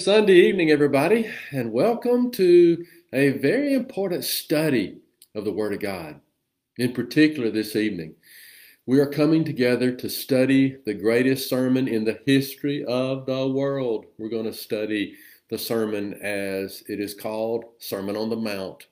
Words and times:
Sunday 0.00 0.46
evening, 0.46 0.70
everybody, 0.70 1.30
and 1.50 1.72
welcome 1.72 2.30
to 2.30 2.86
a 3.12 3.32
very 3.32 3.74
important 3.74 4.24
study 4.24 4.96
of 5.34 5.44
the 5.44 5.52
Word 5.52 5.74
of 5.74 5.80
God. 5.80 6.18
In 6.78 6.94
particular, 6.94 7.50
this 7.50 7.76
evening, 7.76 8.14
we 8.86 8.98
are 8.98 9.06
coming 9.06 9.44
together 9.44 9.92
to 9.92 10.08
study 10.08 10.78
the 10.86 10.94
greatest 10.94 11.50
sermon 11.50 11.86
in 11.86 12.04
the 12.04 12.18
history 12.24 12.82
of 12.86 13.26
the 13.26 13.46
world. 13.46 14.06
We're 14.16 14.30
going 14.30 14.46
to 14.46 14.54
study 14.54 15.16
the 15.50 15.58
sermon 15.58 16.14
as 16.22 16.82
it 16.88 16.98
is 16.98 17.12
called 17.12 17.66
Sermon 17.78 18.16
on 18.16 18.30
the 18.30 18.36
Mount, 18.36 18.86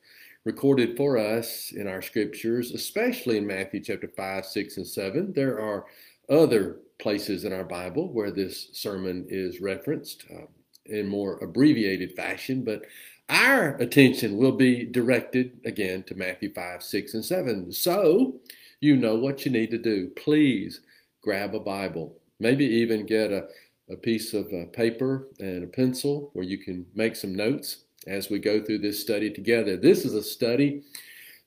recorded 0.44 0.94
for 0.94 1.16
us 1.16 1.72
in 1.72 1.88
our 1.88 2.02
scriptures, 2.02 2.72
especially 2.72 3.38
in 3.38 3.46
Matthew 3.46 3.82
chapter 3.82 4.08
5, 4.14 4.44
6, 4.44 4.76
and 4.76 4.86
7. 4.86 5.32
There 5.34 5.58
are 5.58 5.86
other 6.28 6.80
places 6.98 7.44
in 7.44 7.54
our 7.54 7.64
Bible 7.64 8.12
where 8.12 8.30
this 8.30 8.68
sermon 8.74 9.24
is 9.30 9.62
referenced. 9.62 10.26
Uh, 10.30 10.44
in 10.88 11.08
more 11.08 11.38
abbreviated 11.38 12.14
fashion, 12.14 12.64
but 12.64 12.82
our 13.28 13.76
attention 13.76 14.36
will 14.38 14.52
be 14.52 14.84
directed 14.84 15.60
again 15.64 16.02
to 16.04 16.14
Matthew 16.14 16.52
5, 16.52 16.82
6, 16.82 17.14
and 17.14 17.24
7. 17.24 17.72
So 17.72 18.36
you 18.80 18.96
know 18.96 19.16
what 19.16 19.44
you 19.44 19.50
need 19.50 19.70
to 19.70 19.78
do. 19.78 20.08
Please 20.16 20.80
grab 21.22 21.54
a 21.54 21.60
Bible. 21.60 22.16
Maybe 22.40 22.64
even 22.64 23.04
get 23.04 23.32
a, 23.32 23.48
a 23.90 23.96
piece 23.96 24.32
of 24.32 24.46
uh, 24.52 24.66
paper 24.72 25.28
and 25.40 25.64
a 25.64 25.66
pencil 25.66 26.30
where 26.32 26.44
you 26.44 26.58
can 26.58 26.86
make 26.94 27.16
some 27.16 27.34
notes 27.34 27.84
as 28.06 28.30
we 28.30 28.38
go 28.38 28.64
through 28.64 28.78
this 28.78 29.00
study 29.00 29.30
together. 29.30 29.76
This 29.76 30.04
is 30.04 30.14
a 30.14 30.22
study 30.22 30.82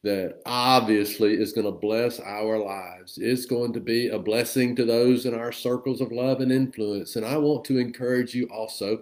that 0.03 0.41
obviously 0.45 1.33
is 1.33 1.53
going 1.53 1.65
to 1.65 1.71
bless 1.71 2.19
our 2.19 2.57
lives. 2.57 3.17
It's 3.21 3.45
going 3.45 3.73
to 3.73 3.79
be 3.79 4.09
a 4.09 4.17
blessing 4.17 4.75
to 4.75 4.85
those 4.85 5.25
in 5.25 5.35
our 5.35 5.51
circles 5.51 6.01
of 6.01 6.11
love 6.11 6.41
and 6.41 6.51
influence. 6.51 7.15
And 7.15 7.25
I 7.25 7.37
want 7.37 7.65
to 7.65 7.77
encourage 7.77 8.33
you 8.33 8.47
also 8.47 9.01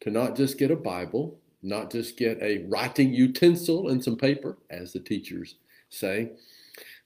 to 0.00 0.10
not 0.10 0.36
just 0.36 0.58
get 0.58 0.70
a 0.70 0.76
Bible, 0.76 1.38
not 1.62 1.90
just 1.90 2.16
get 2.16 2.40
a 2.42 2.64
writing 2.68 3.12
utensil 3.12 3.88
and 3.88 4.02
some 4.02 4.16
paper, 4.16 4.58
as 4.70 4.92
the 4.92 5.00
teachers 5.00 5.56
say, 5.90 6.30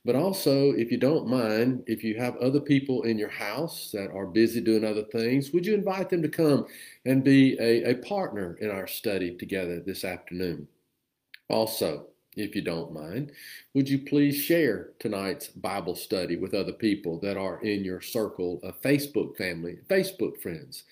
but 0.04 0.16
also, 0.16 0.72
if 0.72 0.90
you 0.90 0.98
don't 0.98 1.28
mind, 1.28 1.84
if 1.86 2.02
you 2.02 2.16
have 2.16 2.36
other 2.38 2.58
people 2.58 3.02
in 3.02 3.18
your 3.18 3.28
house 3.28 3.90
that 3.92 4.10
are 4.10 4.26
busy 4.26 4.60
doing 4.60 4.84
other 4.84 5.04
things, 5.04 5.52
would 5.52 5.64
you 5.64 5.74
invite 5.74 6.10
them 6.10 6.22
to 6.22 6.28
come 6.28 6.66
and 7.04 7.22
be 7.22 7.56
a, 7.60 7.90
a 7.90 7.94
partner 7.94 8.56
in 8.60 8.68
our 8.68 8.88
study 8.88 9.36
together 9.36 9.78
this 9.78 10.04
afternoon? 10.04 10.66
Also, 11.48 12.06
if 12.34 12.56
you 12.56 12.62
don't 12.62 12.92
mind, 12.92 13.30
would 13.74 13.88
you 13.88 13.98
please 14.00 14.34
share 14.34 14.90
tonight's 14.98 15.48
Bible 15.48 15.94
study 15.94 16.36
with 16.36 16.54
other 16.54 16.72
people 16.72 17.20
that 17.20 17.36
are 17.36 17.62
in 17.62 17.84
your 17.84 18.00
circle 18.00 18.58
of 18.64 18.80
Facebook 18.82 19.36
family, 19.36 19.78
Facebook 19.88 20.40
friends? 20.40 20.82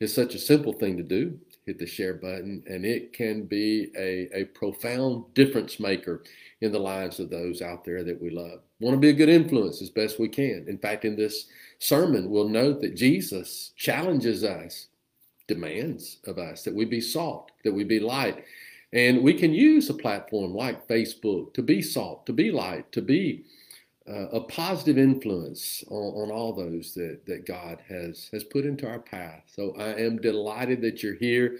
It's 0.00 0.14
such 0.14 0.34
a 0.34 0.38
simple 0.38 0.72
thing 0.72 0.96
to 0.96 1.02
do. 1.02 1.38
Hit 1.66 1.78
the 1.78 1.86
share 1.86 2.14
button, 2.14 2.62
and 2.66 2.84
it 2.84 3.14
can 3.14 3.44
be 3.44 3.90
a, 3.96 4.28
a 4.34 4.44
profound 4.46 5.32
difference 5.32 5.80
maker 5.80 6.22
in 6.60 6.72
the 6.72 6.78
lives 6.78 7.20
of 7.20 7.30
those 7.30 7.62
out 7.62 7.84
there 7.84 8.04
that 8.04 8.20
we 8.20 8.28
love. 8.28 8.60
Want 8.80 8.94
to 8.94 9.00
be 9.00 9.08
a 9.08 9.14
good 9.14 9.30
influence 9.30 9.80
as 9.80 9.88
best 9.88 10.18
we 10.18 10.28
can. 10.28 10.66
In 10.68 10.76
fact, 10.76 11.06
in 11.06 11.16
this 11.16 11.46
sermon, 11.78 12.28
we'll 12.28 12.50
note 12.50 12.82
that 12.82 12.96
Jesus 12.96 13.72
challenges 13.76 14.44
us, 14.44 14.88
demands 15.46 16.18
of 16.26 16.38
us 16.38 16.64
that 16.64 16.74
we 16.74 16.84
be 16.84 17.00
salt, 17.00 17.50
that 17.64 17.72
we 17.72 17.84
be 17.84 18.00
light. 18.00 18.44
And 18.92 19.22
we 19.22 19.32
can 19.32 19.54
use 19.54 19.88
a 19.88 19.94
platform 19.94 20.54
like 20.54 20.86
Facebook 20.86 21.54
to 21.54 21.62
be 21.62 21.80
salt, 21.80 22.26
to 22.26 22.32
be 22.32 22.50
light, 22.50 22.92
to 22.92 23.00
be 23.00 23.44
uh, 24.08 24.28
a 24.32 24.40
positive 24.40 24.98
influence 24.98 25.82
on, 25.88 26.22
on, 26.22 26.30
all 26.30 26.52
those 26.52 26.92
that, 26.92 27.24
that 27.26 27.46
God 27.46 27.80
has, 27.88 28.28
has 28.32 28.44
put 28.44 28.66
into 28.66 28.86
our 28.86 28.98
path. 28.98 29.42
So 29.46 29.74
I 29.78 29.94
am 29.94 30.18
delighted 30.18 30.82
that 30.82 31.02
you're 31.02 31.14
here. 31.14 31.58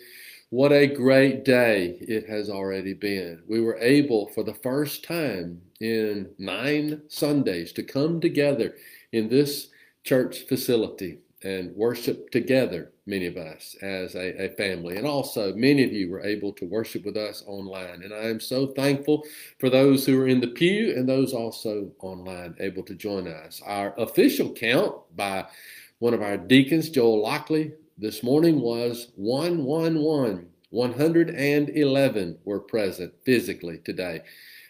What 0.50 0.70
a 0.70 0.86
great 0.86 1.44
day 1.44 1.96
it 2.00 2.28
has 2.28 2.50
already 2.50 2.92
been. 2.92 3.42
We 3.48 3.60
were 3.60 3.78
able 3.78 4.28
for 4.28 4.42
the 4.44 4.54
first 4.54 5.04
time 5.04 5.62
in 5.80 6.30
nine 6.38 7.02
Sundays 7.08 7.72
to 7.72 7.82
come 7.82 8.20
together 8.20 8.74
in 9.12 9.28
this 9.28 9.68
church 10.04 10.46
facility 10.46 11.18
and 11.44 11.76
worship 11.76 12.30
together, 12.30 12.90
many 13.06 13.26
of 13.26 13.36
us 13.36 13.76
as 13.82 14.14
a, 14.14 14.44
a, 14.44 14.48
family. 14.56 14.96
And 14.96 15.06
also, 15.06 15.54
many 15.54 15.84
of 15.84 15.92
you 15.92 16.10
were 16.10 16.24
able 16.24 16.52
to 16.54 16.64
worship 16.64 17.04
with 17.04 17.16
us 17.16 17.44
online. 17.46 18.02
And 18.02 18.14
I 18.14 18.24
am 18.24 18.40
so 18.40 18.68
thankful 18.68 19.24
for 19.58 19.68
those 19.68 20.06
who 20.06 20.18
are 20.20 20.26
in 20.26 20.40
the 20.40 20.48
pew 20.48 20.94
and 20.96 21.08
those 21.08 21.34
also 21.34 21.90
online 22.00 22.56
able 22.60 22.82
to 22.84 22.94
join 22.94 23.28
us. 23.28 23.60
Our 23.64 23.94
official 24.00 24.52
count 24.52 24.94
by 25.16 25.46
one 25.98 26.14
of 26.14 26.22
our 26.22 26.38
deacons, 26.38 26.88
Joel 26.88 27.22
Lockley, 27.22 27.72
this 27.98 28.22
morning 28.22 28.60
was 28.60 29.12
111. 29.16 30.48
111 30.70 32.38
were 32.44 32.60
present 32.60 33.12
physically 33.24 33.78
today. 33.84 34.22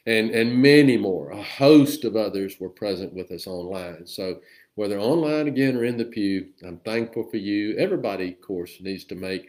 And, 0.07 0.31
and 0.33 0.61
many 0.61 0.99
more, 0.99 1.31
a 1.31 1.43
host 1.43 2.05
of 2.05 2.15
others 2.15 2.61
were 2.61 2.69
present 2.69 3.15
with 3.15 3.31
us 3.31 3.47
online. 3.47 4.07
So 4.07 4.41
whether 4.75 4.99
online 4.99 5.49
again 5.49 5.77
or 5.77 5.85
in 5.85 5.97
the 5.97 6.05
pew, 6.05 6.49
I'm 6.67 6.79
thankful 6.79 7.25
for 7.31 7.37
you. 7.37 7.77
Everybody, 7.77 8.33
of 8.33 8.41
course, 8.41 8.79
needs 8.81 9.05
to 9.05 9.15
make 9.15 9.49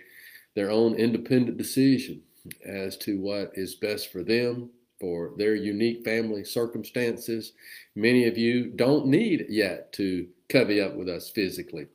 their 0.56 0.70
own 0.70 0.96
independent 0.96 1.58
decision 1.58 2.22
as 2.66 2.96
to 2.98 3.20
what 3.20 3.52
is 3.56 3.76
best 3.76 4.12
for 4.12 4.24
them, 4.24 4.70
for 5.00 5.34
their 5.38 5.56
unique 5.56 6.04
family 6.06 6.44
circumstances. 6.44 7.54
Many 7.96 8.28
of 8.28 8.38
you 8.38 8.68
don't 8.68 9.08
need 9.08 9.46
yet 9.50 9.92
to 9.94 10.28
covey 10.50 10.80
up 10.80 10.96
with 10.96 11.10
us 11.10 11.30
physically 11.30 11.88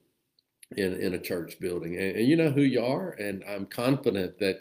in, 0.76 0.94
in 1.00 1.14
a 1.14 1.18
church 1.18 1.58
building. 1.60 1.96
And, 1.96 2.16
and 2.16 2.26
you 2.26 2.36
know 2.36 2.50
who 2.50 2.62
you 2.62 2.84
are, 2.84 3.10
and 3.12 3.44
I'm 3.48 3.66
confident 3.66 4.38
that 4.40 4.60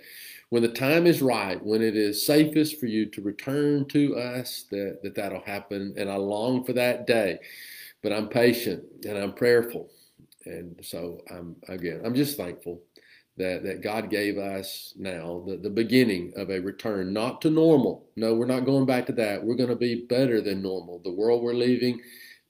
when 0.49 0.63
the 0.63 0.69
time 0.69 1.05
is 1.05 1.21
right, 1.21 1.63
when 1.63 1.81
it 1.81 1.95
is 1.95 2.25
safest 2.25 2.79
for 2.79 2.87
you 2.87 3.05
to 3.07 3.21
return 3.21 3.85
to 3.89 4.15
us, 4.17 4.65
that, 4.71 4.99
that 5.03 5.15
that'll 5.15 5.41
happen. 5.41 5.93
And 5.97 6.09
I 6.09 6.15
long 6.15 6.63
for 6.63 6.73
that 6.73 7.05
day 7.05 7.39
but 8.01 8.13
I'm 8.13 8.27
patient 8.27 8.83
and 9.05 9.17
I'm 9.17 9.33
prayerful. 9.33 9.89
And 10.45 10.79
so 10.81 11.21
I'm 11.29 11.55
again, 11.67 12.01
I'm 12.03 12.15
just 12.15 12.37
thankful 12.37 12.81
that, 13.37 13.63
that 13.63 13.81
God 13.81 14.09
gave 14.09 14.37
us 14.37 14.93
now 14.97 15.43
the, 15.47 15.57
the 15.57 15.69
beginning 15.69 16.33
of 16.35 16.49
a 16.49 16.59
return, 16.59 17.13
not 17.13 17.41
to 17.41 17.49
normal. 17.49 18.05
No, 18.15 18.35
we're 18.35 18.45
not 18.45 18.65
going 18.65 18.85
back 18.85 19.05
to 19.07 19.13
that. 19.13 19.43
We're 19.43 19.55
going 19.55 19.69
to 19.69 19.75
be 19.75 20.05
better 20.07 20.41
than 20.41 20.61
normal. 20.61 20.99
The 20.99 21.13
world 21.13 21.41
we're 21.41 21.53
leaving 21.53 22.01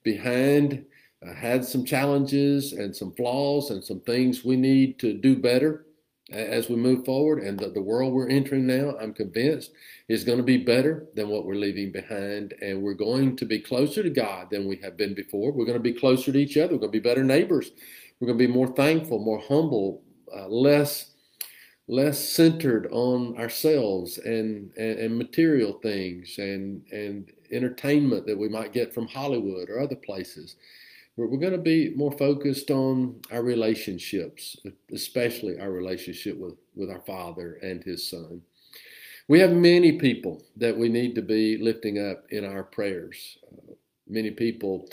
behind 0.02 0.84
uh, 1.26 1.34
had 1.34 1.64
some 1.64 1.84
challenges 1.84 2.72
and 2.72 2.94
some 2.94 3.12
flaws 3.12 3.70
and 3.70 3.84
some 3.84 4.00
things 4.00 4.44
we 4.44 4.56
need 4.56 4.98
to 4.98 5.14
do 5.14 5.36
better 5.36 5.86
as 6.30 6.68
we 6.68 6.76
move 6.76 7.04
forward. 7.04 7.42
And 7.42 7.58
the, 7.58 7.70
the 7.70 7.82
world 7.82 8.12
we're 8.12 8.28
entering 8.28 8.66
now, 8.66 8.96
I'm 9.00 9.12
convinced, 9.12 9.72
is 10.08 10.24
going 10.24 10.38
to 10.38 10.44
be 10.44 10.58
better 10.58 11.06
than 11.14 11.28
what 11.28 11.44
we're 11.44 11.54
leaving 11.54 11.92
behind. 11.92 12.54
And 12.60 12.82
we're 12.82 12.94
going 12.94 13.36
to 13.36 13.44
be 13.44 13.58
closer 13.58 14.02
to 14.02 14.10
God 14.10 14.48
than 14.50 14.68
we 14.68 14.76
have 14.76 14.96
been 14.96 15.14
before. 15.14 15.52
We're 15.52 15.66
going 15.66 15.78
to 15.78 15.82
be 15.82 15.92
closer 15.92 16.32
to 16.32 16.38
each 16.38 16.56
other. 16.56 16.74
We're 16.74 16.80
going 16.80 16.92
to 16.92 17.00
be 17.00 17.08
better 17.08 17.24
neighbors. 17.24 17.72
We're 18.18 18.26
going 18.26 18.38
to 18.38 18.46
be 18.46 18.52
more 18.52 18.68
thankful, 18.68 19.18
more 19.18 19.40
humble, 19.40 20.02
uh, 20.34 20.46
less 20.48 21.10
less 21.90 22.20
centered 22.20 22.86
on 22.92 23.36
ourselves 23.36 24.18
and, 24.18 24.70
and, 24.76 24.98
and 25.00 25.18
material 25.18 25.72
things 25.82 26.38
and, 26.38 26.84
and 26.92 27.32
entertainment 27.50 28.24
that 28.26 28.38
we 28.38 28.48
might 28.48 28.72
get 28.72 28.94
from 28.94 29.08
Hollywood 29.08 29.68
or 29.68 29.80
other 29.80 29.96
places. 29.96 30.54
We're, 31.28 31.36
going 31.36 31.52
to 31.52 31.58
be 31.58 31.92
more 31.94 32.12
focused 32.12 32.70
on 32.70 33.20
our 33.30 33.42
relationships, 33.42 34.56
especially 34.90 35.60
our 35.60 35.70
relationship 35.70 36.38
with, 36.38 36.54
with 36.74 36.90
our 36.90 37.02
Father 37.02 37.58
and 37.62 37.84
His 37.84 38.08
Son. 38.08 38.40
We 39.28 39.38
have 39.40 39.52
many 39.52 39.98
people 39.98 40.42
that 40.56 40.78
we 40.78 40.88
need 40.88 41.14
to 41.16 41.22
be 41.22 41.58
lifting 41.58 41.98
up 41.98 42.24
in 42.30 42.46
our 42.46 42.62
prayers. 42.62 43.36
Uh, 43.52 43.74
many 44.08 44.30
people, 44.30 44.88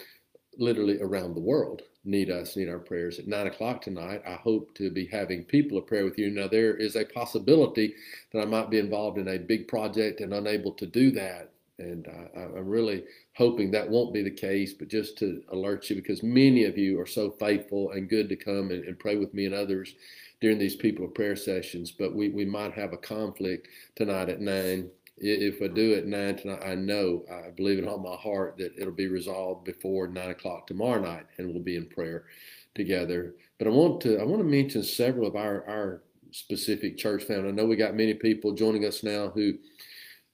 literally 0.58 1.00
around 1.02 1.34
the 1.34 1.40
world, 1.40 1.84
need 2.04 2.30
us, 2.30 2.58
need 2.58 2.68
our 2.68 2.80
prayers. 2.80 3.20
At 3.20 3.28
nine 3.28 3.48
o'clock 3.48 3.82
tonight, 3.82 4.22
I 4.28 4.34
hope 4.34 4.76
to 4.76 4.92
be 4.92 5.06
having 5.06 5.46
people 5.46 5.78
of 5.78 5.88
prayer 5.88 6.04
with 6.04 6.20
you. 6.20 6.30
Now, 6.30 6.50
there 6.50 6.76
is 6.76 6.98
a 6.98 7.06
possibility 7.06 7.96
that 8.34 8.42
I 8.42 8.46
might 8.46 8.70
be 8.70 8.80
involved 8.80 9.18
in 9.18 9.30
a 9.30 9.40
big 9.40 9.70
project 9.70 10.20
and 10.20 10.34
unable 10.34 10.74
to 10.74 10.86
do 10.88 11.10
that. 11.12 11.54
And 11.80 12.08
uh, 12.08 12.40
I'm 12.58 12.68
really 12.68 13.04
hoping 13.36 13.70
that 13.72 13.90
won't 13.90 14.14
be 14.14 14.24
the 14.24 14.32
case, 14.32 14.74
but 14.74 14.88
just 14.88 15.18
to 15.20 15.44
alert 15.52 15.90
you 15.90 15.96
because 15.96 16.24
many 16.24 16.64
of 16.64 16.78
you 16.78 17.00
are 17.00 17.06
so 17.06 17.30
faithful 17.30 17.92
and 17.92 18.10
good 18.10 18.30
to 18.30 18.36
come 18.36 18.72
and, 18.72 18.84
and 18.86 18.98
pray 18.98 19.16
with 19.16 19.34
me 19.34 19.46
and 19.46 19.54
others 19.54 19.94
during 20.42 20.58
these 20.58 20.76
people 20.76 21.06
of 21.06 21.14
prayer 21.14 21.36
sessions. 21.36 21.92
But 21.92 22.16
we, 22.16 22.30
we 22.30 22.46
might 22.46 22.74
have 22.74 22.94
a 22.94 22.98
conflict 22.98 23.68
tonight 23.96 24.30
at 24.30 24.42
9. 24.42 24.90
If 25.20 25.62
I 25.62 25.68
do 25.68 25.94
at 25.94 26.06
9 26.06 26.36
tonight, 26.36 26.64
I 26.66 26.76
know, 26.76 27.24
I 27.32 27.52
believe 27.52 27.80
in 27.80 27.88
all 27.88 28.00
my 28.00 28.16
heart 28.16 28.58
that 28.58 28.74
it'll 28.78 28.92
be 28.92 29.08
resolved 29.08 29.66
before 29.66 30.08
9 30.08 30.30
o'clock 30.30 30.68
tomorrow 30.68 31.02
night 31.02 31.26
and 31.38 31.48
we'll 31.48 31.64
be 31.64 31.76
in 31.76 31.88
prayer 31.88 32.26
together. 32.74 33.36
But 33.58 33.68
I 33.68 33.72
want 33.72 34.02
to 34.02 34.20
I 34.20 34.24
want 34.24 34.42
to 34.42 34.48
mention 34.48 34.84
several 34.84 35.28
of 35.28 35.36
our, 35.36 35.68
our 35.68 36.04
specific 36.32 36.98
church 36.98 37.24
family. 37.24 37.50
I 37.50 37.52
know 37.52 37.66
we 37.66 37.76
got 37.76 37.96
many 37.96 38.14
people 38.14 38.54
joining 38.54 38.86
us 38.86 39.04
now 39.04 39.30
who 39.30 39.54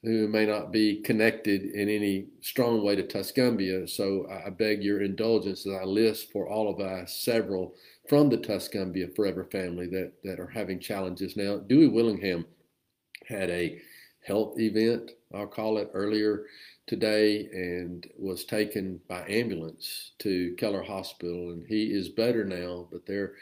who 0.03 0.27
may 0.27 0.45
not 0.45 0.71
be 0.71 1.01
connected 1.01 1.63
in 1.63 1.87
any 1.87 2.25
strong 2.41 2.83
way 2.83 2.95
to 2.95 3.03
Tuscumbia. 3.03 3.87
So 3.89 4.27
I 4.29 4.49
beg 4.49 4.83
your 4.83 5.01
indulgence 5.01 5.65
as 5.65 5.73
I 5.73 5.85
list 5.85 6.31
for 6.31 6.47
all 6.47 6.69
of 6.69 6.81
us 6.81 7.13
several 7.13 7.75
from 8.09 8.29
the 8.29 8.37
Tuscumbia 8.37 9.15
Forever 9.15 9.45
family 9.45 9.87
that, 9.87 10.11
that 10.25 10.41
are 10.41 10.47
having 10.47 10.79
challenges 10.79 11.37
now. 11.37 11.57
Dewey 11.57 11.87
Willingham 11.87 12.45
had 13.27 13.49
a 13.49 13.81
health 14.25 14.59
event, 14.59 15.11
I'll 15.33 15.47
call 15.47 15.77
it, 15.77 15.89
earlier 15.93 16.47
today 16.85 17.47
and 17.53 18.05
was 18.19 18.43
taken 18.43 18.99
by 19.07 19.25
ambulance 19.29 20.11
to 20.19 20.53
Keller 20.57 20.83
Hospital. 20.83 21.51
And 21.51 21.65
he 21.65 21.85
is 21.85 22.09
better 22.09 22.43
now, 22.43 22.89
but 22.91 23.05
they're 23.05 23.35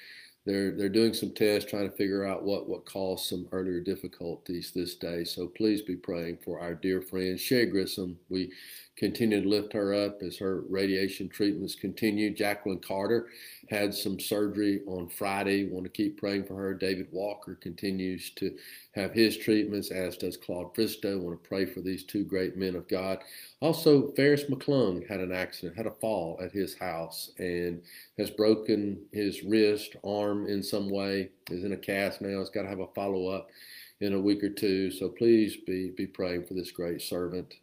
they're 0.46 0.72
they're 0.72 0.90
doing 0.90 1.14
some 1.14 1.32
tests 1.34 1.70
trying 1.70 1.90
to 1.90 1.96
figure 1.96 2.26
out 2.26 2.44
what 2.44 2.68
what 2.68 2.86
caused 2.86 3.26
some 3.26 3.48
earlier 3.52 3.80
difficulties 3.80 4.72
this 4.74 4.96
day. 4.96 5.24
So 5.24 5.48
please 5.48 5.82
be 5.82 5.96
praying 5.96 6.40
for 6.44 6.60
our 6.60 6.74
dear 6.74 7.02
friend 7.02 7.40
Sherry 7.40 7.68
Grissom. 7.68 8.18
We 8.30 8.52
continue 9.01 9.42
to 9.42 9.50
lift 9.50 9.74
her 9.74 9.95
up 9.95 10.21
as 10.21 10.38
her 10.38 10.62
radiation 10.69 11.27
treatments 11.27 11.74
continue. 11.74 12.31
Jacqueline 12.31 12.77
Carter 12.77 13.30
had 13.68 13.95
some 13.95 14.19
surgery 14.19 14.81
on 14.86 15.09
Friday. 15.09 15.65
Want 15.65 15.86
to 15.86 15.89
keep 15.89 16.19
praying 16.19 16.45
for 16.45 16.53
her. 16.53 16.75
David 16.75 17.07
Walker 17.12 17.56
continues 17.56 18.30
to 18.36 18.56
have 18.94 19.12
his 19.12 19.36
treatments, 19.38 19.89
as 19.89 20.18
does 20.18 20.38
Claude 20.38 20.75
Fristow. 20.75 21.19
Want 21.19 21.42
to 21.42 21.50
pray 21.50 21.65
for 21.65 21.81
these 21.81 22.03
two 22.03 22.24
great 22.24 22.57
men 22.57 22.75
of 22.75 22.88
God. 22.88 23.18
Also, 23.59 24.12
Ferris 24.12 24.44
McClung 24.44 25.07
had 25.09 25.19
an 25.19 25.31
accident, 25.31 25.75
had 25.75 25.88
a 25.88 25.95
fall 26.00 26.39
at 26.39 26.51
his 26.51 26.77
house, 26.77 27.31
and 27.39 27.81
has 28.19 28.30
broken 28.30 29.01
his 29.12 29.42
wrist, 29.42 29.95
arm 30.04 30.45
in 30.45 30.62
some 30.62 30.92
way. 30.92 31.31
Is 31.50 31.63
in 31.63 31.74
a 31.74 31.77
cast 31.77 32.21
now. 32.21 32.38
He's 32.38 32.51
got 32.51 32.62
to 32.62 32.69
have 32.69 32.81
a 32.81 32.88
follow 32.94 33.30
up 33.30 33.50
in 34.00 34.13
a 34.13 34.21
week 34.21 34.44
or 34.44 34.50
two. 34.50 34.92
So 34.92 35.09
please 35.09 35.57
be 35.65 35.89
be 35.89 36.06
praying 36.06 36.45
for 36.45 36.54
this 36.54 36.69
great 36.69 37.01
servant. 37.01 37.56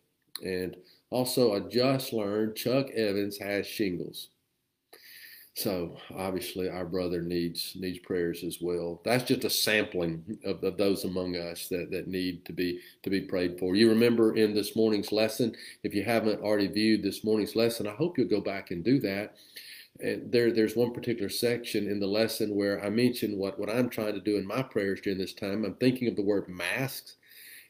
And 0.45 0.77
also, 1.11 1.55
I 1.55 1.61
just 1.61 2.13
learned 2.13 2.57
Chuck 2.57 2.91
Evans 2.91 3.39
has 3.39 3.67
shingles. 3.67 4.29
So 5.59 5.97
obviously, 6.17 6.69
our 6.69 6.85
brother 6.85 7.21
needs 7.21 7.73
needs 7.75 7.99
prayers 7.99 8.45
as 8.45 8.59
well. 8.61 9.01
That's 9.05 9.25
just 9.25 9.43
a 9.43 9.51
sampling 9.51 10.39
of, 10.45 10.63
of, 10.63 10.77
those 10.77 11.03
among 11.03 11.35
us 11.35 11.67
that, 11.69 11.91
that 11.91 12.07
need 12.07 12.45
to 12.45 12.53
be 12.53 12.79
to 13.03 13.11
be 13.11 13.23
prayed 13.23 13.59
for. 13.59 13.75
You 13.75 13.89
remember 13.89 14.37
in 14.37 14.55
this 14.55 14.77
morning's 14.77 15.11
lesson, 15.11 15.57
if 15.83 15.95
you 15.95 16.05
haven't 16.05 16.43
already 16.43 16.69
viewed 16.69 17.03
this 17.03 17.25
morning's 17.25 17.57
lesson, 17.57 17.89
I 17.89 17.93
hope 17.93 18.17
you'll 18.17 18.29
go 18.29 18.41
back 18.41 18.71
and 18.71 18.85
do 18.85 19.01
that. 19.01 19.35
And 19.99 20.31
there, 20.31 20.53
there's 20.53 20.77
one 20.77 20.93
particular 20.93 21.29
section 21.29 21.89
in 21.89 21.99
the 21.99 22.07
lesson 22.07 22.55
where 22.55 22.85
I 22.85 22.89
mentioned 22.89 23.37
what, 23.37 23.59
what 23.59 23.69
I'm 23.69 23.91
trying 23.91 24.15
to 24.15 24.21
do 24.21 24.37
in 24.37 24.47
my 24.47 24.63
prayers 24.63 25.01
during 25.01 25.19
this 25.19 25.35
time. 25.35 25.65
I'm 25.65 25.75
thinking 25.75 26.07
of 26.07 26.15
the 26.15 26.23
word 26.23 26.49
masks, 26.49 27.17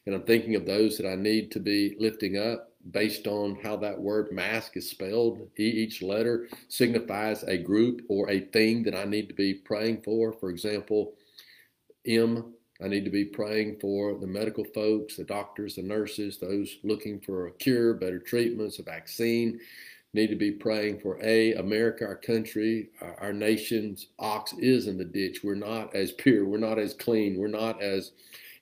and 0.05 0.13
I'm 0.13 0.21
thinking 0.23 0.53
of 0.53 0.67
those 0.67 0.95
that 0.97 1.09
I 1.09 1.15
need 1.15 1.49
to 1.53 1.59
be 1.59 1.95
lifting 1.97 2.37
up 2.37 2.68
based 2.91 3.27
on 3.27 3.57
how 3.61 3.75
that 3.77 3.99
word 3.99 4.31
mask 4.31 4.77
is 4.77 4.89
spelled. 4.89 5.47
Each 5.57 6.01
letter 6.01 6.47
signifies 6.67 7.43
a 7.43 7.57
group 7.57 8.01
or 8.09 8.29
a 8.29 8.39
thing 8.39 8.83
that 8.83 8.95
I 8.95 9.05
need 9.05 9.27
to 9.29 9.33
be 9.35 9.53
praying 9.53 10.01
for. 10.01 10.33
For 10.33 10.49
example, 10.49 11.13
M, 12.05 12.53
I 12.81 12.87
need 12.87 13.03
to 13.05 13.11
be 13.11 13.25
praying 13.25 13.79
for 13.79 14.17
the 14.17 14.27
medical 14.27 14.63
folks, 14.63 15.17
the 15.17 15.25
doctors, 15.25 15.75
the 15.75 15.83
nurses, 15.83 16.37
those 16.37 16.77
looking 16.83 17.19
for 17.19 17.47
a 17.47 17.51
cure, 17.51 17.93
better 17.93 18.19
treatments, 18.19 18.79
a 18.79 18.83
vaccine. 18.83 19.59
Need 20.13 20.27
to 20.27 20.35
be 20.35 20.51
praying 20.51 21.01
for 21.01 21.19
A, 21.21 21.53
America, 21.53 22.03
our 22.03 22.15
country, 22.15 22.89
our, 22.99 23.15
our 23.19 23.33
nation's 23.33 24.07
ox 24.17 24.53
is 24.53 24.87
in 24.87 24.97
the 24.97 25.05
ditch. 25.05 25.41
We're 25.43 25.53
not 25.53 25.93
as 25.93 26.13
pure, 26.13 26.45
we're 26.45 26.57
not 26.57 26.79
as 26.79 26.95
clean, 26.95 27.37
we're 27.37 27.47
not 27.47 27.79
as 27.81 28.11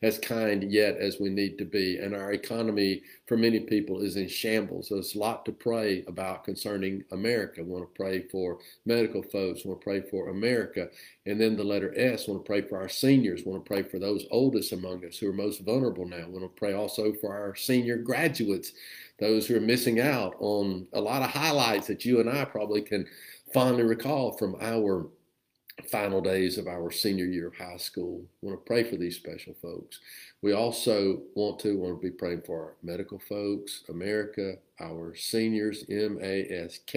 as 0.02 0.20
kind 0.20 0.72
yet 0.72 0.98
as 0.98 1.20
we 1.20 1.30
need 1.30 1.58
to 1.58 1.66
be. 1.66 1.98
And 1.98 2.16
our 2.16 2.32
economy, 2.32 3.02
for 3.26 3.36
many 3.36 3.60
people, 3.60 4.02
is 4.02 4.16
in 4.16 4.28
shambles. 4.28 4.90
There's 4.90 5.16
a 5.16 5.20
lot 5.20 5.46
to 5.46 5.52
pray 5.52 6.04
about 6.08 6.44
concerning 6.44 7.04
America. 7.12 7.64
We 7.64 7.72
want 7.72 7.86
to 7.86 7.98
pray 8.00 8.28
for 8.28 8.60
medical 8.86 9.24
folks. 9.24 9.64
We 9.64 9.70
want 9.70 9.82
to 9.82 9.84
pray 9.84 10.02
for 10.02 10.30
America. 10.30 10.90
And 11.26 11.42
then 11.42 11.58
the 11.58 11.64
letter 11.64 11.94
S, 11.98 12.28
we 12.28 12.34
want 12.34 12.46
to 12.46 12.50
pray 12.50 12.62
for 12.62 12.80
our 12.80 12.90
seniors. 12.90 13.44
We 13.44 13.52
want 13.52 13.66
to 13.66 13.70
pray 13.70 13.84
for 13.84 13.98
those 13.98 14.26
oldest 14.30 14.72
among 14.72 15.04
us 15.06 15.18
who 15.18 15.30
are 15.30 15.34
most 15.34 15.62
vulnerable 15.62 16.06
now. 16.06 16.26
We 16.28 16.40
want 16.40 16.56
to 16.56 16.60
pray 16.60 16.74
also 16.74 17.14
for 17.14 17.34
our 17.34 17.56
senior 17.56 17.98
graduates, 17.98 18.74
those 19.20 19.48
who 19.48 19.58
are 19.58 19.62
missing 19.62 20.00
out 20.00 20.36
on 20.40 20.88
a 20.94 21.02
lot 21.02 21.24
of 21.24 21.32
highlights 21.32 21.88
that 21.88 22.06
you 22.06 22.20
and 22.20 22.30
I 22.30 22.46
probably 22.46 22.82
can 22.82 23.08
fondly 23.54 23.84
recall 23.84 24.38
from 24.38 24.56
our 24.62 25.08
final 25.84 26.22
days 26.22 26.58
of 26.58 26.68
our 26.68 26.92
senior 26.92 27.26
year 27.26 27.48
of 27.48 27.56
high 27.56 27.78
school. 27.78 28.24
We 28.42 28.50
want 28.50 28.60
to 28.60 28.68
pray 28.68 28.84
for 28.84 28.96
these 28.98 29.16
special 29.16 29.54
folks. 29.62 30.00
We 30.42 30.54
also 30.54 31.22
want 31.36 31.60
to 31.60 31.78
want 31.78 32.02
to 32.02 32.08
be 32.08 32.12
praying 32.12 32.42
for 32.46 32.62
our 32.62 32.74
medical 32.84 33.20
folks, 33.20 33.84
America, 33.90 34.56
our 34.80 35.16
seniors, 35.16 35.86
MASK. 35.88 36.94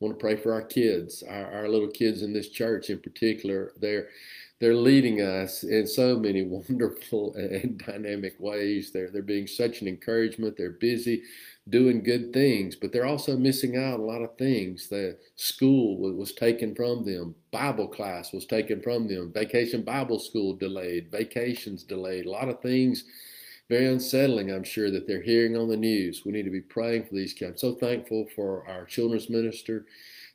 Want 0.00 0.18
to 0.18 0.20
pray 0.20 0.36
for 0.36 0.52
our 0.52 0.62
kids, 0.62 1.22
our, 1.28 1.50
our 1.52 1.68
little 1.68 1.88
kids 1.88 2.22
in 2.22 2.32
this 2.32 2.48
church 2.48 2.90
in 2.90 2.98
particular. 2.98 3.72
They're 3.80 4.08
they're 4.60 4.76
leading 4.76 5.22
us 5.22 5.62
in 5.62 5.86
so 5.86 6.18
many 6.18 6.42
wonderful 6.68 7.34
and 7.34 7.78
dynamic 7.78 8.34
ways. 8.38 8.90
They're 8.92 9.10
they're 9.10 9.22
being 9.22 9.46
such 9.46 9.82
an 9.82 9.88
encouragement. 9.88 10.56
They're 10.56 10.70
busy 10.70 11.22
doing 11.70 12.02
good 12.02 12.32
things, 12.32 12.76
but 12.76 12.92
they're 12.92 13.06
also 13.06 13.36
missing 13.36 13.76
out 13.76 14.00
a 14.00 14.02
lot 14.02 14.22
of 14.22 14.36
things. 14.36 14.88
The 14.88 15.16
school 15.36 15.98
was 15.98 16.32
taken 16.32 16.74
from 16.74 17.04
them, 17.04 17.34
Bible 17.50 17.88
class 17.88 18.32
was 18.32 18.46
taken 18.46 18.82
from 18.82 19.08
them, 19.08 19.32
vacation 19.32 19.82
Bible 19.82 20.18
school 20.18 20.54
delayed, 20.54 21.10
vacations 21.10 21.82
delayed, 21.82 22.26
a 22.26 22.30
lot 22.30 22.48
of 22.48 22.60
things. 22.60 23.04
Very 23.68 23.86
unsettling, 23.86 24.50
I'm 24.50 24.64
sure, 24.64 24.90
that 24.90 25.06
they're 25.06 25.22
hearing 25.22 25.56
on 25.56 25.68
the 25.68 25.76
news. 25.76 26.22
We 26.26 26.32
need 26.32 26.42
to 26.42 26.50
be 26.50 26.60
praying 26.60 27.04
for 27.04 27.14
these 27.14 27.32
kids. 27.32 27.50
I'm 27.50 27.56
so 27.56 27.74
thankful 27.76 28.26
for 28.34 28.66
our 28.66 28.84
children's 28.84 29.30
minister 29.30 29.86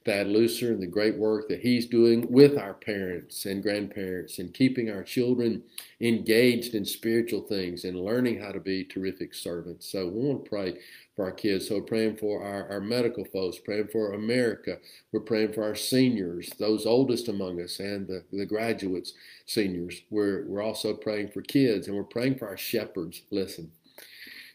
Thad 0.06 0.28
Lucer 0.28 0.72
and 0.72 0.82
the 0.82 0.88
great 0.88 1.18
work 1.18 1.50
that 1.50 1.62
he's 1.62 1.88
doing 1.88 2.32
with 2.32 2.60
our 2.60 2.76
parents 2.76 3.46
and 3.46 3.64
grandparents 3.64 4.38
and 4.38 4.54
keeping 4.54 4.92
our 4.92 5.02
children 5.02 5.64
engaged 6.00 6.76
in 6.76 6.86
spiritual 6.86 7.42
things 7.42 7.86
and 7.86 8.00
learning 8.00 8.40
how 8.40 8.52
to 8.52 8.60
be 8.60 8.84
terrific 8.84 9.34
servants. 9.34 9.92
So 9.92 10.08
we 10.08 10.28
want 10.28 10.46
to 10.46 10.50
pray 10.50 10.78
for 11.16 11.26
our 11.26 11.32
kids. 11.32 11.68
So 11.68 11.82
praying 11.82 12.18
for 12.18 12.44
our, 12.44 12.70
our 12.70 12.82
medical 12.82 13.26
folks, 13.26 13.58
praying 13.58 13.90
for 13.92 14.14
America. 14.14 14.78
We're 15.12 15.22
praying 15.22 15.54
for 15.54 15.64
our 15.64 15.76
seniors, 15.76 16.50
those 16.60 16.86
oldest 16.86 17.28
among 17.28 17.62
us, 17.62 17.80
and 17.80 18.08
the, 18.08 18.24
the 18.32 18.46
graduates, 18.46 19.14
seniors. 19.46 20.02
We're, 20.10 20.46
we're 20.46 20.64
also 20.64 20.94
praying 20.94 21.30
for 21.30 21.42
kids 21.42 21.88
and 21.88 21.96
we're 21.96 22.04
praying 22.04 22.38
for 22.38 22.48
our 22.48 22.58
shepherds. 22.58 23.22
Listen, 23.32 23.72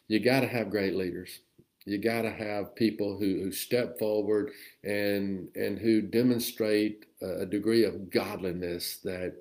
you 0.08 0.20
got 0.20 0.40
to 0.40 0.48
have 0.48 0.70
great 0.70 0.94
leaders 0.94 1.40
you 1.86 1.98
got 1.98 2.22
to 2.22 2.30
have 2.30 2.74
people 2.74 3.18
who, 3.18 3.40
who 3.42 3.52
step 3.52 3.98
forward 3.98 4.52
and 4.84 5.48
and 5.56 5.78
who 5.78 6.02
demonstrate 6.02 7.06
a 7.22 7.46
degree 7.46 7.84
of 7.84 8.10
godliness 8.10 8.98
that 9.02 9.34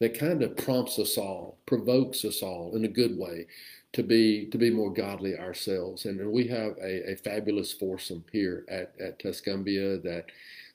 that 0.00 0.18
kind 0.18 0.42
of 0.42 0.56
prompts 0.56 0.98
us 0.98 1.16
all, 1.16 1.58
provokes 1.64 2.24
us 2.24 2.42
all 2.42 2.74
in 2.74 2.84
a 2.84 2.88
good 2.88 3.16
way 3.16 3.46
to 3.92 4.02
be 4.02 4.46
to 4.46 4.58
be 4.58 4.70
more 4.70 4.92
godly 4.92 5.36
ourselves. 5.38 6.06
And, 6.06 6.20
and 6.20 6.32
we 6.32 6.46
have 6.48 6.76
a, 6.82 7.12
a 7.12 7.16
fabulous 7.16 7.72
foursome 7.72 8.24
here 8.32 8.64
at, 8.68 8.94
at 9.00 9.18
Tuscumbia 9.18 10.02
that 10.02 10.26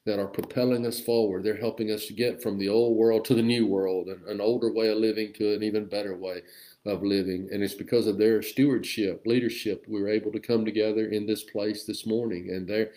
that 0.05 0.19
are 0.19 0.27
propelling 0.27 0.85
us 0.85 1.01
forward. 1.01 1.43
They're 1.43 1.57
helping 1.57 1.91
us 1.91 2.05
to 2.05 2.13
get 2.13 2.41
from 2.41 2.57
the 2.57 2.69
old 2.69 2.95
world 2.95 3.25
to 3.25 3.33
the 3.35 3.41
new 3.41 3.67
world, 3.67 4.07
an, 4.07 4.21
an 4.27 4.39
older 4.39 4.71
way 4.71 4.87
of 4.87 4.97
living 4.97 5.33
to 5.33 5.53
an 5.53 5.63
even 5.63 5.85
better 5.85 6.15
way 6.15 6.43
of 6.85 7.03
living. 7.03 7.49
And 7.51 7.61
it's 7.61 7.73
because 7.73 8.07
of 8.07 8.17
their 8.17 8.41
stewardship, 8.41 9.23
leadership, 9.25 9.83
we 9.85 9.99
were 9.99 10.07
able 10.07 10.31
to 10.31 10.39
come 10.39 10.63
together 10.63 11.07
in 11.09 11.25
this 11.25 11.43
place 11.43 11.83
this 11.83 12.05
morning. 12.05 12.51
And 12.51 12.67
they're 12.67 12.91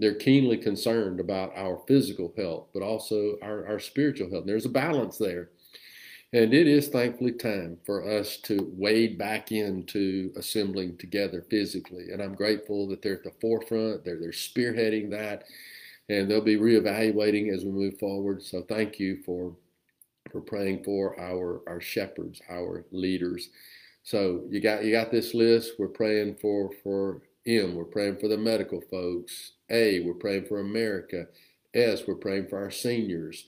they're 0.00 0.14
keenly 0.14 0.56
concerned 0.56 1.18
about 1.18 1.52
our 1.56 1.82
physical 1.88 2.32
health, 2.36 2.68
but 2.72 2.82
also 2.82 3.36
our, 3.42 3.66
our 3.66 3.80
spiritual 3.80 4.30
health. 4.30 4.44
There's 4.46 4.64
a 4.64 4.70
balance 4.70 5.18
there. 5.18 5.50
And 6.32 6.52
it 6.52 6.66
is 6.66 6.88
thankfully 6.88 7.32
time 7.32 7.78
for 7.86 8.06
us 8.06 8.36
to 8.42 8.70
wade 8.76 9.16
back 9.16 9.50
into 9.50 10.30
assembling 10.36 10.98
together 10.98 11.46
physically. 11.48 12.10
And 12.12 12.20
I'm 12.22 12.34
grateful 12.34 12.86
that 12.88 13.00
they're 13.00 13.14
at 13.14 13.24
the 13.24 13.32
forefront. 13.40 14.04
They're, 14.04 14.20
they're 14.20 14.30
spearheading 14.30 15.10
that. 15.10 15.44
And 16.10 16.30
they'll 16.30 16.42
be 16.42 16.56
reevaluating 16.56 17.52
as 17.52 17.64
we 17.64 17.70
move 17.70 17.98
forward. 17.98 18.42
So 18.42 18.62
thank 18.62 18.98
you 18.98 19.22
for 19.24 19.54
for 20.30 20.40
praying 20.40 20.84
for 20.84 21.18
our 21.18 21.62
our 21.66 21.80
shepherds, 21.80 22.40
our 22.50 22.84
leaders. 22.90 23.48
So 24.02 24.42
you 24.50 24.60
got 24.60 24.84
you 24.84 24.92
got 24.92 25.10
this 25.10 25.34
list. 25.34 25.72
We're 25.78 25.88
praying 25.88 26.36
for 26.40 26.70
for 26.82 27.22
M. 27.46 27.74
We're 27.74 27.84
praying 27.84 28.18
for 28.18 28.28
the 28.28 28.36
medical 28.38 28.80
folks. 28.80 29.52
A. 29.70 30.00
We're 30.00 30.14
praying 30.14 30.46
for 30.46 30.60
America. 30.60 31.26
S. 31.74 32.02
We're 32.06 32.14
praying 32.14 32.48
for 32.48 32.58
our 32.58 32.70
seniors. 32.70 33.46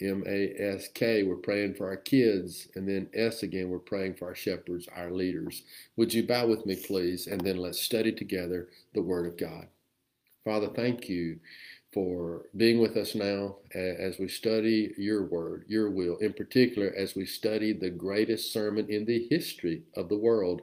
M 0.00 0.22
A 0.26 0.54
S 0.58 0.88
K. 0.94 1.22
We're 1.22 1.36
praying 1.36 1.74
for 1.74 1.88
our 1.88 1.96
kids, 1.96 2.68
and 2.74 2.88
then 2.88 3.08
S 3.14 3.42
again. 3.42 3.70
We're 3.70 3.78
praying 3.78 4.14
for 4.14 4.28
our 4.28 4.34
shepherds, 4.34 4.88
our 4.94 5.10
leaders. 5.10 5.62
Would 5.96 6.14
you 6.14 6.26
bow 6.26 6.46
with 6.46 6.66
me, 6.66 6.76
please, 6.76 7.26
and 7.26 7.40
then 7.40 7.56
let's 7.56 7.80
study 7.80 8.12
together 8.12 8.68
the 8.94 9.02
Word 9.02 9.26
of 9.26 9.36
God. 9.36 9.68
Father, 10.44 10.68
thank 10.68 11.08
you 11.08 11.40
for 11.92 12.46
being 12.56 12.80
with 12.80 12.96
us 12.96 13.14
now 13.14 13.56
as 13.74 14.18
we 14.18 14.28
study 14.28 14.94
your 14.96 15.24
word, 15.24 15.64
your 15.68 15.90
will, 15.90 16.16
in 16.18 16.32
particular 16.32 16.92
as 16.96 17.14
we 17.14 17.24
study 17.26 17.72
the 17.72 17.90
greatest 17.90 18.52
sermon 18.52 18.86
in 18.88 19.04
the 19.04 19.26
history 19.30 19.82
of 19.94 20.08
the 20.08 20.18
world, 20.18 20.62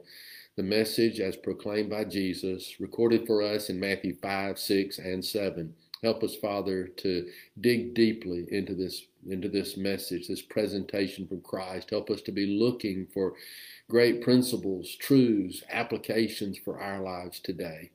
the 0.56 0.64
message 0.64 1.20
as 1.20 1.36
proclaimed 1.36 1.90
by 1.90 2.04
Jesus, 2.04 2.80
recorded 2.80 3.26
for 3.26 3.42
us 3.42 3.70
in 3.70 3.80
Matthew 3.80 4.16
5, 4.16 4.58
6, 4.58 4.98
and 5.00 5.26
7. 5.26 5.74
Help 6.04 6.24
us, 6.24 6.36
Father, 6.36 6.88
to 6.88 7.28
dig 7.60 7.94
deeply 7.96 8.46
into 8.52 8.76
this 8.76 9.06
into 9.30 9.50
this 9.50 9.78
message, 9.78 10.28
this 10.28 10.42
presentation 10.42 11.28
from 11.28 11.42
Christ. 11.42 11.90
Help 11.90 12.10
us 12.10 12.22
to 12.24 12.32
be 12.32 12.46
looking 12.46 13.08
for 13.14 13.34
great 13.90 14.22
principles, 14.22 14.96
truths, 14.96 15.64
applications 15.70 16.58
for 16.58 16.80
our 16.80 17.02
lives 17.02 17.40
today. 17.40 17.92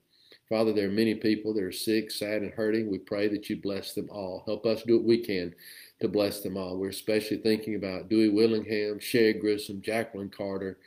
Father, 0.48 0.72
there 0.72 0.88
are 0.88 0.92
many 0.92 1.14
people 1.14 1.54
that 1.54 1.62
are 1.62 1.70
sick, 1.70 2.10
sad, 2.10 2.42
and 2.42 2.52
hurting. 2.52 2.90
We 2.90 2.98
pray 2.98 3.28
that 3.28 3.48
you 3.48 3.56
bless 3.56 3.94
them 3.94 4.08
all. 4.10 4.42
Help 4.46 4.66
us 4.66 4.82
do 4.82 4.96
what 4.96 5.06
we 5.06 5.18
can 5.18 5.54
to 6.00 6.08
bless 6.08 6.40
them 6.40 6.56
all. 6.56 6.76
We're 6.76 6.88
especially 6.88 7.36
thinking 7.36 7.76
about 7.76 8.08
Dewey 8.08 8.30
Willingham, 8.30 8.98
Sherry 8.98 9.34
Grissom, 9.34 9.80
Jacqueline 9.80 10.30
Carter, 10.30 10.78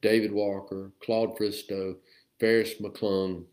David 0.00 0.32
Walker, 0.32 0.92
Claude 1.04 1.36
Fristow, 1.36 1.96
Ferris 2.38 2.80
McClung, 2.80 3.44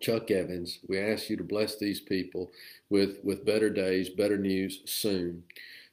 Chuck 0.00 0.30
Evans. 0.30 0.78
We 0.88 0.98
ask 0.98 1.28
you 1.30 1.36
to 1.36 1.44
bless 1.44 1.76
these 1.78 2.00
people 2.00 2.50
with, 2.90 3.18
with 3.24 3.44
better 3.44 3.70
days, 3.70 4.08
better 4.08 4.38
news 4.38 4.82
soon. 4.84 5.44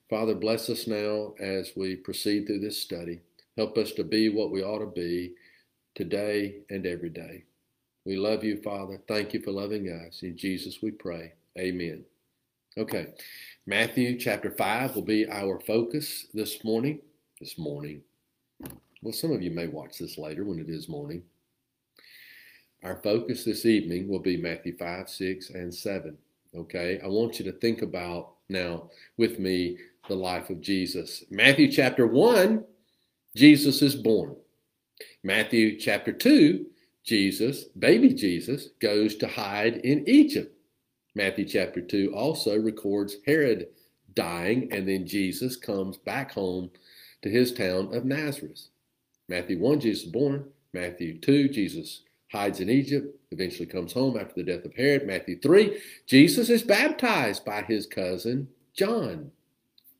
Father, 0.10 0.36
bless 0.36 0.70
us 0.70 0.88
now 0.88 1.34
as 1.40 1.72
we 1.76 1.96
proceed 1.96 2.46
through 2.46 2.60
this 2.60 2.80
study. 2.80 3.22
Help 3.58 3.78
us 3.78 3.92
to 3.94 4.04
be 4.04 4.30
what 4.30 4.52
we 4.52 4.64
ought 4.64 4.80
to 4.80 4.86
be 4.86 5.34
today 5.96 6.58
and 6.70 6.86
every 6.86 7.10
day. 7.10 7.44
We 8.06 8.18
love 8.18 8.44
you, 8.44 8.62
Father. 8.62 9.02
Thank 9.08 9.34
you 9.34 9.42
for 9.42 9.52
loving 9.52 9.88
us. 9.88 10.22
In 10.22 10.38
Jesus 10.38 10.82
we 10.82 10.92
pray. 10.92 11.34
Amen. 11.58 12.06
Okay, 12.78 13.14
Matthew 13.66 14.20
chapter 14.20 14.52
5 14.52 14.96
will 14.96 15.02
be 15.02 15.28
our 15.30 15.60
focus 15.62 16.28
this 16.34 16.64
morning. 16.64 17.00
This 17.40 17.58
morning. 17.58 18.02
Well, 19.02 19.14
some 19.14 19.32
of 19.32 19.42
you 19.42 19.52
may 19.52 19.68
watch 19.68 19.98
this 19.98 20.18
later 20.18 20.44
when 20.44 20.60
it 20.60 20.70
is 20.70 20.90
morning. 20.90 21.24
Our 22.86 22.98
focus 22.98 23.44
this 23.44 23.66
evening 23.66 24.08
will 24.08 24.20
be 24.20 24.38
Matthew 24.38 24.78
5, 24.78 25.10
6, 25.10 25.50
and 25.50 25.74
7. 25.74 26.16
Okay, 26.56 27.00
I 27.04 27.08
want 27.08 27.40
you 27.40 27.46
to 27.46 27.58
think 27.58 27.82
about 27.82 28.34
now 28.48 28.92
with 29.18 29.40
me 29.40 29.80
the 30.08 30.14
life 30.14 30.52
of 30.52 30.62
Jesus. 30.62 31.24
Matthew 31.32 31.72
chapter 31.72 32.06
1, 32.06 32.64
Jesus 33.36 33.82
is 33.82 33.96
born. 33.96 34.36
Matthew 35.24 35.80
chapter 35.80 36.14
2, 36.14 36.68
Jesus, 37.04 37.64
baby 37.80 38.14
Jesus, 38.14 38.70
goes 38.80 39.16
to 39.16 39.28
hide 39.28 39.78
in 39.78 40.08
Egypt. 40.08 40.56
Matthew 41.16 41.46
chapter 41.46 41.82
2 41.82 42.14
also 42.14 42.56
records 42.56 43.18
Herod 43.26 43.70
dying, 44.14 44.72
and 44.72 44.88
then 44.88 45.08
Jesus 45.08 45.56
comes 45.56 45.98
back 45.98 46.34
home 46.34 46.70
to 47.24 47.32
his 47.32 47.52
town 47.52 47.96
of 47.96 48.06
Nazareth. 48.06 48.68
Matthew 49.28 49.58
1, 49.58 49.80
Jesus 49.80 50.06
born. 50.06 50.46
Matthew 50.72 51.18
2, 51.20 51.50
Jesus 51.50 52.02
hides 52.36 52.60
in 52.60 52.70
Egypt, 52.70 53.16
eventually 53.32 53.66
comes 53.66 53.94
home 53.94 54.18
after 54.18 54.34
the 54.36 54.44
death 54.44 54.66
of 54.66 54.76
Herod. 54.76 55.08
Matthew 55.08 55.40
3, 55.40 55.80
Jesus 56.06 56.50
is 56.50 56.64
baptized 56.64 57.46
by 57.46 57.62
his 57.62 57.88
cousin 57.88 58.48
John. 58.74 59.32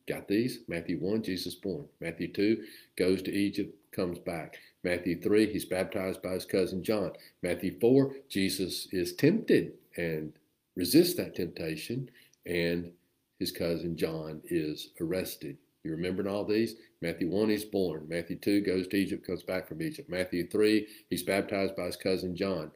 Got 0.08 0.28
these? 0.28 0.60
Matthew 0.68 0.98
1, 1.00 1.24
Jesus 1.24 1.56
born. 1.56 1.86
Matthew 2.02 2.32
2, 2.32 2.64
goes 2.98 3.22
to 3.24 3.34
Egypt, 3.34 3.76
comes 3.92 4.20
back. 4.20 4.58
Matthew 4.84 5.20
3, 5.20 5.52
he's 5.52 5.66
baptized 5.66 6.22
by 6.22 6.32
his 6.32 6.46
cousin 6.46 6.84
John. 6.84 7.14
Matthew 7.42 7.80
4, 7.80 8.14
Jesus 8.30 8.88
is 8.92 9.16
tempted 9.16 9.74
and 9.98 10.34
resists 10.76 11.16
that 11.16 11.36
temptation, 11.36 12.10
and 12.46 12.92
his 13.40 13.52
cousin 13.52 13.98
John 13.98 14.42
is 14.46 14.90
arrested. 15.00 15.58
You 15.86 15.92
remembering 15.92 16.28
all 16.28 16.44
these? 16.44 16.76
Matthew 17.02 17.30
1, 17.30 17.50
he's 17.50 17.64
born. 17.64 18.08
Matthew 18.10 18.38
2, 18.38 18.62
goes 18.62 18.88
to 18.88 18.98
Egypt, 18.98 19.26
comes 19.26 19.44
back 19.44 19.68
from 19.68 19.84
Egypt. 19.84 20.10
Matthew 20.10 20.50
3, 20.50 20.88
he's 21.12 21.22
baptized 21.22 21.76
by 21.76 21.84
his 21.84 21.96
cousin 21.96 22.36
John. 22.36 22.72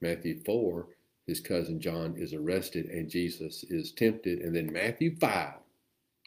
Matthew 0.00 0.40
4, 0.44 0.86
his 1.26 1.40
cousin 1.40 1.78
John 1.78 2.14
is 2.16 2.32
arrested 2.32 2.86
and 2.86 3.10
Jesus 3.10 3.64
is 3.64 3.92
tempted. 3.92 4.40
And 4.40 4.56
then 4.56 4.72
Matthew 4.72 5.14
5, 5.16 5.52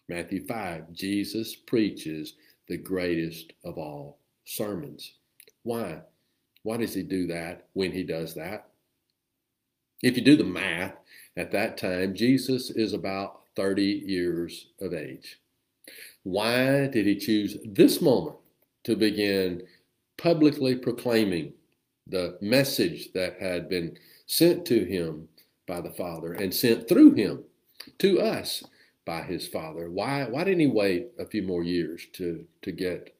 Matthew 0.07 0.45
5, 0.45 0.93
Jesus 0.93 1.55
preaches 1.55 2.35
the 2.67 2.77
greatest 2.77 3.53
of 3.63 3.79
all 3.79 4.19
sermons. 4.45 5.13
Why? 5.63 6.01
Why 6.61 6.77
does 6.77 6.93
he 6.93 7.01
do 7.01 7.25
that 7.27 7.65
when 7.73 7.91
he 7.91 8.03
does 8.03 8.35
that? 8.35 8.69
If 10.03 10.15
you 10.15 10.23
do 10.23 10.37
the 10.37 10.43
math, 10.43 10.93
at 11.35 11.51
that 11.51 11.77
time, 11.77 12.13
Jesus 12.13 12.69
is 12.69 12.93
about 12.93 13.41
30 13.55 13.83
years 14.05 14.67
of 14.79 14.93
age. 14.93 15.39
Why 16.23 16.87
did 16.87 17.05
he 17.05 17.15
choose 17.15 17.57
this 17.65 18.01
moment 18.01 18.37
to 18.83 18.95
begin 18.95 19.63
publicly 20.17 20.75
proclaiming 20.75 21.53
the 22.05 22.37
message 22.41 23.11
that 23.13 23.39
had 23.39 23.69
been 23.69 23.97
sent 24.25 24.65
to 24.65 24.83
him 24.83 25.29
by 25.67 25.81
the 25.81 25.91
Father 25.91 26.33
and 26.33 26.53
sent 26.53 26.87
through 26.87 27.13
him 27.13 27.43
to 27.99 28.19
us 28.19 28.63
by 29.05 29.21
his 29.21 29.47
Father? 29.47 29.89
Why, 29.89 30.25
why 30.25 30.43
didn't 30.43 30.59
he 30.61 30.67
wait 30.67 31.09
a 31.17 31.25
few 31.25 31.43
more 31.43 31.63
years 31.63 32.07
to, 32.13 32.45
to 32.61 32.71
get 32.71 33.15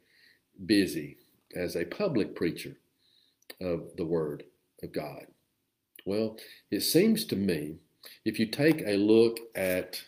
busy 0.66 1.18
as 1.56 1.76
a 1.76 1.86
public 1.86 2.36
preacher 2.36 2.78
of 3.62 3.96
the 3.96 4.06
Word 4.06 4.44
of 4.84 4.92
God? 4.92 5.28
Well, 6.06 6.38
it 6.72 6.82
seems 6.82 7.26
to 7.26 7.36
me, 7.36 7.78
if 8.24 8.40
you 8.40 8.46
take 8.46 8.82
a 8.86 8.96
look 8.98 9.40
at 9.56 10.02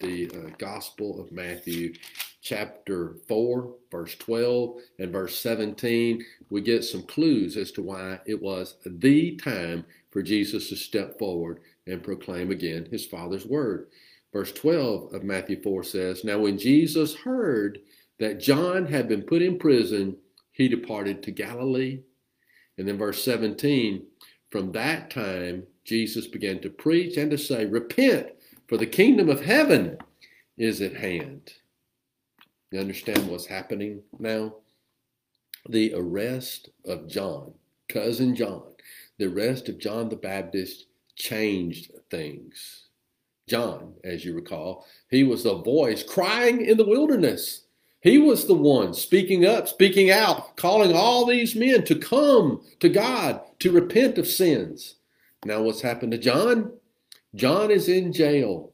the 0.00 0.30
uh, 0.34 0.50
Gospel 0.58 1.20
of 1.20 1.30
Matthew, 1.30 1.94
chapter 2.42 3.16
4, 3.28 3.74
verse 3.90 4.16
12, 4.16 4.80
and 4.98 5.12
verse 5.12 5.38
17, 5.38 6.24
we 6.48 6.60
get 6.60 6.84
some 6.84 7.02
clues 7.02 7.56
as 7.56 7.70
to 7.72 7.82
why 7.82 8.18
it 8.26 8.40
was 8.40 8.76
the 8.84 9.36
time 9.36 9.84
for 10.10 10.22
Jesus 10.22 10.68
to 10.70 10.76
step 10.76 11.18
forward 11.18 11.60
and 11.86 12.02
proclaim 12.02 12.50
again 12.50 12.88
his 12.90 13.06
Father's 13.06 13.46
word. 13.46 13.88
Verse 14.32 14.52
12 14.52 15.12
of 15.14 15.24
Matthew 15.24 15.60
4 15.62 15.82
says, 15.84 16.24
Now 16.24 16.38
when 16.38 16.58
Jesus 16.58 17.14
heard 17.14 17.80
that 18.18 18.40
John 18.40 18.86
had 18.86 19.08
been 19.08 19.22
put 19.22 19.42
in 19.42 19.58
prison, 19.58 20.16
he 20.52 20.68
departed 20.68 21.22
to 21.22 21.30
Galilee. 21.30 22.00
And 22.78 22.88
then 22.88 22.98
verse 22.98 23.22
17, 23.24 24.06
from 24.50 24.72
that 24.72 25.10
time 25.10 25.64
Jesus 25.84 26.26
began 26.26 26.60
to 26.60 26.70
preach 26.70 27.16
and 27.16 27.30
to 27.30 27.38
say, 27.38 27.66
Repent, 27.66 28.28
for 28.70 28.76
the 28.76 28.86
kingdom 28.86 29.28
of 29.28 29.44
heaven 29.44 29.98
is 30.56 30.80
at 30.80 30.94
hand. 30.94 31.54
You 32.70 32.78
understand 32.78 33.26
what's 33.26 33.46
happening 33.46 34.00
now? 34.20 34.54
The 35.68 35.92
arrest 35.92 36.68
of 36.84 37.08
John, 37.08 37.52
cousin 37.88 38.36
John, 38.36 38.62
the 39.18 39.26
arrest 39.26 39.68
of 39.68 39.80
John 39.80 40.08
the 40.08 40.14
Baptist 40.14 40.86
changed 41.16 41.90
things. 42.12 42.84
John, 43.48 43.94
as 44.04 44.24
you 44.24 44.36
recall, 44.36 44.86
he 45.10 45.24
was 45.24 45.42
the 45.42 45.56
voice 45.56 46.04
crying 46.04 46.64
in 46.64 46.76
the 46.76 46.86
wilderness. 46.86 47.64
He 48.00 48.18
was 48.18 48.46
the 48.46 48.54
one 48.54 48.94
speaking 48.94 49.44
up, 49.44 49.66
speaking 49.66 50.12
out, 50.12 50.56
calling 50.56 50.92
all 50.94 51.26
these 51.26 51.56
men 51.56 51.82
to 51.86 51.96
come 51.96 52.62
to 52.78 52.88
God, 52.88 53.40
to 53.58 53.72
repent 53.72 54.16
of 54.16 54.28
sins. 54.28 54.94
Now, 55.44 55.62
what's 55.62 55.80
happened 55.80 56.12
to 56.12 56.18
John? 56.18 56.74
John 57.34 57.70
is 57.70 57.88
in 57.88 58.12
jail. 58.12 58.72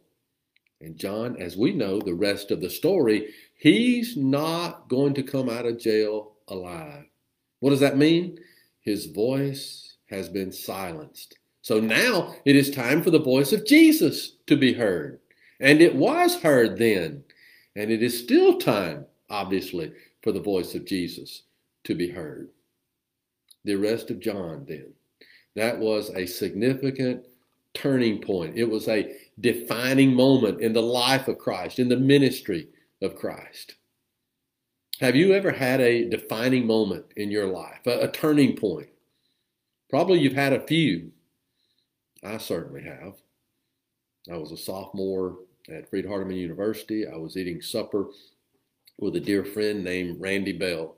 And 0.81 0.97
John, 0.97 1.37
as 1.41 1.57
we 1.57 1.73
know 1.73 2.01
the 2.01 2.15
rest 2.15 2.51
of 2.51 2.61
the 2.61 2.71
story, 2.71 3.29
he's 3.57 4.17
not 4.17 4.89
going 4.89 5.15
to 5.15 5.23
come 5.23 5.49
out 5.49 5.67
of 5.67 5.79
jail 5.79 6.33
alive. 6.49 7.07
What 7.61 7.71
does 7.71 7.81
that 7.81 7.97
mean? 7.97 8.39
His 8.81 9.07
voice 9.07 9.97
has 10.11 10.29
been 10.29 10.53
silenced. 10.53 11.39
So 11.63 11.81
now 11.81 12.35
it 12.45 12.55
is 12.55 12.71
time 12.71 13.03
for 13.03 13.11
the 13.11 13.19
voice 13.19 13.53
of 13.53 13.67
Jesus 13.67 14.37
to 14.47 14.57
be 14.57 14.73
heard. 14.73 15.19
And 15.59 15.81
it 15.81 15.95
was 15.95 16.37
heard 16.37 16.79
then. 16.79 17.25
And 17.75 17.91
it 17.91 18.03
is 18.03 18.19
still 18.19 18.59
time, 18.59 19.07
obviously, 19.29 19.93
for 20.23 20.33
the 20.33 20.41
voice 20.41 20.75
of 20.75 20.85
Jesus 20.85 21.43
to 21.85 21.95
be 21.95 22.09
heard. 22.09 22.51
The 23.65 23.75
arrest 23.75 24.11
of 24.11 24.21
John, 24.21 24.65
then. 24.69 24.93
That 25.57 25.79
was 25.79 26.11
a 26.11 26.27
significant 26.27 27.25
turning 27.77 28.21
point. 28.21 28.57
It 28.57 28.69
was 28.69 28.89
a 28.89 29.15
defining 29.41 30.15
moment 30.15 30.61
in 30.61 30.73
the 30.73 30.83
life 30.83 31.29
of 31.29 31.39
Christ, 31.39 31.79
in 31.79 31.89
the 31.89 31.97
ministry 31.97 32.69
of 33.03 33.17
Christ. 33.17 33.75
Have 35.01 35.15
you 35.15 35.35
ever 35.35 35.51
had 35.51 35.81
a 35.81 36.09
defining 36.09 36.67
moment 36.67 37.05
in 37.17 37.31
your 37.31 37.47
life, 37.47 37.87
a, 37.87 38.05
a 38.05 38.11
turning 38.11 38.57
point? 38.57 38.89
Probably 39.91 40.19
you've 40.19 40.33
had 40.33 40.55
a 40.55 40.67
few. 40.67 41.13
I 42.25 42.39
certainly 42.39 42.83
have. 42.83 43.15
I 44.33 44.37
was 44.39 44.53
a 44.53 44.57
sophomore 44.57 45.37
at 45.69 45.89
Freed 45.89 46.07
Hardeman 46.07 46.39
University. 46.39 47.07
I 47.07 47.17
was 47.17 47.37
eating 47.37 47.61
supper 47.61 48.07
with 48.99 49.17
a 49.17 49.21
dear 49.21 49.45
friend 49.45 49.85
named 49.85 50.21
Randy 50.21 50.53
Bell. 50.53 50.97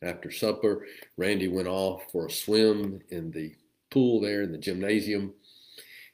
After 0.00 0.30
supper, 0.30 0.86
Randy 1.16 1.48
went 1.48 1.66
off 1.66 2.04
for 2.12 2.26
a 2.26 2.30
swim 2.30 3.00
in 3.10 3.32
the 3.32 3.52
pool 3.90 4.20
there 4.20 4.42
in 4.42 4.52
the 4.52 4.58
gymnasium. 4.58 5.34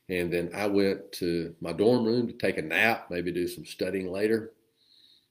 And 0.09 0.33
then 0.33 0.51
I 0.55 0.67
went 0.67 1.13
to 1.13 1.55
my 1.61 1.73
dorm 1.73 2.05
room 2.05 2.27
to 2.27 2.33
take 2.35 2.59
a 2.59 2.63
nap, 2.63 3.07
maybe 3.11 3.33
do 3.33 3.49
some 3.49 3.65
studying 3.65 4.11
later. 4.11 4.53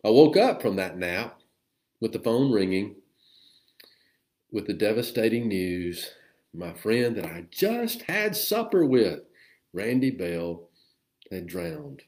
I 0.04 0.10
woke 0.10 0.36
up 0.36 0.62
from 0.62 0.76
that 0.78 0.98
nap 0.98 1.40
with 2.00 2.12
the 2.12 2.20
phone 2.20 2.52
ringing 2.52 2.96
with 4.52 4.68
the 4.68 4.74
devastating 4.74 5.48
news 5.48 6.12
my 6.54 6.72
friend 6.74 7.16
that 7.18 7.26
I 7.26 7.46
just 7.50 8.04
had 8.04 8.36
supper 8.36 8.86
with, 8.86 9.22
Randy 9.74 10.12
Bell, 10.12 10.70
had 11.32 11.48
drowned. 11.48 12.04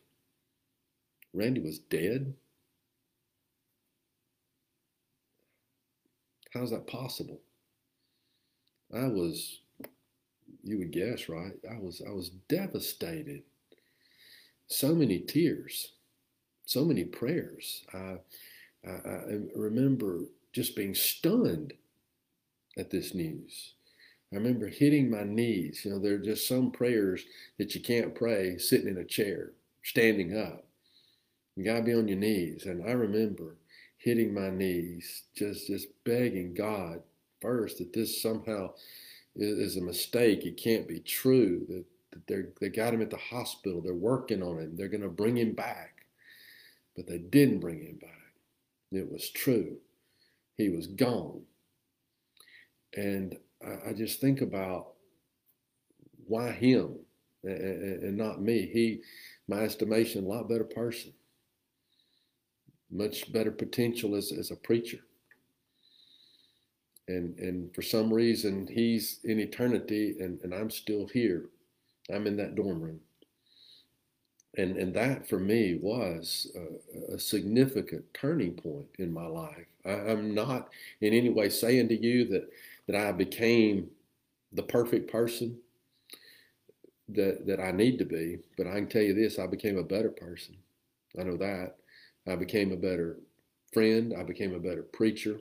Randy 1.34 1.60
was 1.62 1.80
dead? 1.80 2.36
How's 6.54 6.70
that 6.70 6.86
possible? 6.86 7.42
I 8.94 9.08
was, 9.08 9.62
you 10.66 10.80
would 10.80 10.92
guess, 10.92 11.30
right? 11.30 11.54
I 11.72 11.78
was, 11.80 12.02
I 12.06 12.12
was 12.12 12.32
devastated. 12.50 13.44
So 14.68 14.96
many 14.96 15.20
tears, 15.20 15.94
so 16.66 16.84
many 16.84 17.06
prayers. 17.06 17.84
I, 17.94 18.18
I, 18.86 18.90
I 18.90 19.40
remember 19.56 20.22
just 20.52 20.76
being 20.76 20.96
stunned 20.96 21.74
at 22.78 22.90
this 22.90 23.14
news. 23.14 23.74
I 24.34 24.38
remember 24.38 24.68
hitting 24.68 25.10
my 25.10 25.24
knees. 25.24 25.84
You 25.86 25.92
know, 25.92 26.00
there 26.00 26.16
are 26.16 26.20
just 26.20 26.48
some 26.48 26.72
prayers 26.72 27.24
that 27.60 27.76
you 27.76 27.82
can't 27.82 28.16
pray 28.16 28.58
sitting 28.58 28.88
in 28.88 28.98
a 28.98 29.06
chair, 29.06 29.52
standing 29.84 30.36
up. 30.36 30.66
You 31.56 31.64
got 31.64 31.78
to 31.78 31.84
be 31.84 31.94
on 31.94 32.08
your 32.08 32.18
knees. 32.18 32.66
And 32.66 32.84
I 32.84 32.92
remember 32.94 33.56
hitting 33.98 34.34
my 34.34 34.50
knees, 34.50 35.24
just 35.36 35.68
just 35.68 35.88
begging 36.04 36.54
God 36.54 37.02
first 37.40 37.78
that 37.78 37.94
this 37.94 38.22
somehow 38.22 38.72
is, 39.36 39.78
a 39.78 39.82
mistake. 39.82 40.46
It 40.46 40.58
can't 40.58 40.88
be 40.88 41.00
true. 41.00 41.66
That, 41.68 41.86
that 42.12 42.28
they 42.28 42.68
they 42.68 42.70
got 42.70 42.94
him 42.94 43.02
at 43.02 43.10
the 43.10 43.18
hospital. 43.18 43.82
They're 43.82 43.94
working 43.94 44.42
on 44.42 44.60
him. 44.60 44.76
They're 44.76 44.88
going 44.88 45.02
to 45.02 45.10
bring 45.10 45.38
him 45.38 45.54
back, 45.54 46.06
but 46.96 47.08
they 47.08 47.18
didn't 47.18 47.60
bring 47.60 47.82
him 47.82 47.98
back. 48.02 48.12
It 48.92 49.12
was 49.12 49.30
true. 49.30 49.78
He 50.58 50.70
was 50.70 50.88
gone. 50.88 51.42
And 52.96 53.38
I, 53.66 53.90
I 53.90 53.94
just 53.94 54.22
think 54.22 54.42
about 54.42 54.94
why 56.28 56.52
him 56.52 56.96
and, 57.44 57.60
and, 57.60 58.04
and 58.04 58.18
not 58.18 58.42
me. 58.42 58.70
He, 58.72 59.02
my 59.48 59.60
estimation, 59.60 60.26
a 60.26 60.28
lot 60.28 60.48
better 60.48 60.64
person 60.64 61.12
much 62.92 63.32
better 63.32 63.52
potential 63.52 64.16
as, 64.16 64.32
as 64.32 64.52
a 64.52 64.56
preacher. 64.56 65.00
And 67.08 67.38
and 67.38 67.74
for 67.76 67.82
some 67.82 68.12
reason 68.14 68.68
he's 68.68 69.20
in 69.24 69.40
eternity 69.40 70.16
and, 70.20 70.40
and 70.44 70.54
I'm 70.54 70.70
still 70.72 71.08
here. 71.08 71.46
I'm 72.14 72.28
in 72.28 72.38
that 72.38 72.56
dorm 72.56 72.82
room. 72.82 73.00
And 74.58 74.78
and 74.78 74.94
that 74.96 75.28
for 75.28 75.40
me 75.40 75.80
was 75.82 76.52
a, 76.56 77.16
a 77.16 77.20
significant 77.20 78.06
turning 78.14 78.54
point 78.54 78.88
in 78.98 79.14
my 79.14 79.28
life. 79.28 79.66
I, 79.86 79.92
I'm 79.92 80.34
not 80.34 80.70
in 81.02 81.14
any 81.14 81.30
way 81.30 81.50
saying 81.50 81.90
to 81.90 82.02
you 82.02 82.26
that 82.30 82.50
that 82.88 82.96
I 82.96 83.12
became 83.12 83.90
the 84.54 84.64
perfect 84.64 85.12
person 85.12 85.58
that 87.10 87.46
that 87.46 87.60
I 87.60 87.72
need 87.72 88.00
to 88.00 88.06
be, 88.06 88.40
but 88.58 88.68
I 88.68 88.76
can 88.76 88.88
tell 88.88 89.02
you 89.04 89.14
this, 89.14 89.38
I 89.38 89.48
became 89.48 89.78
a 89.78 89.84
better 89.84 90.10
person. 90.10 90.56
I 91.20 91.24
know 91.24 91.38
that. 91.38 91.76
I 92.28 92.36
became 92.36 92.72
a 92.72 92.78
better 92.78 93.18
friend. 93.74 94.14
I 94.18 94.24
became 94.24 94.54
a 94.56 94.60
better 94.60 94.84
preacher. 94.84 95.40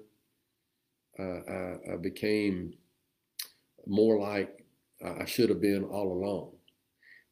I, 1.18 1.92
I, 1.92 1.96
became 1.96 2.74
more 3.86 4.18
like 4.18 4.64
I 5.04 5.24
should 5.24 5.48
have 5.48 5.60
been 5.60 5.84
all 5.84 6.12
along. 6.12 6.50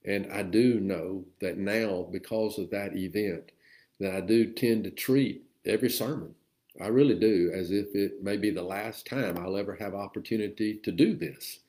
And 0.05 0.33
I 0.33 0.43
do 0.43 0.81
know 0.81 1.25
that 1.41 1.59
now, 1.59 2.07
because 2.11 2.59
of 2.59 2.71
that 2.71 2.97
event, 2.97 3.53
that 4.01 4.15
I 4.15 4.21
do 4.21 4.53
tend 4.53 4.85
to 4.85 4.91
treat 4.91 5.45
every 5.65 5.91
sermon, 5.91 6.35
I 6.81 6.89
really 6.89 7.19
do, 7.19 7.53
as 7.55 7.71
if 7.71 7.95
it 7.95 8.23
may 8.23 8.37
be 8.37 8.51
the 8.51 8.63
last 8.63 9.07
time 9.07 9.37
I'll 9.37 9.57
ever 9.57 9.75
have 9.77 9.95
opportunity 9.95 10.81
to 10.83 10.93
do 10.93 11.15
this. 11.15 11.61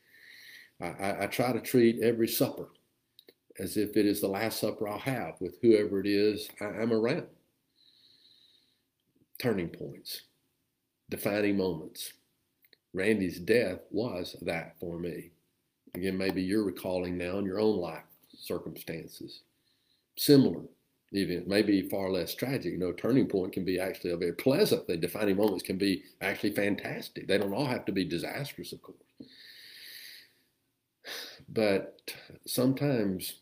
I, 0.82 0.88
I, 0.88 1.24
I 1.24 1.28
try 1.28 1.52
to 1.52 1.62
treat 1.62 2.02
every 2.02 2.28
supper 2.28 2.70
as 3.60 3.78
if 3.78 3.96
it 3.98 4.06
is 4.06 4.22
the 4.22 4.28
last 4.28 4.60
supper 4.60 4.88
I'll 4.88 4.98
have 5.00 5.36
with 5.40 5.60
whoever 5.62 6.00
it 6.00 6.08
is 6.08 6.50
I, 6.60 6.66
I'm 6.66 6.92
around 6.92 7.28
turning 9.40 9.70
points, 9.70 10.22
defining 11.10 11.58
moments. 11.58 12.14
Randy's 12.94 13.40
death 13.40 13.80
was 13.92 14.36
that 14.42 14.76
for 14.80 15.00
me. 15.00 15.32
Again, 15.96 16.18
maybe 16.18 16.42
you're 16.42 16.64
recalling 16.64 17.18
now 17.18 17.38
in 17.38 17.46
your 17.46 17.60
own 17.60 17.78
life 17.78 18.04
circumstances. 18.36 19.42
Similar 20.18 20.62
event, 21.12 21.48
maybe 21.48 21.88
far 21.90 22.10
less 22.10 22.34
tragic. 22.34 22.74
You 22.74 22.80
know, 22.80 22.92
turning 22.92 23.28
point 23.28 23.54
can 23.54 23.64
be 23.64 23.80
actually 23.80 24.12
a 24.12 24.18
very 24.18 24.34
pleasant 24.34 24.88
The 24.88 24.98
Defining 24.98 25.38
moments 25.38 25.64
can 25.64 25.78
be 25.78 26.04
actually 26.22 26.54
fantastic. 26.54 27.28
They 27.28 27.38
don't 27.38 27.54
all 27.54 27.66
have 27.66 27.86
to 27.86 27.92
be 27.92 28.06
disastrous, 28.06 28.74
of 28.74 28.82
course. 28.82 28.98
But 31.50 32.12
sometimes 32.48 33.42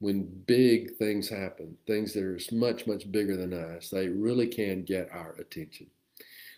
when 0.00 0.24
big 0.46 0.96
things 0.96 1.28
happen, 1.28 1.76
things 1.86 2.12
that 2.14 2.24
are 2.24 2.38
much, 2.52 2.86
much 2.86 3.10
bigger 3.10 3.36
than 3.36 3.52
us, 3.52 3.90
they 3.90 4.08
really 4.08 4.46
can 4.46 4.82
get 4.82 5.10
our 5.12 5.34
attention. 5.38 5.86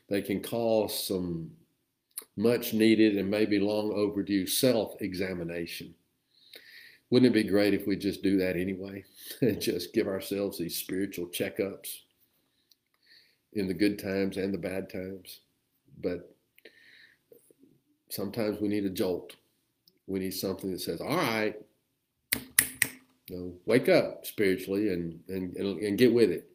They 0.08 0.22
can 0.22 0.42
cause 0.42 1.06
some 1.06 1.50
much 2.36 2.72
needed 2.72 3.16
and 3.16 3.30
maybe 3.30 3.58
long 3.58 3.92
overdue 3.92 4.46
self 4.46 5.00
examination. 5.00 5.94
Wouldn't 7.10 7.34
it 7.34 7.42
be 7.42 7.48
great 7.48 7.74
if 7.74 7.86
we 7.86 7.96
just 7.96 8.22
do 8.22 8.38
that 8.38 8.56
anyway 8.56 9.04
just 9.58 9.92
give 9.92 10.06
ourselves 10.06 10.58
these 10.58 10.76
spiritual 10.76 11.26
checkups 11.26 11.98
in 13.52 13.68
the 13.68 13.74
good 13.74 13.98
times 13.98 14.38
and 14.38 14.52
the 14.52 14.58
bad 14.58 14.90
times? 14.90 15.40
But 16.00 16.34
sometimes 18.08 18.60
we 18.60 18.68
need 18.68 18.86
a 18.86 18.90
jolt. 18.90 19.34
We 20.06 20.20
need 20.20 20.32
something 20.32 20.70
that 20.70 20.80
says, 20.80 21.00
all 21.00 21.16
right, 21.16 21.54
you 23.28 23.36
know, 23.36 23.52
wake 23.66 23.88
up 23.88 24.26
spiritually 24.26 24.92
and, 24.92 25.20
and, 25.28 25.56
and 25.56 25.98
get 25.98 26.12
with 26.12 26.30
it. 26.30 26.48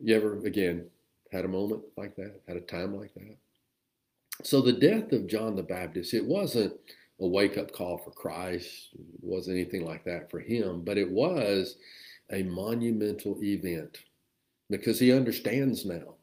You 0.00 0.14
ever, 0.16 0.38
again, 0.44 0.86
had 1.30 1.44
a 1.44 1.48
moment 1.48 1.82
like 1.96 2.16
that, 2.16 2.40
had 2.46 2.56
a 2.56 2.62
time 2.62 2.96
like 2.96 3.12
that? 3.14 3.36
So 4.42 4.60
the 4.60 4.72
death 4.72 5.12
of 5.12 5.26
John 5.26 5.56
the 5.56 5.62
Baptist, 5.62 6.14
it 6.14 6.24
wasn't 6.24 6.74
a 7.20 7.26
wake 7.26 7.58
up 7.58 7.72
call 7.72 7.98
for 7.98 8.10
Christ, 8.10 8.90
it 8.94 9.00
wasn't 9.20 9.56
anything 9.56 9.84
like 9.84 10.04
that 10.04 10.30
for 10.30 10.40
him, 10.40 10.82
but 10.84 10.98
it 10.98 11.10
was 11.10 11.76
a 12.30 12.42
monumental 12.44 13.38
event 13.42 13.98
because 14.70 15.00
he 15.00 15.12
understands 15.12 15.84
now. 15.84 16.14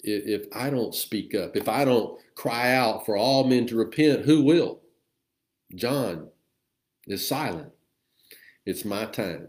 If 0.00 0.46
I 0.52 0.70
don't 0.70 0.94
speak 0.94 1.34
up, 1.34 1.56
if 1.56 1.68
I 1.68 1.84
don't 1.84 2.20
cry 2.36 2.74
out 2.74 3.04
for 3.06 3.16
all 3.16 3.44
men 3.44 3.66
to 3.68 3.76
repent, 3.76 4.24
who 4.24 4.42
will? 4.42 4.80
John 5.74 6.28
is 7.06 7.26
silent. 7.26 7.72
It's 8.66 8.84
my 8.84 9.06
time. 9.06 9.48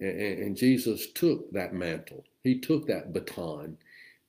And, 0.00 0.18
and, 0.18 0.56
Jesus 0.56 1.12
took 1.12 1.52
that 1.52 1.74
mantle. 1.74 2.24
He 2.44 2.58
took 2.58 2.86
that 2.86 3.12
baton, 3.12 3.76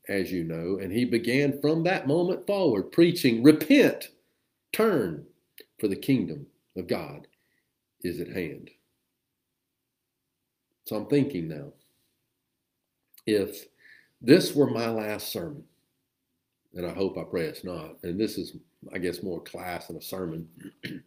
as 0.08 0.32
you 0.32 0.44
know, 0.44 0.80
and 0.82 0.92
he 0.92 1.06
began 1.06 1.60
from 1.62 1.84
that 1.84 2.08
moment 2.08 2.46
forward 2.46 2.92
preaching, 2.92 3.42
repent, 3.42 4.10
turn, 4.72 5.26
for 5.80 5.88
the 5.88 5.96
kingdom 5.96 6.46
of 6.78 6.88
God 6.88 7.28
is 8.04 8.20
at 8.20 8.30
hand. 8.30 8.70
So 10.86 10.96
I'm 10.96 11.08
thinking 11.08 11.48
now, 11.48 11.72
if 13.26 13.66
this 14.22 14.54
were 14.54 14.70
my 14.70 14.90
last 14.90 15.32
sermon, 15.32 15.64
and 16.76 16.86
I 16.86 16.94
hope 16.94 17.18
I 17.18 17.24
pray 17.24 17.46
it's 17.46 17.64
not, 17.64 17.98
and 18.04 18.20
this 18.20 18.38
is, 18.38 18.58
I 18.94 18.98
guess, 18.98 19.24
more 19.24 19.42
class 19.42 19.88
than 19.88 19.98
a 19.98 20.02
sermon. 20.02 20.48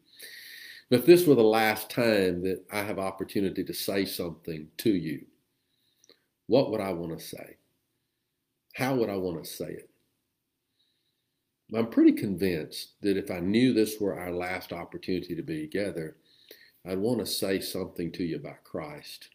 If 0.88 1.04
this 1.04 1.26
were 1.26 1.34
the 1.34 1.42
last 1.42 1.90
time 1.90 2.42
that 2.42 2.64
I 2.72 2.80
have 2.80 3.00
opportunity 3.00 3.64
to 3.64 3.74
say 3.74 4.04
something 4.04 4.68
to 4.76 4.90
you, 4.90 5.26
what 6.46 6.70
would 6.70 6.80
I 6.80 6.92
want 6.92 7.18
to 7.18 7.24
say? 7.24 7.56
How 8.74 8.94
would 8.94 9.08
I 9.08 9.16
want 9.16 9.42
to 9.42 9.48
say 9.50 9.66
it? 9.66 9.90
I'm 11.74 11.88
pretty 11.88 12.12
convinced 12.12 12.92
that 13.00 13.16
if 13.16 13.30
I 13.30 13.40
knew 13.40 13.72
this 13.72 14.00
were 14.00 14.18
our 14.18 14.30
last 14.30 14.72
opportunity 14.72 15.34
to 15.34 15.42
be 15.42 15.62
together, 15.62 16.16
I'd 16.86 16.98
want 16.98 17.18
to 17.18 17.26
say 17.26 17.60
something 17.60 18.12
to 18.12 18.22
you 18.22 18.36
about 18.36 18.62
Christ. 18.62 19.30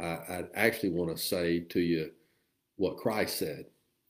I, 0.00 0.18
would 0.28 0.50
actually 0.54 0.90
want 0.90 1.16
to 1.16 1.22
say 1.22 1.60
to 1.60 1.80
you 1.80 2.10
what 2.76 2.96
Christ 2.96 3.38
said, 3.38 3.66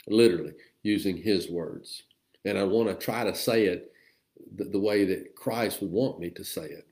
literally 0.08 0.54
using 0.82 1.16
his 1.16 1.50
words. 1.50 2.04
And 2.46 2.56
I 2.56 2.64
want 2.64 2.88
to 2.88 2.94
try 2.94 3.24
to 3.24 3.34
say 3.34 3.66
it 3.66 3.92
the, 4.56 4.78
way 4.78 5.04
that 5.04 5.34
Christ 5.36 5.82
would 5.82 5.90
want 5.90 6.18
me 6.18 6.30
to 6.30 6.44
say 6.44 6.66
it 6.66 6.86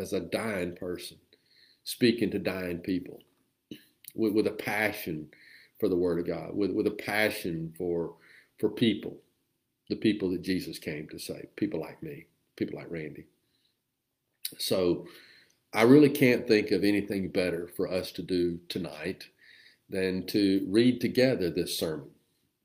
as 0.00 0.12
a 0.12 0.20
dying 0.20 0.74
person, 0.76 1.18
speaking 1.84 2.30
to 2.30 2.38
dying 2.38 2.78
people 2.78 3.20
with, 4.16 4.32
with 4.32 4.46
a 4.46 4.52
passion 4.52 5.28
for 5.78 5.88
the 5.88 5.96
Word 5.96 6.18
of 6.18 6.26
God, 6.26 6.54
with, 6.54 6.70
with 6.70 6.86
a 6.86 6.90
passion 6.92 7.72
for, 7.76 8.14
for 8.58 8.68
people, 8.68 9.16
the 9.88 9.96
people 9.96 10.30
that 10.30 10.42
Jesus 10.42 10.78
came 10.78 11.08
to 11.08 11.18
save, 11.18 11.54
people 11.56 11.80
like 11.80 12.02
me, 12.02 12.26
people 12.56 12.78
like 12.78 12.90
Randy. 12.90 13.26
So 14.58 15.06
I 15.72 15.82
really 15.82 16.08
can't 16.08 16.46
think 16.46 16.70
of 16.70 16.84
anything 16.84 17.28
better 17.28 17.68
for 17.76 17.92
us 17.92 18.10
to 18.12 18.22
do 18.22 18.58
tonight 18.68 19.24
than 19.88 20.26
to 20.28 20.66
read 20.68 21.00
together 21.00 21.50
this 21.50 21.78
sermon. 21.78 22.08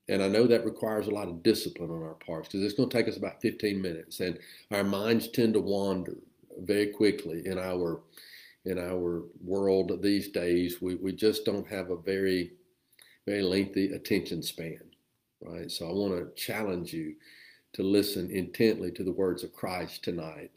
And 0.07 0.23
I 0.23 0.27
know 0.27 0.47
that 0.47 0.65
requires 0.65 1.07
a 1.07 1.11
lot 1.11 1.27
of 1.27 1.43
discipline 1.43 1.89
on 1.89 2.03
our 2.03 2.15
parts 2.15 2.47
because 2.47 2.63
it's 2.63 2.73
going 2.73 2.89
to 2.89 2.97
take 2.97 3.07
us 3.07 3.17
about 3.17 3.41
15 3.41 3.81
minutes. 3.81 4.19
And 4.19 4.39
our 4.71 4.83
minds 4.83 5.27
tend 5.27 5.53
to 5.53 5.59
wander 5.59 6.15
very 6.59 6.87
quickly 6.87 7.43
in 7.45 7.57
our 7.57 8.01
in 8.65 8.77
our 8.77 9.23
world 9.43 10.01
these 10.01 10.29
days, 10.29 10.81
we, 10.81 10.95
we 10.95 11.11
just 11.11 11.45
don't 11.45 11.67
have 11.67 11.89
a 11.89 11.97
very, 11.97 12.51
very 13.25 13.41
lengthy 13.41 13.93
attention 13.93 14.43
span, 14.43 14.81
right? 15.41 15.71
So 15.71 15.87
I 15.87 15.93
want 15.93 16.13
to 16.13 16.41
challenge 16.41 16.93
you 16.93 17.15
to 17.73 17.83
listen 17.83 18.29
intently 18.29 18.91
to 18.91 19.03
the 19.03 19.11
words 19.11 19.43
of 19.43 19.53
Christ 19.53 20.03
tonight. 20.03 20.51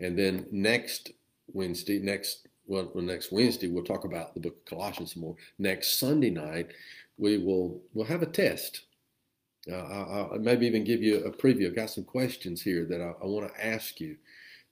And 0.00 0.18
then 0.18 0.46
next 0.52 1.10
Wednesday, 1.52 1.98
next 1.98 2.46
well, 2.66 2.90
next 2.94 3.32
Wednesday 3.32 3.68
we'll 3.68 3.82
talk 3.82 4.04
about 4.04 4.34
the 4.34 4.40
book 4.40 4.56
of 4.58 4.64
Colossians 4.66 5.16
more. 5.16 5.34
Next 5.58 5.98
Sunday 5.98 6.30
night, 6.30 6.72
we 7.16 7.38
will 7.38 7.80
we'll 7.94 8.06
have 8.06 8.22
a 8.22 8.26
test. 8.26 8.82
Uh, 9.70 9.76
I'll, 9.76 10.30
I'll, 10.32 10.38
maybe 10.38 10.66
even 10.66 10.84
give 10.84 11.02
you 11.02 11.24
a 11.24 11.32
preview. 11.32 11.66
I've 11.66 11.76
got 11.76 11.90
some 11.90 12.04
questions 12.04 12.62
here 12.62 12.84
that 12.84 13.00
I, 13.00 13.12
I 13.22 13.26
want 13.26 13.52
to 13.52 13.66
ask 13.66 14.00
you 14.00 14.16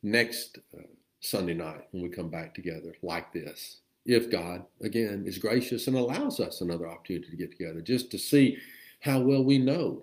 next 0.02 0.58
uh, 0.76 0.82
Sunday 1.26 1.54
night 1.54 1.86
when 1.90 2.02
we 2.02 2.08
come 2.08 2.30
back 2.30 2.54
together 2.54 2.94
like 3.02 3.32
this. 3.32 3.80
If 4.04 4.30
God, 4.30 4.64
again, 4.80 5.24
is 5.26 5.38
gracious 5.38 5.88
and 5.88 5.96
allows 5.96 6.38
us 6.38 6.60
another 6.60 6.88
opportunity 6.88 7.28
to 7.30 7.36
get 7.36 7.50
together, 7.50 7.80
just 7.80 8.10
to 8.12 8.18
see 8.18 8.58
how 9.00 9.20
well 9.20 9.42
we 9.42 9.58
know 9.58 10.02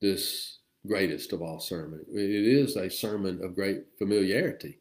this 0.00 0.58
greatest 0.86 1.32
of 1.32 1.42
all 1.42 1.60
sermon. 1.60 2.04
It 2.08 2.30
is 2.30 2.76
a 2.76 2.88
sermon 2.88 3.44
of 3.44 3.54
great 3.54 3.84
familiarity 3.98 4.78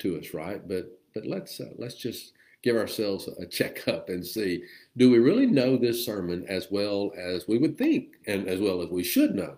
to 0.00 0.18
us, 0.18 0.34
right? 0.34 0.66
But 0.66 1.00
but 1.14 1.26
let's 1.26 1.60
uh, 1.60 1.70
let's 1.78 1.94
just 1.94 2.32
give 2.62 2.76
ourselves 2.76 3.28
a 3.38 3.46
checkup 3.46 4.08
and 4.08 4.26
see 4.26 4.64
do 4.96 5.10
we 5.10 5.18
really 5.18 5.46
know 5.46 5.76
this 5.76 6.04
sermon 6.04 6.46
as 6.48 6.68
well 6.70 7.12
as 7.16 7.46
we 7.46 7.58
would 7.58 7.76
think 7.76 8.16
and 8.26 8.48
as 8.48 8.58
well 8.58 8.80
as 8.80 8.88
we 8.88 9.04
should 9.04 9.34
know 9.34 9.54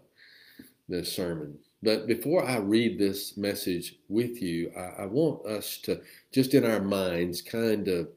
this 0.88 1.12
sermon 1.12 1.56
but 1.86 2.08
before 2.08 2.44
I 2.44 2.56
read 2.56 2.98
this 2.98 3.36
message 3.36 3.94
with 4.08 4.42
you, 4.42 4.72
I, 4.76 5.02
I, 5.02 5.06
want 5.06 5.46
us 5.46 5.78
to 5.84 6.00
just 6.32 6.52
in 6.52 6.64
our 6.64 6.80
minds 6.80 7.40
kind 7.40 7.86
of 7.86 8.08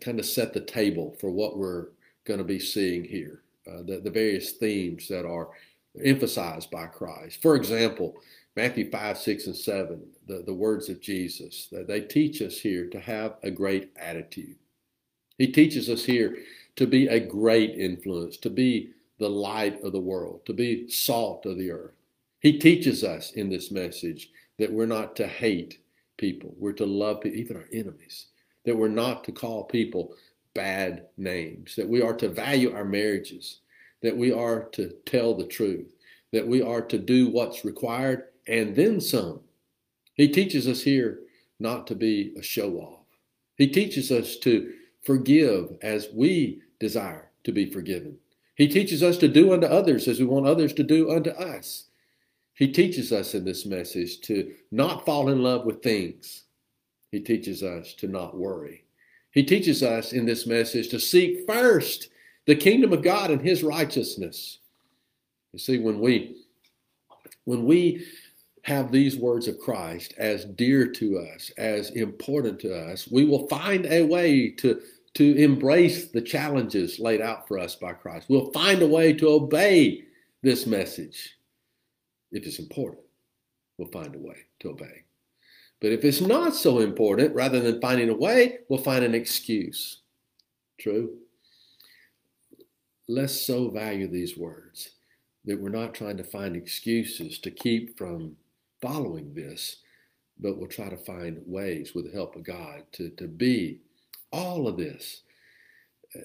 kind 0.00 0.18
of 0.18 0.24
set 0.24 0.54
the 0.54 0.62
table 0.62 1.14
for 1.20 1.30
what 1.30 1.58
we're 1.58 1.88
going 2.24 2.38
to 2.38 2.44
be 2.44 2.58
seeing 2.58 3.04
here, 3.04 3.42
uh, 3.66 3.82
the, 3.84 4.00
the 4.02 4.10
various 4.10 4.52
themes 4.52 5.06
that 5.08 5.26
are 5.26 5.50
emphasized 6.02 6.70
by 6.70 6.86
Christ. 6.86 7.42
For 7.42 7.56
example, 7.56 8.14
Matthew 8.56 8.90
5, 8.90 9.18
6, 9.18 9.46
and 9.48 9.56
7, 9.56 10.00
the, 10.26 10.42
the 10.46 10.54
words 10.54 10.88
of 10.88 11.02
Jesus, 11.02 11.68
that 11.70 11.88
they 11.88 12.00
teach 12.00 12.40
us 12.40 12.58
here 12.58 12.86
to 12.86 13.00
have 13.00 13.34
a 13.42 13.50
great 13.50 13.90
attitude. 13.96 14.56
He 15.36 15.52
teaches 15.52 15.90
us 15.90 16.06
here 16.06 16.38
to 16.76 16.86
be 16.86 17.06
a 17.08 17.20
great 17.20 17.72
influence, 17.72 18.38
to 18.38 18.48
be 18.50 18.92
the 19.18 19.28
light 19.28 19.78
of 19.82 19.92
the 19.92 20.00
world, 20.00 20.46
to 20.46 20.54
be 20.54 20.88
salt 20.88 21.44
of 21.44 21.58
the 21.58 21.70
earth. 21.70 21.92
He 22.40 22.58
teaches 22.58 23.02
us 23.02 23.32
in 23.32 23.48
this 23.48 23.70
message 23.70 24.30
that 24.58 24.72
we're 24.72 24.86
not 24.86 25.16
to 25.16 25.26
hate 25.26 25.78
people, 26.16 26.54
we're 26.58 26.72
to 26.74 26.86
love 26.86 27.20
people, 27.20 27.38
even 27.38 27.56
our 27.56 27.68
enemies, 27.72 28.26
that 28.64 28.76
we're 28.76 28.88
not 28.88 29.24
to 29.24 29.32
call 29.32 29.64
people 29.64 30.14
bad 30.54 31.06
names, 31.16 31.74
that 31.76 31.88
we 31.88 32.02
are 32.02 32.14
to 32.14 32.28
value 32.28 32.74
our 32.74 32.84
marriages, 32.84 33.60
that 34.02 34.16
we 34.16 34.32
are 34.32 34.64
to 34.70 34.92
tell 35.06 35.34
the 35.34 35.46
truth, 35.46 35.86
that 36.32 36.46
we 36.46 36.62
are 36.62 36.82
to 36.82 36.98
do 36.98 37.28
what's 37.28 37.64
required 37.64 38.24
and 38.46 38.74
then 38.74 39.00
some. 39.00 39.40
He 40.14 40.28
teaches 40.28 40.66
us 40.66 40.82
here 40.82 41.20
not 41.60 41.86
to 41.88 41.94
be 41.94 42.34
a 42.38 42.42
show 42.42 42.74
off. 42.74 43.06
He 43.56 43.68
teaches 43.68 44.10
us 44.10 44.36
to 44.38 44.72
forgive 45.04 45.76
as 45.82 46.08
we 46.14 46.62
desire 46.78 47.30
to 47.44 47.52
be 47.52 47.70
forgiven. 47.70 48.16
He 48.54 48.68
teaches 48.68 49.02
us 49.02 49.16
to 49.18 49.28
do 49.28 49.52
unto 49.52 49.66
others 49.66 50.08
as 50.08 50.18
we 50.18 50.26
want 50.26 50.46
others 50.46 50.72
to 50.74 50.82
do 50.82 51.10
unto 51.10 51.30
us. 51.30 51.87
He 52.58 52.66
teaches 52.66 53.12
us 53.12 53.36
in 53.36 53.44
this 53.44 53.64
message 53.64 54.20
to 54.22 54.52
not 54.72 55.06
fall 55.06 55.28
in 55.28 55.44
love 55.44 55.64
with 55.64 55.80
things. 55.80 56.42
He 57.12 57.20
teaches 57.20 57.62
us 57.62 57.94
to 57.94 58.08
not 58.08 58.36
worry. 58.36 58.82
He 59.30 59.44
teaches 59.44 59.84
us 59.84 60.12
in 60.12 60.26
this 60.26 60.44
message 60.44 60.88
to 60.88 60.98
seek 60.98 61.46
first 61.46 62.08
the 62.46 62.56
kingdom 62.56 62.92
of 62.92 63.02
God 63.02 63.30
and 63.30 63.40
his 63.40 63.62
righteousness. 63.62 64.58
You 65.52 65.60
see, 65.60 65.78
when 65.78 66.00
we 66.00 66.42
when 67.44 67.64
we 67.64 68.04
have 68.62 68.90
these 68.90 69.16
words 69.16 69.46
of 69.46 69.60
Christ 69.60 70.14
as 70.18 70.44
dear 70.44 70.88
to 70.88 71.20
us, 71.32 71.52
as 71.58 71.90
important 71.90 72.58
to 72.60 72.76
us, 72.76 73.06
we 73.06 73.24
will 73.24 73.46
find 73.46 73.86
a 73.86 74.02
way 74.02 74.50
to, 74.50 74.82
to 75.14 75.36
embrace 75.36 76.08
the 76.08 76.20
challenges 76.20 76.98
laid 76.98 77.20
out 77.20 77.46
for 77.46 77.56
us 77.58 77.76
by 77.76 77.92
Christ. 77.92 78.26
We'll 78.28 78.50
find 78.50 78.82
a 78.82 78.86
way 78.86 79.12
to 79.14 79.28
obey 79.28 80.02
this 80.42 80.66
message 80.66 81.37
if 82.30 82.46
it's 82.46 82.58
important, 82.58 83.02
we'll 83.76 83.88
find 83.88 84.14
a 84.14 84.18
way 84.18 84.36
to 84.60 84.70
obey. 84.70 85.04
But 85.80 85.92
if 85.92 86.04
it's 86.04 86.20
not 86.20 86.54
so 86.54 86.80
important, 86.80 87.34
rather 87.34 87.60
than 87.60 87.80
finding 87.80 88.08
a 88.08 88.14
way, 88.14 88.58
we'll 88.68 88.82
find 88.82 89.04
an 89.04 89.14
excuse. 89.14 90.02
True? 90.78 91.16
Let's 93.08 93.40
so 93.40 93.70
value 93.70 94.08
these 94.08 94.36
words 94.36 94.90
that 95.44 95.60
we're 95.60 95.70
not 95.70 95.94
trying 95.94 96.16
to 96.16 96.24
find 96.24 96.56
excuses 96.56 97.38
to 97.38 97.50
keep 97.50 97.96
from 97.96 98.36
following 98.82 99.32
this, 99.34 99.76
but 100.38 100.58
we'll 100.58 100.68
try 100.68 100.88
to 100.88 100.96
find 100.96 101.40
ways 101.46 101.94
with 101.94 102.04
the 102.06 102.16
help 102.16 102.36
of 102.36 102.44
God 102.44 102.82
to, 102.92 103.10
to 103.10 103.26
be 103.26 103.80
all 104.32 104.68
of 104.68 104.76
this. 104.76 105.22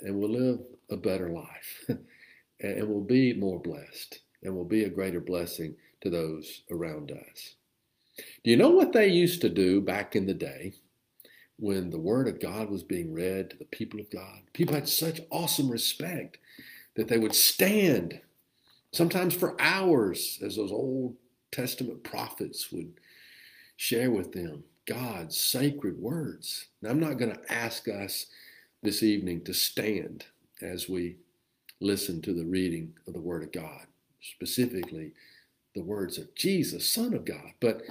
And 0.02 0.16
we'll 0.16 0.32
live 0.32 0.60
a 0.89 0.98
better 0.98 1.30
life. 1.30 1.86
and 2.60 2.88
we'll 2.88 3.02
be 3.02 3.34
more 3.34 3.60
blessed. 3.60 4.20
And 4.44 4.54
we'll 4.56 4.66
be 4.66 4.84
a 4.84 4.89
greater 4.89 5.22
blessing 5.22 5.76
to 6.04 6.10
those 6.10 6.62
around 6.70 7.12
us. 7.12 7.56
Do 8.44 8.52
you 8.52 8.58
know 8.58 8.70
what 8.70 8.94
they 8.94 9.08
used 9.08 9.42
to 9.42 9.50
do 9.50 9.82
back 9.82 10.16
in 10.16 10.28
the 10.28 10.34
day 10.34 10.74
when 11.58 11.89
the 11.89 12.00
Word 12.00 12.28
of 12.28 12.39
God 12.39 12.70
was 12.70 12.84
being 12.84 13.13
read 13.13 13.50
to 13.50 13.58
the 13.58 13.66
people 13.66 14.00
of 14.00 14.12
God? 14.12 14.42
People 14.54 14.76
had 14.76 14.88
such 14.88 15.22
awesome 15.32 15.70
respect 15.70 16.38
that 16.96 17.08
they 17.08 17.18
would 17.18 17.34
stand, 17.34 18.20
sometimes 18.92 19.34
for 19.34 19.60
hours, 19.60 20.39
as 20.46 20.58
those 20.58 20.72
Old 20.72 21.16
Testament 21.52 22.04
prophets 22.04 22.72
would 22.72 22.94
share 23.78 24.12
with 24.12 24.34
them 24.34 24.63
God's 24.86 25.38
sacred 25.38 25.98
words. 25.98 26.68
Now, 26.82 26.89
I'm 26.89 27.00
not 27.00 27.18
going 27.18 27.34
to 27.34 27.52
ask 27.52 27.88
us 27.88 28.28
this 28.84 29.02
evening 29.02 29.44
to 29.46 29.54
stand 29.54 30.26
as 30.62 30.89
we 30.89 31.16
listen 31.80 32.22
to 32.22 32.34
the 32.34 32.46
reading 32.46 32.94
of 33.08 33.13
the 33.13 33.22
Word 33.22 33.44
of 33.44 33.52
God, 33.52 33.88
specifically 34.22 35.13
the 35.75 35.83
words 35.83 36.17
of 36.17 36.33
Jesus, 36.36 36.89
Son 36.89 37.13
of 37.13 37.25
God. 37.25 37.53
But 37.59 37.81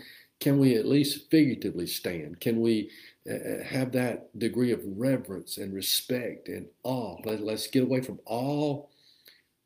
can 0.40 0.58
we 0.58 0.74
at 0.74 0.86
least 0.86 1.30
figuratively 1.30 1.86
stand? 1.86 2.40
Can 2.40 2.60
we 2.60 2.90
uh, 3.30 3.34
uh, 3.34 3.64
have 3.64 3.92
that 3.92 4.36
degree 4.38 4.72
of 4.72 4.80
reverence 4.84 5.58
and 5.58 5.72
respect 5.72 6.48
and 6.48 6.66
awe? 6.82 7.18
Let, 7.24 7.40
us 7.42 7.68
get 7.68 7.84
away 7.84 8.00
from 8.00 8.18
all 8.24 8.90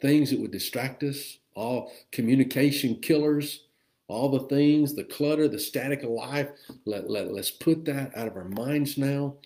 things 0.02 0.30
that 0.30 0.40
would 0.40 0.50
distract 0.50 1.02
us, 1.02 1.38
all 1.54 1.92
communication 2.12 2.96
killers, 2.96 3.64
all 4.08 4.28
the 4.28 4.46
things, 4.54 4.94
the 4.94 5.04
clutter, 5.04 5.48
the 5.48 5.58
static 5.58 6.02
of 6.02 6.10
life. 6.10 6.50
Let, 6.84 7.08
let, 7.08 7.32
let's 7.32 7.50
put 7.50 7.84
that 7.86 8.16
out 8.16 8.28
of 8.28 8.36
our 8.36 8.48
minds 8.48 8.98
now. 8.98 9.36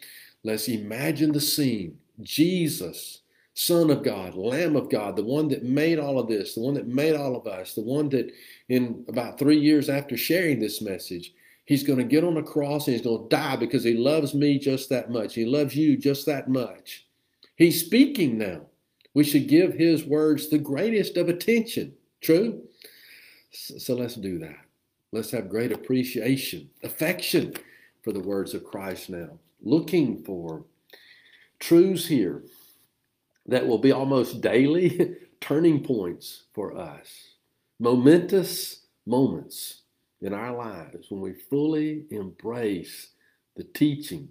Let's 0.42 0.68
imagine 0.68 1.32
the 1.32 1.40
scene. 1.40 1.98
Jesus 2.22 3.20
Son 3.54 3.90
of 3.90 4.02
God, 4.02 4.34
Lamb 4.34 4.76
of 4.76 4.88
God, 4.88 5.16
the 5.16 5.24
one 5.24 5.48
that 5.48 5.64
made 5.64 5.98
all 5.98 6.18
of 6.18 6.28
this, 6.28 6.54
the 6.54 6.60
one 6.60 6.74
that 6.74 6.86
made 6.86 7.14
all 7.14 7.36
of 7.36 7.46
us, 7.46 7.74
the 7.74 7.80
one 7.82 8.08
that 8.10 8.32
in 8.68 9.04
about 9.08 9.38
three 9.38 9.58
years 9.58 9.88
after 9.88 10.16
sharing 10.16 10.60
this 10.60 10.80
message, 10.80 11.34
he's 11.64 11.82
going 11.82 11.98
to 11.98 12.04
get 12.04 12.24
on 12.24 12.36
a 12.36 12.42
cross 12.42 12.86
and 12.86 12.96
he's 12.96 13.04
going 13.04 13.22
to 13.22 13.28
die 13.28 13.56
because 13.56 13.84
he 13.84 13.94
loves 13.94 14.34
me 14.34 14.58
just 14.58 14.88
that 14.88 15.10
much. 15.10 15.34
He 15.34 15.44
loves 15.44 15.74
you 15.76 15.96
just 15.96 16.26
that 16.26 16.48
much. 16.48 17.06
He's 17.56 17.84
speaking 17.84 18.38
now. 18.38 18.62
We 19.14 19.24
should 19.24 19.48
give 19.48 19.74
his 19.74 20.04
words 20.04 20.48
the 20.48 20.58
greatest 20.58 21.16
of 21.16 21.28
attention. 21.28 21.92
True? 22.20 22.62
So 23.50 23.94
let's 23.94 24.14
do 24.14 24.38
that. 24.38 24.64
Let's 25.12 25.32
have 25.32 25.48
great 25.48 25.72
appreciation, 25.72 26.70
affection 26.84 27.54
for 28.02 28.12
the 28.12 28.20
words 28.20 28.54
of 28.54 28.64
Christ 28.64 29.10
now. 29.10 29.38
Looking 29.60 30.22
for 30.22 30.64
truths 31.58 32.06
here 32.06 32.44
that 33.50 33.66
will 33.66 33.78
be 33.78 33.90
almost 33.90 34.40
daily 34.40 35.16
turning 35.40 35.82
points 35.82 36.44
for 36.54 36.76
us, 36.76 37.08
momentous 37.80 38.86
moments 39.06 39.82
in 40.22 40.32
our 40.32 40.56
lives 40.56 41.10
when 41.10 41.20
we 41.20 41.32
fully 41.32 42.04
embrace 42.10 43.08
the 43.56 43.64
teaching 43.64 44.28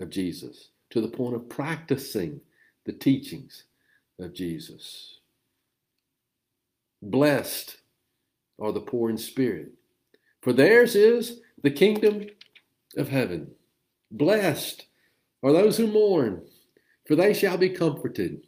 of 0.00 0.10
Jesus 0.10 0.70
to 0.90 1.00
the 1.00 1.08
point 1.08 1.36
of 1.36 1.48
practicing 1.48 2.40
the 2.84 2.92
teachings 2.92 3.64
of 4.18 4.34
Jesus. 4.34 5.18
Blessed 7.00 7.76
are 8.58 8.72
the 8.72 8.80
poor 8.80 9.08
in 9.08 9.18
spirit, 9.18 9.70
for 10.42 10.52
theirs 10.52 10.96
is 10.96 11.42
the 11.62 11.70
kingdom 11.70 12.26
of 12.96 13.08
heaven. 13.08 13.52
Blessed 14.10 14.86
are 15.44 15.52
those 15.52 15.76
who 15.76 15.86
mourn, 15.86 16.42
for 17.06 17.14
they 17.14 17.32
shall 17.32 17.56
be 17.56 17.68
comforted. 17.70 18.47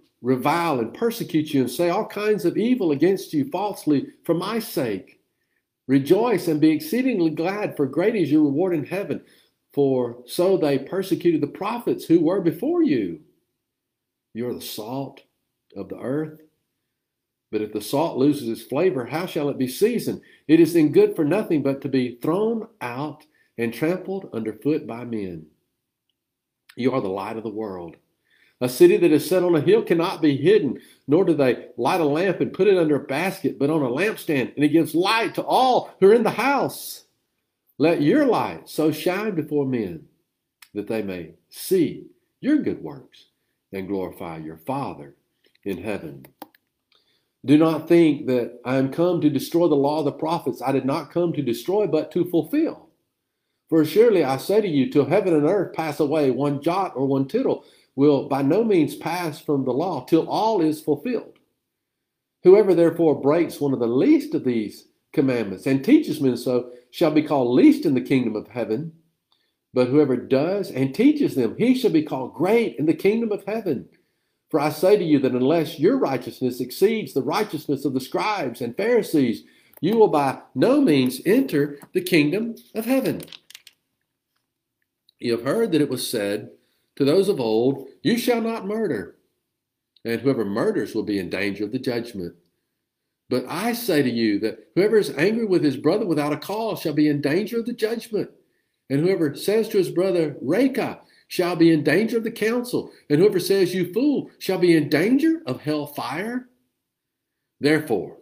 revile 0.21 0.79
and 0.79 0.93
persecute 0.93 1.53
you 1.53 1.61
and 1.61 1.71
say 1.71 1.89
all 1.89 2.05
kinds 2.05 2.45
of 2.45 2.57
evil 2.57 2.91
against 2.91 3.33
you 3.33 3.49
falsely 3.49 4.07
for 4.23 4.33
my 4.33 4.59
sake. 4.59 5.19
Rejoice 5.87 6.47
and 6.47 6.61
be 6.61 6.69
exceedingly 6.69 7.31
glad, 7.31 7.75
for 7.75 7.85
great 7.85 8.15
is 8.15 8.31
your 8.31 8.43
reward 8.43 8.73
in 8.73 8.85
heaven. 8.85 9.21
For 9.73 10.17
so 10.25 10.57
they 10.57 10.77
persecuted 10.77 11.41
the 11.41 11.47
prophets 11.47 12.05
who 12.05 12.19
were 12.19 12.41
before 12.41 12.83
you. 12.83 13.21
You 14.33 14.47
are 14.47 14.53
the 14.53 14.61
salt 14.61 15.21
of 15.75 15.89
the 15.89 15.99
earth. 15.99 16.39
But 17.51 17.61
if 17.61 17.73
the 17.73 17.81
salt 17.81 18.17
loses 18.17 18.47
its 18.47 18.61
flavor, 18.61 19.05
how 19.05 19.25
shall 19.25 19.49
it 19.49 19.57
be 19.57 19.67
seasoned? 19.67 20.21
It 20.47 20.59
is 20.59 20.73
then 20.73 20.91
good 20.91 21.15
for 21.15 21.25
nothing 21.25 21.61
but 21.61 21.81
to 21.81 21.89
be 21.89 22.17
thrown 22.21 22.67
out 22.79 23.25
and 23.57 23.73
trampled 23.73 24.29
underfoot 24.33 24.87
by 24.87 25.03
men. 25.03 25.47
You 26.77 26.93
are 26.93 27.01
the 27.01 27.09
light 27.09 27.35
of 27.35 27.43
the 27.43 27.49
world. 27.49 27.97
A 28.61 28.69
city 28.69 28.95
that 28.97 29.11
is 29.11 29.27
set 29.27 29.43
on 29.43 29.55
a 29.55 29.61
hill 29.61 29.81
cannot 29.81 30.21
be 30.21 30.37
hidden, 30.37 30.79
nor 31.07 31.25
do 31.25 31.33
they 31.33 31.69
light 31.77 31.99
a 31.99 32.05
lamp 32.05 32.41
and 32.41 32.53
put 32.53 32.67
it 32.67 32.77
under 32.77 32.95
a 32.95 33.05
basket, 33.05 33.57
but 33.57 33.71
on 33.71 33.81
a 33.81 33.89
lampstand, 33.89 34.55
and 34.55 34.63
it 34.63 34.69
gives 34.69 34.93
light 34.93 35.33
to 35.35 35.43
all 35.43 35.91
who 35.99 36.11
are 36.11 36.13
in 36.13 36.21
the 36.23 36.29
house. 36.29 37.05
Let 37.79 38.03
your 38.03 38.27
light 38.27 38.69
so 38.69 38.91
shine 38.91 39.33
before 39.33 39.65
men 39.65 40.05
that 40.75 40.87
they 40.87 41.01
may 41.01 41.33
see 41.49 42.05
your 42.39 42.57
good 42.57 42.83
works 42.83 43.25
and 43.73 43.87
glorify 43.87 44.37
your 44.37 44.57
Father 44.57 45.15
in 45.63 45.81
heaven. 45.81 46.27
Do 47.43 47.57
not 47.57 47.87
think 47.87 48.27
that 48.27 48.59
I 48.63 48.75
am 48.75 48.91
come 48.91 49.21
to 49.21 49.29
destroy 49.31 49.67
the 49.67 49.75
law 49.75 49.99
of 49.99 50.05
the 50.05 50.11
prophets. 50.11 50.61
I 50.61 50.71
did 50.71 50.85
not 50.85 51.11
come 51.11 51.33
to 51.33 51.41
destroy, 51.41 51.87
but 51.87 52.11
to 52.11 52.25
fulfill. 52.25 52.89
For 53.69 53.83
surely 53.85 54.23
I 54.23 54.37
say 54.37 54.61
to 54.61 54.67
you, 54.67 54.91
till 54.91 55.05
heaven 55.05 55.33
and 55.33 55.45
earth 55.45 55.73
pass 55.73 55.99
away, 55.99 56.29
one 56.29 56.61
jot 56.61 56.93
or 56.95 57.07
one 57.07 57.27
tittle 57.27 57.65
will 57.95 58.27
by 58.27 58.41
no 58.41 58.63
means 58.63 58.95
pass 58.95 59.39
from 59.39 59.65
the 59.65 59.73
law 59.73 60.05
till 60.05 60.27
all 60.29 60.61
is 60.61 60.81
fulfilled. 60.81 61.37
Whoever 62.43 62.73
therefore 62.73 63.21
breaks 63.21 63.59
one 63.59 63.73
of 63.73 63.79
the 63.79 63.87
least 63.87 64.33
of 64.33 64.43
these 64.43 64.87
commandments 65.13 65.65
and 65.67 65.83
teaches 65.83 66.21
men 66.21 66.37
so 66.37 66.71
shall 66.89 67.11
be 67.11 67.21
called 67.21 67.55
least 67.55 67.85
in 67.85 67.93
the 67.93 68.01
kingdom 68.01 68.35
of 68.35 68.47
heaven. 68.47 68.93
But 69.73 69.87
whoever 69.87 70.17
does 70.17 70.71
and 70.71 70.93
teaches 70.93 71.35
them, 71.35 71.55
he 71.57 71.75
shall 71.75 71.91
be 71.91 72.03
called 72.03 72.33
great 72.33 72.77
in 72.77 72.85
the 72.85 72.93
kingdom 72.93 73.31
of 73.31 73.43
heaven. 73.45 73.87
For 74.49 74.59
I 74.59 74.69
say 74.69 74.97
to 74.97 75.03
you 75.03 75.19
that 75.19 75.31
unless 75.31 75.79
your 75.79 75.97
righteousness 75.97 76.59
exceeds 76.59 77.13
the 77.13 77.21
righteousness 77.21 77.85
of 77.85 77.93
the 77.93 78.01
scribes 78.01 78.59
and 78.59 78.75
Pharisees, 78.75 79.43
you 79.79 79.97
will 79.97 80.09
by 80.09 80.41
no 80.53 80.81
means 80.81 81.21
enter 81.25 81.79
the 81.93 82.01
kingdom 82.01 82.55
of 82.75 82.85
heaven. 82.85 83.21
You 85.19 85.31
have 85.33 85.45
heard 85.45 85.71
that 85.71 85.81
it 85.81 85.89
was 85.89 86.09
said 86.09 86.51
to 87.01 87.05
those 87.05 87.29
of 87.29 87.39
old, 87.39 87.87
You 88.03 88.15
shall 88.15 88.41
not 88.41 88.67
murder, 88.67 89.15
and 90.05 90.21
whoever 90.21 90.45
murders 90.45 90.93
will 90.93 91.01
be 91.01 91.17
in 91.17 91.31
danger 91.31 91.63
of 91.63 91.71
the 91.71 91.79
judgment. 91.79 92.35
But 93.27 93.45
I 93.47 93.73
say 93.73 94.03
to 94.03 94.09
you 94.09 94.37
that 94.41 94.67
whoever 94.75 94.97
is 94.97 95.09
angry 95.17 95.45
with 95.45 95.63
his 95.63 95.77
brother 95.77 96.05
without 96.05 96.31
a 96.31 96.37
cause 96.37 96.81
shall 96.81 96.93
be 96.93 97.07
in 97.07 97.19
danger 97.19 97.57
of 97.57 97.65
the 97.65 97.73
judgment. 97.73 98.29
And 98.91 98.99
whoever 98.99 99.33
says 99.33 99.67
to 99.69 99.79
his 99.79 99.89
brother, 99.89 100.35
Raca, 100.43 101.01
shall 101.27 101.55
be 101.55 101.71
in 101.71 101.83
danger 101.83 102.17
of 102.17 102.23
the 102.23 102.29
council, 102.29 102.91
and 103.09 103.19
whoever 103.19 103.39
says, 103.39 103.73
You 103.73 103.91
fool, 103.91 104.29
shall 104.37 104.59
be 104.59 104.77
in 104.77 104.87
danger 104.87 105.41
of 105.47 105.61
hell 105.61 105.87
fire. 105.87 106.49
Therefore, 107.59 108.17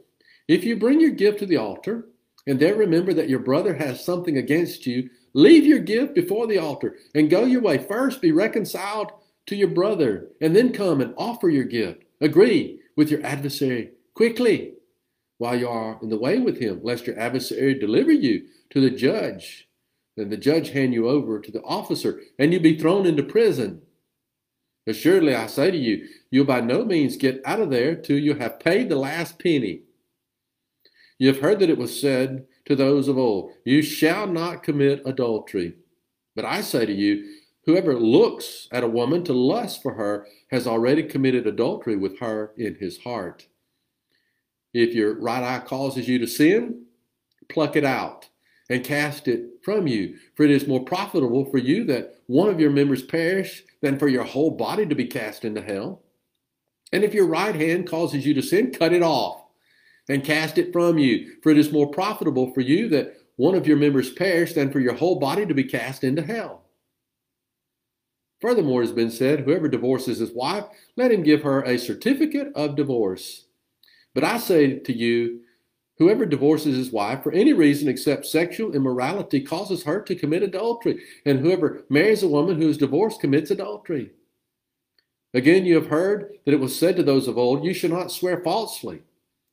if 0.48 0.63
you 0.63 0.78
bring 0.78 1.02
your 1.02 1.12
gift 1.12 1.39
to 1.39 1.46
the 1.46 1.58
altar, 1.58 2.08
and 2.48 2.58
there 2.58 2.76
remember 2.76 3.13
that 3.13 3.30
your 3.30 3.39
brother 3.39 3.74
has 3.74 4.06
something 4.06 4.38
against 4.38 4.86
you, 4.86 5.10
leave 5.34 5.65
your 5.65 5.80
gift 5.80 6.15
before 6.15 6.48
the 6.48 6.58
altar 6.58 6.96
and 7.13 7.30
go 7.30 7.46
your 7.46 7.62
way. 7.62 7.78
First 7.78 8.22
be 8.22 8.32
reconciled 8.32 9.12
to 9.48 9.56
your 9.56 9.70
brother, 9.70 10.28
and 10.42 10.56
then 10.56 10.72
come 10.72 11.02
and 11.02 11.13
offer 11.18 11.50
your 11.50 11.63
gift. 11.63 12.04
Agree 12.22 12.80
with 12.96 13.10
your 13.10 13.26
adversary 13.26 13.92
quickly 14.13 14.74
while 15.38 15.58
you 15.58 15.68
are 15.68 15.98
in 16.02 16.10
the 16.10 16.20
way 16.20 16.38
with 16.38 16.60
him, 16.60 16.82
lest 16.84 17.08
your 17.08 17.18
adversary 17.18 17.74
deliver 17.74 18.12
you 18.12 18.46
to 18.70 18.80
the 18.82 18.92
judge 18.92 19.70
then 20.20 20.30
the 20.30 20.36
judge 20.36 20.72
hand 20.72 20.94
you 20.94 21.08
over 21.08 21.39
to 21.39 21.50
the 21.50 21.63
officer, 21.63 22.20
and 22.38 22.52
you 22.52 22.60
be 22.60 22.78
thrown 22.78 23.06
into 23.06 23.24
prison. 23.24 23.82
Assuredly, 24.86 25.34
I 25.34 25.48
say 25.48 25.72
to 25.72 25.78
you, 25.78 26.10
you'll 26.30 26.44
by 26.44 26.60
no 26.60 26.84
means 26.84 27.15
get 27.15 27.42
out 27.46 27.62
of 27.62 27.70
there 27.70 27.96
till 27.96 28.20
you 28.20 28.34
have 28.34 28.60
paid 28.60 28.89
the 28.89 28.98
last 28.98 29.39
penny. 29.39 29.84
You 31.20 31.30
have 31.30 31.39
heard 31.39 31.60
that 31.60 31.70
it 31.70 31.78
was 31.78 32.02
said 32.02 32.48
to 32.70 32.76
those 32.76 33.08
of 33.08 33.18
old, 33.18 33.52
You 33.66 33.82
shall 33.82 34.28
not 34.28 34.64
commit 34.64 35.02
adultery. 35.06 35.74
But 36.36 36.46
I 36.46 36.62
say 36.62 36.86
to 36.86 36.94
you, 36.94 37.34
whoever 37.66 37.96
looks 37.96 38.68
at 38.72 38.84
a 38.84 38.88
woman 38.88 39.24
to 39.26 39.34
lust 39.34 39.82
for 39.82 39.96
her 39.96 40.28
has 40.52 40.68
already 40.68 41.04
committed 41.04 41.48
adultery 41.48 41.98
with 41.98 42.20
her 42.20 42.52
in 42.58 42.76
his 42.76 43.00
heart. 43.00 43.48
If 44.74 44.94
your 44.94 45.20
right 45.20 45.44
eye 45.44 45.66
causes 45.66 46.08
you 46.08 46.20
to 46.20 46.28
sin, 46.28 46.86
pluck 47.50 47.76
it 47.76 47.84
out 47.84 48.30
and 48.70 48.84
cast 48.84 49.28
it 49.28 49.50
from 49.64 49.88
you. 49.88 50.18
For 50.36 50.44
it 50.44 50.52
is 50.52 50.68
more 50.68 50.86
profitable 50.86 51.46
for 51.46 51.58
you 51.58 51.84
that 51.86 52.22
one 52.28 52.50
of 52.50 52.60
your 52.60 52.70
members 52.70 53.02
perish 53.02 53.64
than 53.82 53.98
for 53.98 54.08
your 54.08 54.24
whole 54.24 54.52
body 54.52 54.86
to 54.86 54.94
be 54.94 55.08
cast 55.08 55.44
into 55.44 55.62
hell. 55.62 56.04
And 56.94 57.04
if 57.04 57.16
your 57.16 57.26
right 57.26 57.56
hand 57.56 57.90
causes 57.90 58.28
you 58.28 58.36
to 58.36 58.44
sin, 58.44 58.72
cut 58.72 58.94
it 58.94 59.02
off 59.02 59.49
and 60.10 60.24
cast 60.24 60.58
it 60.58 60.74
from 60.74 60.98
you. 60.98 61.38
For 61.41 61.52
it 61.52 61.58
is 61.58 61.72
more 61.72 61.89
profitable 61.89 62.52
for 62.54 62.62
you 62.62 62.89
that 62.89 63.15
one 63.38 63.56
of 63.56 63.65
your 63.65 63.78
members 63.78 64.12
perish 64.12 64.54
than 64.54 64.72
for 64.72 64.82
your 64.82 64.95
whole 64.95 65.19
body 65.19 65.45
to 65.45 65.54
be 65.54 65.63
cast 65.63 66.04
into 66.04 66.22
hell. 66.22 66.63
Furthermore, 68.41 68.82
it 68.82 68.88
has 68.88 68.95
been 68.95 69.12
said, 69.12 69.41
whoever 69.41 69.67
divorces 69.67 70.19
his 70.19 70.32
wife, 70.32 70.65
let 70.98 71.12
him 71.12 71.24
give 71.24 71.43
her 71.43 71.62
a 71.63 71.78
certificate 71.78 72.52
of 72.56 72.76
divorce. 72.76 73.45
But 74.13 74.24
I 74.24 74.38
say 74.38 74.80
to 74.80 74.93
you, 74.93 75.41
Whoever 76.00 76.26
divorces 76.26 76.78
his 76.78 76.93
wife 76.93 77.24
for 77.24 77.34
any 77.34 77.52
reason 77.52 77.89
except 77.89 78.26
sexual 78.26 78.74
immorality 78.74 79.41
causes 79.41 79.84
her 79.84 80.02
to 80.04 80.15
commit 80.15 80.43
adultery, 80.43 81.02
and 81.26 81.39
whoever 81.39 81.84
marries 81.89 82.24
a 82.24 82.28
woman 82.30 82.60
who 82.60 82.69
is 82.69 82.78
divorced 82.78 83.19
commits 83.19 83.52
adultery. 83.52 84.12
Again, 85.34 85.65
you 85.65 85.76
have 85.76 85.88
heard 85.88 86.38
that 86.45 86.54
it 86.54 86.60
was 86.60 86.78
said 86.78 86.95
to 86.95 87.04
those 87.04 87.28
of 87.28 87.38
old, 87.38 87.65
You 87.65 87.74
shall 87.74 87.89
not 87.89 88.13
swear 88.13 88.41
falsely, 88.41 89.02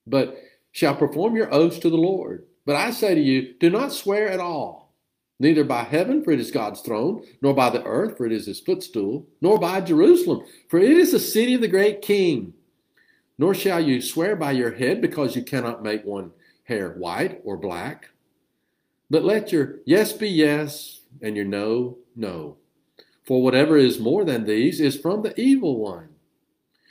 but 0.07 0.39
shall 0.77 0.95
perform 0.95 1.35
your 1.35 1.53
oaths 1.55 1.79
to 1.79 1.89
the 1.89 1.97
Lord. 1.97 2.45
But 2.67 2.77
I 2.77 2.91
say 2.91 3.15
to 3.15 3.21
you, 3.21 3.55
do 3.59 3.71
not 3.71 3.95
swear 3.95 4.29
at 4.29 4.41
all, 4.41 4.93
neither 5.41 5.65
by 5.65 5.85
heaven, 5.85 6.23
for 6.23 6.33
it 6.33 6.39
is 6.39 6.51
God's 6.51 6.83
throne, 6.83 7.25
nor 7.41 7.55
by 7.55 7.71
the 7.71 7.83
earth, 7.85 8.19
for 8.19 8.27
it 8.27 8.33
is 8.33 8.45
his 8.45 8.61
footstool, 8.61 9.27
nor 9.41 9.59
by 9.59 9.81
Jerusalem, 9.81 10.45
for 10.69 10.79
it 10.79 10.91
is 10.91 11.13
the 11.13 11.19
city 11.19 11.55
of 11.55 11.63
the 11.63 11.67
great 11.67 12.03
king. 12.03 12.53
Nor 13.39 13.55
shall 13.55 13.81
you 13.81 14.03
swear 14.03 14.37
by 14.37 14.53
your 14.53 14.71
head, 14.71 15.01
because 15.01 15.35
you 15.35 15.43
cannot 15.43 15.83
make 15.83 16.05
one 16.05 16.33
hair 16.65 16.91
white 16.91 17.41
or 17.43 17.57
black. 17.57 18.11
But 19.09 19.25
let 19.25 19.53
your 19.53 19.77
yes 19.87 20.13
be 20.13 20.29
yes 20.29 21.01
and 21.23 21.37
your 21.37 21.47
no, 21.47 21.97
no. 22.15 22.59
For 23.25 23.43
whatever 23.43 23.79
is 23.79 23.99
more 23.99 24.27
than 24.27 24.45
these 24.45 24.83
is 24.83 25.01
from 25.01 25.23
the 25.23 25.41
evil 25.41 25.79
one. 25.79 26.11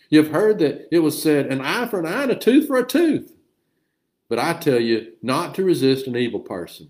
You 0.09 0.23
have 0.23 0.31
heard 0.31 0.57
that 0.57 0.87
it 0.91 0.99
was 0.99 1.21
said, 1.21 1.45
an 1.47 1.61
eye 1.61 1.85
for 1.85 1.99
an 1.99 2.07
eye 2.07 2.23
and 2.23 2.31
a 2.31 2.35
tooth 2.35 2.65
for 2.65 2.77
a 2.77 2.83
tooth. 2.83 3.33
But 4.35 4.43
I 4.43 4.59
tell 4.59 4.81
you 4.81 5.13
not 5.21 5.55
to 5.55 5.63
resist 5.63 6.07
an 6.07 6.17
evil 6.17 6.41
person. 6.41 6.89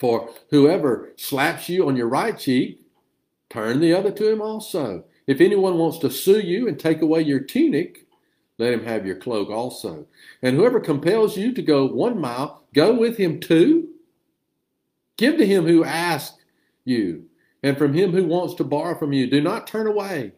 For 0.00 0.28
whoever 0.50 1.12
slaps 1.16 1.68
you 1.68 1.86
on 1.86 1.94
your 1.94 2.08
right 2.08 2.36
cheek, 2.36 2.80
turn 3.48 3.78
the 3.78 3.92
other 3.92 4.10
to 4.10 4.28
him 4.28 4.42
also. 4.42 5.04
If 5.28 5.40
anyone 5.40 5.78
wants 5.78 5.98
to 5.98 6.10
sue 6.10 6.40
you 6.40 6.66
and 6.66 6.80
take 6.80 7.00
away 7.00 7.22
your 7.22 7.38
tunic, 7.38 8.08
let 8.58 8.72
him 8.72 8.82
have 8.84 9.06
your 9.06 9.14
cloak 9.14 9.50
also. 9.50 10.08
And 10.42 10.56
whoever 10.56 10.80
compels 10.80 11.36
you 11.36 11.54
to 11.54 11.62
go 11.62 11.86
one 11.86 12.20
mile, 12.20 12.64
go 12.74 12.92
with 12.92 13.16
him 13.18 13.38
two. 13.38 13.90
Give 15.18 15.36
to 15.36 15.46
him 15.46 15.64
who 15.64 15.84
asks 15.84 16.42
you, 16.84 17.26
and 17.62 17.78
from 17.78 17.94
him 17.94 18.10
who 18.10 18.24
wants 18.24 18.54
to 18.56 18.64
borrow 18.64 18.98
from 18.98 19.12
you. 19.12 19.30
Do 19.30 19.40
not 19.40 19.68
turn 19.68 19.86
away. 19.86 20.32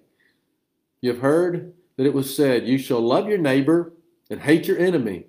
You 1.00 1.12
have 1.12 1.22
heard 1.22 1.72
that 1.96 2.04
it 2.04 2.12
was 2.12 2.36
said, 2.36 2.68
You 2.68 2.76
shall 2.76 3.00
love 3.00 3.26
your 3.26 3.38
neighbor 3.38 3.94
and 4.28 4.38
hate 4.38 4.68
your 4.68 4.78
enemy. 4.78 5.28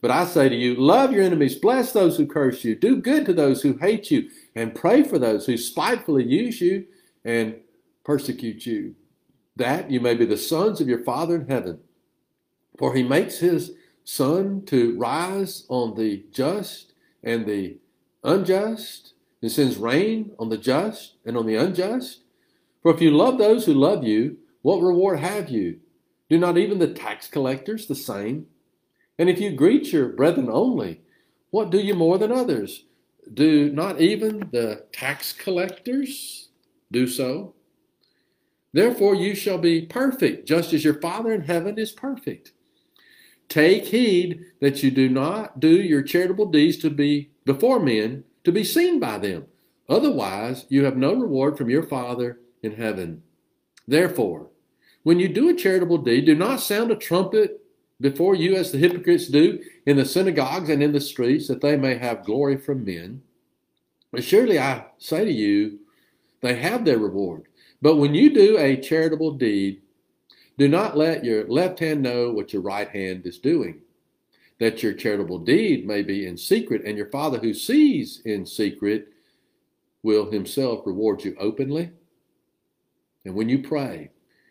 But 0.00 0.10
I 0.10 0.26
say 0.26 0.48
to 0.48 0.54
you, 0.54 0.74
love 0.76 1.12
your 1.12 1.24
enemies, 1.24 1.56
bless 1.56 1.92
those 1.92 2.16
who 2.16 2.26
curse 2.26 2.64
you, 2.64 2.76
do 2.76 2.96
good 2.96 3.26
to 3.26 3.32
those 3.32 3.62
who 3.62 3.76
hate 3.78 4.10
you, 4.10 4.30
and 4.54 4.74
pray 4.74 5.02
for 5.02 5.18
those 5.18 5.46
who 5.46 5.56
spitefully 5.56 6.24
use 6.24 6.60
you 6.60 6.86
and 7.24 7.56
persecute 8.04 8.64
you, 8.64 8.94
that 9.56 9.90
you 9.90 10.00
may 10.00 10.14
be 10.14 10.24
the 10.24 10.36
sons 10.36 10.80
of 10.80 10.88
your 10.88 11.02
Father 11.02 11.36
in 11.36 11.48
heaven. 11.48 11.80
For 12.78 12.94
he 12.94 13.02
makes 13.02 13.38
his 13.38 13.72
sun 14.04 14.64
to 14.66 14.96
rise 14.96 15.66
on 15.68 15.96
the 15.96 16.24
just 16.30 16.92
and 17.24 17.44
the 17.44 17.78
unjust, 18.22 19.14
and 19.42 19.50
sends 19.50 19.76
rain 19.76 20.32
on 20.38 20.48
the 20.48 20.56
just 20.56 21.14
and 21.24 21.36
on 21.36 21.46
the 21.46 21.56
unjust? 21.56 22.22
For 22.82 22.94
if 22.94 23.00
you 23.00 23.10
love 23.10 23.38
those 23.38 23.66
who 23.66 23.74
love 23.74 24.04
you, 24.04 24.38
what 24.62 24.80
reward 24.80 25.18
have 25.20 25.48
you? 25.48 25.80
Do 26.28 26.38
not 26.38 26.58
even 26.58 26.78
the 26.78 26.92
tax 26.92 27.28
collectors 27.28 27.86
the 27.86 27.94
same? 27.94 28.46
And 29.18 29.28
if 29.28 29.40
you 29.40 29.50
greet 29.50 29.92
your 29.92 30.08
brethren 30.08 30.48
only, 30.50 31.00
what 31.50 31.70
do 31.70 31.78
you 31.78 31.94
more 31.94 32.18
than 32.18 32.32
others? 32.32 32.84
Do 33.34 33.70
not 33.70 34.00
even 34.00 34.48
the 34.52 34.86
tax 34.92 35.32
collectors 35.32 36.48
do 36.92 37.06
so? 37.06 37.54
Therefore 38.72 39.14
you 39.14 39.34
shall 39.34 39.58
be 39.58 39.86
perfect, 39.86 40.46
just 40.46 40.72
as 40.72 40.84
your 40.84 41.00
Father 41.00 41.32
in 41.32 41.42
heaven 41.42 41.78
is 41.78 41.90
perfect. 41.90 42.52
Take 43.48 43.86
heed 43.86 44.44
that 44.60 44.82
you 44.82 44.90
do 44.90 45.08
not 45.08 45.58
do 45.58 45.70
your 45.70 46.02
charitable 46.02 46.46
deeds 46.46 46.76
to 46.78 46.90
be 46.90 47.30
before 47.44 47.80
men 47.80 48.24
to 48.44 48.52
be 48.52 48.62
seen 48.62 49.00
by 49.00 49.18
them. 49.18 49.46
Otherwise, 49.88 50.66
you 50.68 50.84
have 50.84 50.98
no 50.98 51.14
reward 51.14 51.56
from 51.56 51.70
your 51.70 51.82
Father 51.82 52.40
in 52.62 52.72
heaven. 52.72 53.22
Therefore, 53.86 54.50
when 55.02 55.18
you 55.18 55.28
do 55.28 55.48
a 55.48 55.54
charitable 55.54 55.98
deed, 55.98 56.26
do 56.26 56.34
not 56.34 56.60
sound 56.60 56.90
a 56.90 56.96
trumpet 56.96 57.64
before 58.00 58.34
you 58.34 58.54
as 58.56 58.70
the 58.70 58.78
hypocrites 58.78 59.28
do 59.28 59.60
in 59.86 59.96
the 59.96 60.04
synagogues 60.04 60.68
and 60.68 60.82
in 60.82 60.92
the 60.92 61.00
streets, 61.00 61.48
that 61.48 61.60
they 61.60 61.76
may 61.76 61.96
have 61.96 62.24
glory 62.24 62.56
from 62.56 62.84
men. 62.84 63.22
But 64.12 64.24
surely 64.24 64.58
I 64.58 64.84
say 64.98 65.24
to 65.24 65.32
you, 65.32 65.80
they 66.40 66.54
have 66.54 66.84
their 66.84 66.98
reward. 66.98 67.44
But 67.82 67.96
when 67.96 68.14
you 68.14 68.32
do 68.32 68.58
a 68.58 68.76
charitable 68.76 69.32
deed, 69.32 69.82
do 70.56 70.68
not 70.68 70.96
let 70.96 71.24
your 71.24 71.46
left 71.48 71.78
hand 71.78 72.02
know 72.02 72.30
what 72.30 72.52
your 72.52 72.62
right 72.62 72.88
hand 72.88 73.26
is 73.26 73.38
doing, 73.38 73.80
that 74.58 74.82
your 74.82 74.92
charitable 74.92 75.38
deed 75.38 75.86
may 75.86 76.02
be 76.02 76.26
in 76.26 76.36
secret, 76.36 76.82
and 76.84 76.96
your 76.96 77.10
Father 77.10 77.38
who 77.38 77.54
sees 77.54 78.22
in 78.24 78.44
secret 78.44 79.08
will 80.02 80.30
himself 80.30 80.86
reward 80.86 81.24
you 81.24 81.36
openly. 81.38 81.90
And 83.24 83.34
when 83.34 83.48
you 83.48 83.60
pray, 83.60 84.10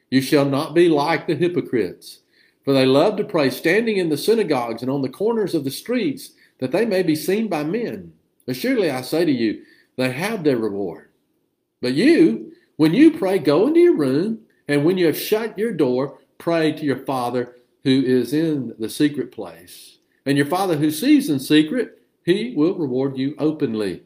you 0.10 0.22
shall 0.22 0.46
not 0.46 0.74
be 0.74 0.88
like 0.88 1.28
the 1.28 1.36
hypocrites, 1.36 2.20
for 2.68 2.74
they 2.74 2.86
love 2.86 3.16
to 3.16 3.24
pray 3.24 3.50
standing 3.50 3.96
in 3.96 4.10
the 4.10 4.18
synagogues 4.18 4.82
and 4.82 4.92
on 4.92 5.02
the 5.02 5.08
corners 5.08 5.56
of 5.56 5.64
the 5.64 5.72
streets, 5.72 6.32
that 6.60 6.70
they 6.70 6.86
may 6.86 7.02
be 7.02 7.16
seen 7.16 7.48
by 7.48 7.64
men. 7.64 8.12
Assuredly, 8.46 8.92
I 8.92 9.04
say 9.04 9.24
to 9.24 9.32
you, 9.32 9.64
they 9.96 10.12
have 10.12 10.44
their 10.44 10.58
reward. 10.58 11.08
But 11.82 11.94
you, 11.94 12.52
when 12.76 12.94
you 12.94 13.18
pray, 13.18 13.40
go 13.40 13.68
into 13.68 13.80
your 13.80 13.96
room, 13.96 14.40
and 14.68 14.84
when 14.84 14.98
you 14.98 15.06
have 15.06 15.18
shut 15.18 15.58
your 15.58 15.72
door, 15.72 16.20
pray 16.40 16.74
to 16.74 16.84
your 16.84 17.06
Father 17.06 17.56
who 17.86 18.04
is 18.04 18.34
in 18.34 18.76
the 18.78 18.90
secret 18.90 19.32
place. 19.32 20.00
And 20.26 20.36
your 20.36 20.48
Father 20.48 20.76
who 20.76 20.92
sees 20.92 21.30
in 21.30 21.40
secret, 21.40 22.02
he 22.26 22.54
will 22.54 22.76
reward 22.76 23.18
you 23.18 23.34
openly. 23.40 24.04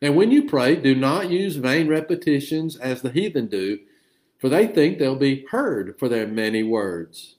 And 0.00 0.14
when 0.14 0.30
you 0.30 0.44
pray, 0.44 0.76
do 0.76 0.94
not 0.94 1.28
use 1.28 1.56
vain 1.56 1.88
repetitions 1.88 2.76
as 2.76 3.02
the 3.02 3.10
heathen 3.10 3.48
do, 3.48 3.80
for 4.38 4.48
they 4.48 4.68
think 4.68 5.00
they'll 5.00 5.16
be 5.16 5.44
heard 5.50 5.98
for 5.98 6.08
their 6.08 6.28
many 6.28 6.62
words. 6.62 7.35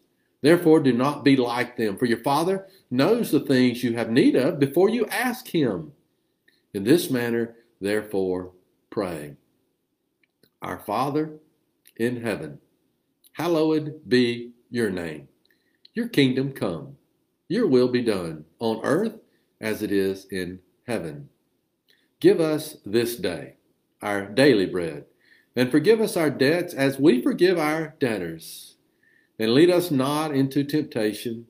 Therefore, 0.47 0.79
do 0.79 0.93
not 0.93 1.25
be 1.25 1.35
like 1.35 1.75
them, 1.75 1.97
for 1.97 2.05
your 2.05 2.19
Father 2.19 2.67
knows 2.89 3.31
the 3.31 3.41
things 3.41 3.83
you 3.83 3.97
have 3.97 4.09
need 4.09 4.33
of 4.37 4.59
before 4.59 4.87
you 4.89 5.05
ask 5.07 5.45
him. 5.49 5.91
In 6.73 6.85
this 6.85 7.11
manner, 7.11 7.57
therefore, 7.81 8.53
pray. 8.89 9.35
Our 10.61 10.79
Father 10.79 11.33
in 11.97 12.21
heaven, 12.21 12.59
hallowed 13.33 14.07
be 14.07 14.51
your 14.69 14.89
name. 14.89 15.27
Your 15.93 16.07
kingdom 16.07 16.53
come, 16.53 16.95
your 17.49 17.67
will 17.67 17.89
be 17.89 18.01
done 18.01 18.45
on 18.59 18.79
earth 18.85 19.19
as 19.59 19.81
it 19.81 19.91
is 19.91 20.27
in 20.31 20.59
heaven. 20.87 21.27
Give 22.21 22.39
us 22.39 22.77
this 22.85 23.17
day 23.17 23.55
our 24.01 24.25
daily 24.25 24.65
bread, 24.65 25.07
and 25.57 25.69
forgive 25.69 25.99
us 25.99 26.15
our 26.15 26.29
debts 26.29 26.73
as 26.73 26.97
we 26.97 27.21
forgive 27.21 27.59
our 27.59 27.95
debtors. 27.99 28.76
And 29.39 29.53
lead 29.53 29.69
us 29.69 29.91
not 29.91 30.33
into 30.33 30.63
temptation, 30.63 31.45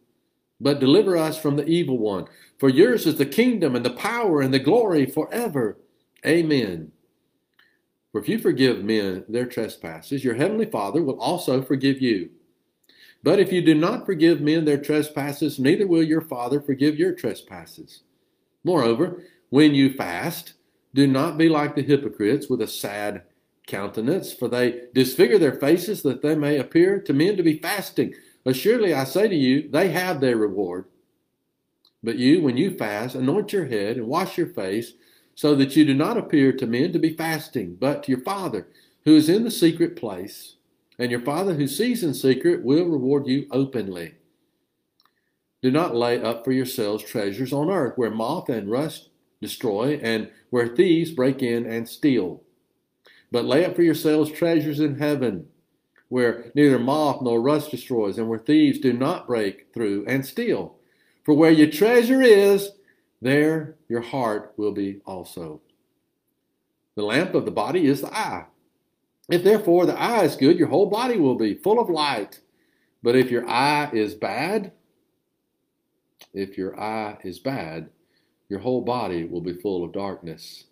but 0.60 0.80
deliver 0.80 1.15
us 1.15 1.39
from 1.39 1.56
the 1.56 1.65
evil 1.65 1.97
one. 1.97 2.26
For 2.60 2.69
yours 2.69 3.06
is 3.06 3.17
the 3.17 3.26
kingdom 3.26 3.76
and 3.76 3.86
the 3.86 3.91
power 3.91 4.41
and 4.41 4.54
the 4.54 4.60
glory 4.60 5.06
forever. 5.06 5.78
Amen. 6.26 6.91
For 8.12 8.21
if 8.21 8.28
you 8.28 8.39
forgive 8.39 8.84
men 8.84 9.26
their 9.30 9.45
trespasses, 9.45 10.23
your 10.23 10.36
heavenly 10.36 10.65
Father 10.65 11.04
will 11.04 11.19
also 11.19 11.62
forgive 11.62 12.02
you. 12.02 12.30
But 13.23 13.39
if 13.39 13.52
you 13.52 13.62
do 13.62 13.76
not 13.76 14.06
forgive 14.06 14.41
men 14.41 14.65
their 14.65 14.82
trespasses, 14.82 15.60
neither 15.60 15.88
will 15.88 16.04
your 16.04 16.21
Father 16.21 16.62
forgive 16.62 16.97
your 16.97 17.13
trespasses. 17.13 18.04
Moreover, 18.63 19.23
when 19.50 19.73
you 19.73 19.93
fast, 19.93 20.54
do 20.93 21.08
not 21.08 21.38
be 21.38 21.50
like 21.50 21.76
the 21.76 21.84
hypocrites 21.84 22.50
with 22.50 22.62
a 22.62 22.67
sad 22.67 23.23
countenance, 23.67 24.34
for 24.34 24.47
they 24.47 24.84
disfigure 24.93 25.38
their 25.38 25.60
faces 25.60 26.01
that 26.01 26.21
they 26.21 26.36
may 26.36 26.58
appear 26.58 26.99
to 27.01 27.13
men 27.13 27.38
to 27.38 27.43
be 27.43 27.60
fasting. 27.60 28.15
Assuredly, 28.45 28.93
I 28.93 29.03
say 29.03 29.27
to 29.27 29.36
you, 29.36 29.69
they 29.69 29.89
have 29.89 30.21
their 30.21 30.38
reward. 30.38 30.86
But 32.01 32.17
you, 32.17 32.41
when 32.41 32.58
you 32.58 32.71
fast, 32.71 33.15
anoint 33.15 33.53
your 33.53 33.65
head 33.65 33.97
and 33.97 34.08
wash 34.08 34.38
your 34.38 34.47
face, 34.47 34.93
so 35.36 35.53
that 35.56 35.75
you 35.75 35.86
do 35.86 35.93
not 35.93 36.17
appear 36.17 36.51
to 36.51 36.65
men 36.65 36.91
to 36.93 36.99
be 36.99 37.13
fasting, 37.13 37.75
but 37.80 38.03
to 38.03 38.12
your 38.12 38.21
Father 38.21 38.67
who 39.06 39.15
is 39.15 39.30
in 39.30 39.43
the 39.43 39.51
secret 39.51 39.95
place. 39.95 40.56
And 40.97 41.12
your 41.12 41.21
Father 41.21 41.53
who 41.53 41.67
sees 41.67 42.03
in 42.03 42.13
secret 42.13 42.63
will 42.63 42.86
reward 42.86 43.27
you 43.27 43.47
openly. 43.51 44.15
Do 45.62 45.71
not 45.71 45.95
lay 45.95 46.21
up 46.21 46.43
for 46.43 46.51
yourselves 46.51 47.03
treasures 47.03 47.53
on 47.53 47.69
earth, 47.69 47.93
where 47.97 48.10
moth 48.10 48.49
and 48.49 48.69
rust 48.69 49.10
destroy, 49.41 49.99
and 50.01 50.32
where 50.49 50.67
thieves 50.67 51.12
break 51.12 51.43
in 51.43 51.65
and 51.65 51.88
steal. 51.88 52.41
But 53.31 53.45
lay 53.45 53.65
up 53.65 53.75
for 53.75 53.83
yourselves 53.83 54.31
treasures 54.31 54.79
in 54.79 54.97
heaven, 54.97 55.47
where 56.09 56.51
neither 56.55 56.79
moth 56.79 57.21
nor 57.21 57.41
rust 57.41 57.71
destroys, 57.71 58.17
and 58.17 58.29
where 58.29 58.39
thieves 58.39 58.79
do 58.79 58.93
not 58.93 59.27
break 59.27 59.73
through 59.73 60.05
and 60.07 60.25
steal. 60.25 60.77
For 61.23 61.33
where 61.33 61.51
your 61.51 61.69
treasure 61.69 62.21
is, 62.21 62.71
there 63.21 63.75
your 63.89 64.01
heart 64.01 64.53
will 64.57 64.71
be 64.71 65.01
also. 65.05 65.61
The 66.95 67.03
lamp 67.03 67.35
of 67.35 67.45
the 67.45 67.51
body 67.51 67.87
is 67.87 68.01
the 68.01 68.15
eye. 68.15 68.45
If 69.29 69.43
therefore 69.43 69.85
the 69.85 69.99
eye 69.99 70.23
is 70.23 70.35
good, 70.35 70.57
your 70.57 70.69
whole 70.69 70.89
body 70.89 71.17
will 71.17 71.35
be 71.35 71.55
full 71.55 71.79
of 71.79 71.89
light. 71.89 72.39
But 73.03 73.15
if 73.15 73.29
your 73.29 73.47
eye 73.47 73.89
is 73.91 74.15
bad, 74.15 74.71
if 76.33 76.57
your 76.57 76.79
eye 76.79 77.17
is 77.23 77.39
bad, 77.39 77.89
your 78.49 78.59
whole 78.59 78.81
body 78.81 79.25
will 79.25 79.41
be 79.41 79.53
full 79.53 79.83
of 79.83 79.91
darkness. 79.91 80.65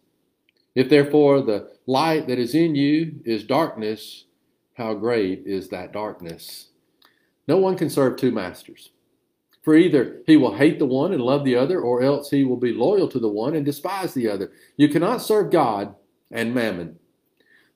If 0.76 0.90
therefore 0.90 1.42
the 1.42 1.72
light 1.88 2.28
that 2.28 2.38
is 2.38 2.54
in 2.54 2.76
you 2.76 3.22
is 3.24 3.44
darkness, 3.46 4.26
how 4.74 4.94
great 4.94 5.44
is 5.46 5.70
that 5.70 5.94
darkness? 5.94 6.68
No 7.48 7.58
one 7.58 7.78
can 7.78 7.90
serve 7.90 8.18
two 8.18 8.32
masters. 8.32 8.92
For 9.64 9.76
either 9.76 10.22
he 10.28 10.38
will 10.38 10.56
hate 10.56 10.78
the 10.78 10.86
one 10.86 11.14
and 11.14 11.22
love 11.22 11.44
the 11.44 11.56
other, 11.56 11.80
or 11.80 12.04
else 12.04 12.30
he 12.30 12.44
will 12.44 12.58
be 12.58 12.74
loyal 12.74 13.08
to 13.08 13.20
the 13.20 13.30
one 13.30 13.56
and 13.56 13.66
despise 13.66 14.14
the 14.14 14.30
other. 14.30 14.52
You 14.78 14.90
cannot 14.90 15.22
serve 15.22 15.50
God 15.50 15.96
and 16.30 16.54
mammon. 16.54 17.00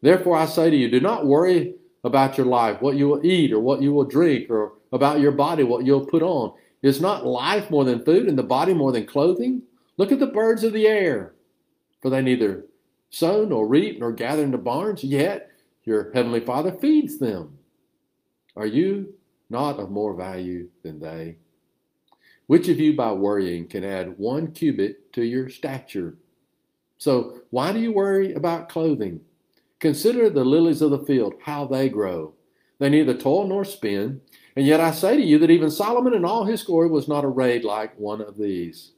Therefore 0.01 0.37
I 0.37 0.45
say 0.45 0.69
to 0.69 0.75
you, 0.75 0.91
do 0.91 0.99
not 0.99 1.25
worry 1.25 1.75
about 2.03 2.37
your 2.37 2.45
life, 2.45 2.81
what 2.81 2.95
you 2.95 3.07
will 3.07 3.25
eat 3.25 3.51
or 3.51 3.59
what 3.59 3.81
you 3.81 3.93
will 3.93 4.03
drink, 4.03 4.49
or 4.49 4.73
about 4.91 5.19
your 5.19 5.31
body, 5.31 5.63
what 5.63 5.85
you'll 5.85 6.05
put 6.05 6.21
on. 6.21 6.53
Is 6.81 7.01
not 7.01 7.25
life 7.25 7.69
more 7.69 7.83
than 7.83 8.05
food 8.05 8.27
and 8.27 8.37
the 8.37 8.43
body 8.43 8.73
more 8.73 8.91
than 8.91 9.05
clothing? 9.05 9.63
Look 9.97 10.11
at 10.11 10.19
the 10.19 10.27
birds 10.27 10.63
of 10.63 10.73
the 10.73 10.87
air, 10.87 11.33
for 12.01 12.09
they 12.09 12.21
neither 12.21 12.65
sow 13.09 13.45
nor 13.45 13.67
reap 13.67 13.99
nor 13.99 14.11
gather 14.11 14.43
into 14.43 14.57
barns, 14.57 15.03
yet 15.03 15.51
your 15.83 16.11
heavenly 16.13 16.39
Father 16.39 16.71
feeds 16.71 17.17
them. 17.17 17.57
Are 18.55 18.65
you 18.65 19.13
not 19.49 19.79
of 19.79 19.89
more 19.89 20.13
value 20.13 20.69
than 20.83 20.99
they? 20.99 21.37
Which 22.47 22.67
of 22.67 22.79
you 22.79 22.95
by 22.95 23.11
worrying 23.11 23.67
can 23.67 23.83
add 23.83 24.17
one 24.17 24.51
cubit 24.51 25.13
to 25.13 25.23
your 25.23 25.49
stature? 25.49 26.17
So 26.97 27.41
why 27.51 27.71
do 27.71 27.79
you 27.79 27.93
worry 27.93 28.33
about 28.33 28.69
clothing? 28.69 29.21
Consider 29.79 30.29
the 30.29 30.43
lilies 30.43 30.81
of 30.81 30.91
the 30.91 31.05
field, 31.05 31.35
how 31.43 31.65
they 31.65 31.89
grow. 31.89 32.33
They 32.79 32.89
neither 32.89 33.13
toil 33.13 33.47
nor 33.47 33.65
spin. 33.65 34.21
And 34.55 34.65
yet 34.65 34.81
I 34.81 34.91
say 34.91 35.15
to 35.15 35.23
you 35.23 35.37
that 35.39 35.51
even 35.51 35.69
Solomon 35.69 36.13
in 36.13 36.25
all 36.25 36.43
his 36.43 36.63
glory 36.63 36.89
was 36.89 37.07
not 37.07 37.23
arrayed 37.23 37.63
like 37.63 37.97
one 37.97 38.19
of 38.19 38.37
these. 38.37 38.93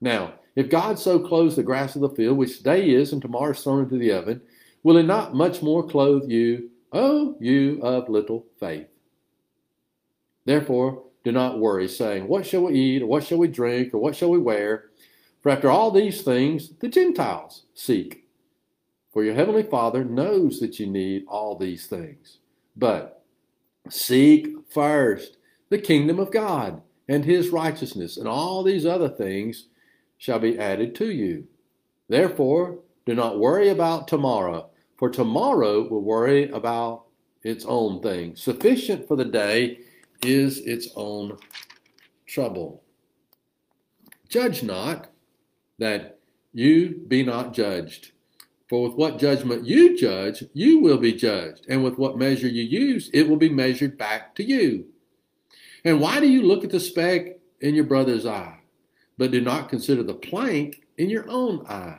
Now, 0.00 0.34
if 0.56 0.70
God 0.70 0.98
so 0.98 1.18
clothes 1.18 1.56
the 1.56 1.62
grass 1.62 1.94
of 1.96 2.02
the 2.02 2.10
field, 2.10 2.38
which 2.38 2.58
today 2.58 2.90
is 2.90 3.12
and 3.12 3.20
tomorrow 3.20 3.52
is 3.52 3.62
thrown 3.62 3.84
into 3.84 3.98
the 3.98 4.12
oven, 4.12 4.40
will 4.82 4.96
it 4.96 5.04
not 5.04 5.34
much 5.34 5.62
more 5.62 5.86
clothe 5.86 6.30
you, 6.30 6.70
O 6.92 7.36
you 7.40 7.80
of 7.82 8.08
little 8.08 8.46
faith? 8.60 8.86
Therefore, 10.44 11.04
do 11.24 11.32
not 11.32 11.58
worry, 11.58 11.88
saying, 11.88 12.28
What 12.28 12.46
shall 12.46 12.64
we 12.64 12.74
eat, 12.74 13.02
or 13.02 13.06
what 13.06 13.24
shall 13.24 13.38
we 13.38 13.48
drink, 13.48 13.94
or 13.94 13.98
what 13.98 14.14
shall 14.14 14.30
we 14.30 14.38
wear? 14.38 14.90
For 15.40 15.50
after 15.50 15.70
all 15.70 15.90
these 15.90 16.22
things 16.22 16.70
the 16.78 16.88
Gentiles 16.88 17.64
seek. 17.74 18.24
For 19.12 19.24
your 19.24 19.34
heavenly 19.34 19.62
Father 19.62 20.04
knows 20.04 20.60
that 20.60 20.78
you 20.78 20.86
need 20.86 21.24
all 21.28 21.56
these 21.56 21.86
things. 21.86 22.38
But 22.76 23.22
seek 23.88 24.48
first 24.70 25.38
the 25.68 25.78
kingdom 25.78 26.18
of 26.18 26.32
God 26.32 26.82
and 27.08 27.24
his 27.24 27.50
righteousness, 27.50 28.16
and 28.16 28.28
all 28.28 28.62
these 28.62 28.86
other 28.86 29.08
things 29.08 29.68
shall 30.18 30.38
be 30.38 30.58
added 30.58 30.94
to 30.96 31.10
you. 31.10 31.46
Therefore, 32.08 32.78
Do 33.06 33.14
not 33.14 33.38
worry 33.38 33.68
about 33.68 34.08
tomorrow, 34.08 34.70
for 34.96 35.10
tomorrow 35.10 35.86
will 35.88 36.02
worry 36.02 36.48
about 36.50 37.04
its 37.42 37.64
own 37.66 38.00
thing. 38.00 38.34
Sufficient 38.34 39.06
for 39.06 39.16
the 39.16 39.26
day 39.26 39.80
is 40.22 40.60
its 40.60 40.88
own 40.96 41.36
trouble. 42.26 42.82
Judge 44.28 44.62
not 44.62 45.10
that 45.78 46.18
you 46.54 47.02
be 47.08 47.22
not 47.22 47.52
judged. 47.52 48.12
For 48.70 48.88
with 48.88 48.94
what 48.94 49.18
judgment 49.18 49.66
you 49.66 49.96
judge, 49.96 50.42
you 50.54 50.80
will 50.80 50.96
be 50.96 51.12
judged. 51.12 51.66
And 51.68 51.84
with 51.84 51.98
what 51.98 52.16
measure 52.16 52.48
you 52.48 52.62
use, 52.62 53.10
it 53.12 53.28
will 53.28 53.36
be 53.36 53.50
measured 53.50 53.98
back 53.98 54.34
to 54.36 54.42
you. 54.42 54.86
And 55.84 56.00
why 56.00 56.18
do 56.20 56.26
you 56.26 56.42
look 56.42 56.64
at 56.64 56.70
the 56.70 56.80
speck 56.80 57.38
in 57.60 57.74
your 57.74 57.84
brother's 57.84 58.24
eye, 58.24 58.58
but 59.18 59.30
do 59.30 59.40
not 59.40 59.68
consider 59.68 60.02
the 60.02 60.14
plank 60.14 60.82
in 60.98 61.10
your 61.10 61.28
own 61.28 61.66
eye? 61.66 61.98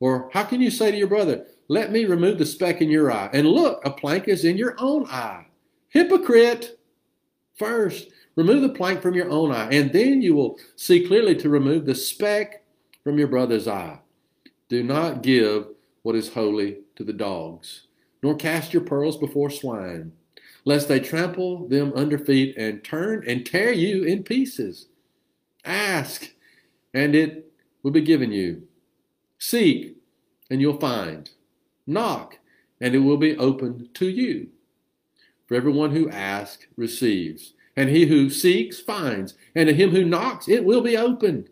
Or 0.00 0.30
how 0.32 0.44
can 0.44 0.60
you 0.60 0.70
say 0.70 0.90
to 0.90 0.96
your 0.96 1.08
brother, 1.08 1.46
Let 1.68 1.92
me 1.92 2.04
remove 2.04 2.38
the 2.38 2.46
speck 2.46 2.80
in 2.80 2.90
your 2.90 3.12
eye, 3.12 3.30
and 3.32 3.46
look, 3.46 3.80
a 3.84 3.90
plank 3.90 4.28
is 4.28 4.44
in 4.44 4.56
your 4.56 4.74
own 4.78 5.06
eye? 5.06 5.46
Hypocrite! 5.88 6.78
First, 7.56 8.08
remove 8.36 8.62
the 8.62 8.70
plank 8.70 9.02
from 9.02 9.14
your 9.14 9.30
own 9.30 9.52
eye, 9.52 9.68
and 9.70 9.92
then 9.92 10.22
you 10.22 10.34
will 10.34 10.58
see 10.76 11.06
clearly 11.06 11.34
to 11.36 11.48
remove 11.48 11.84
the 11.84 11.94
speck 11.94 12.64
from 13.04 13.18
your 13.18 13.28
brother's 13.28 13.68
eye. 13.68 13.98
Do 14.68 14.82
not 14.82 15.22
give 15.22 15.66
what 16.02 16.14
is 16.16 16.32
holy 16.32 16.78
to 16.96 17.04
the 17.04 17.12
dogs, 17.12 17.88
nor 18.22 18.34
cast 18.34 18.72
your 18.72 18.82
pearls 18.82 19.16
before 19.16 19.50
swine, 19.50 20.12
lest 20.64 20.88
they 20.88 21.00
trample 21.00 21.68
them 21.68 21.92
under 21.94 22.18
feet 22.18 22.56
and 22.56 22.82
turn 22.82 23.24
and 23.26 23.44
tear 23.44 23.72
you 23.72 24.04
in 24.04 24.22
pieces. 24.22 24.86
Ask, 25.64 26.30
and 26.94 27.14
it 27.14 27.52
will 27.82 27.90
be 27.90 28.00
given 28.00 28.32
you. 28.32 28.62
Seek, 29.38 29.96
and 30.50 30.60
you'll 30.60 30.78
find. 30.78 31.30
Knock, 31.86 32.38
and 32.80 32.94
it 32.94 32.98
will 32.98 33.16
be 33.16 33.36
opened 33.36 33.94
to 33.94 34.08
you. 34.08 34.48
For 35.46 35.54
everyone 35.54 35.90
who 35.90 36.08
asks 36.10 36.66
receives, 36.76 37.54
and 37.76 37.88
he 37.88 38.06
who 38.06 38.30
seeks 38.30 38.80
finds, 38.80 39.34
and 39.54 39.68
to 39.68 39.74
him 39.74 39.90
who 39.90 40.04
knocks 40.04 40.48
it 40.48 40.64
will 40.64 40.82
be 40.82 40.96
opened. 40.96 41.48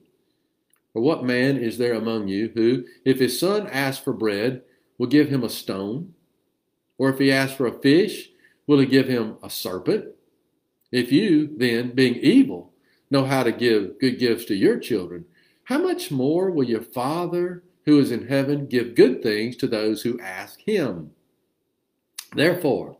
For 0.93 1.03
what 1.03 1.25
man 1.25 1.57
is 1.57 1.79
there 1.79 1.95
among 1.95 2.29
you 2.29 2.51
who, 2.55 2.85
if 3.05 3.19
his 3.19 3.39
son 3.39 3.67
asks 3.69 4.03
for 4.03 4.13
bread, 4.13 4.63
will 4.99 5.07
give 5.07 5.29
him 5.29 5.45
a 5.45 5.49
stone? 5.49 6.15
Or 6.99 7.11
if 7.11 7.19
he 7.19 7.31
asks 7.31 7.57
for 7.57 7.67
a 7.67 7.81
fish, 7.81 8.31
will 8.67 8.81
he 8.81 8.87
give 8.87 9.09
him 9.09 9.37
a 9.43 9.51
serpent? 9.51 10.07
If 10.91 11.13
you, 11.13 11.57
then, 11.57 11.93
being 11.93 12.17
evil, 12.17 12.73
know 13.11 13.25
how 13.25 13.43
to 13.43 13.53
give 13.53 13.99
good 14.01 14.19
gifts 14.19 14.45
to 14.47 14.55
your 14.55 14.79
children, 14.79 15.25
how 15.65 15.79
much 15.79 16.11
more 16.11 16.51
will 16.51 16.65
your 16.65 16.83
Father 16.83 17.63
who 17.85 17.99
is 17.99 18.11
in 18.11 18.29
heaven 18.29 18.67
give 18.67 18.95
good 18.95 19.23
things 19.23 19.57
to 19.57 19.67
those 19.67 20.03
who 20.03 20.21
ask 20.21 20.61
him? 20.61 21.11
Therefore, 22.35 22.99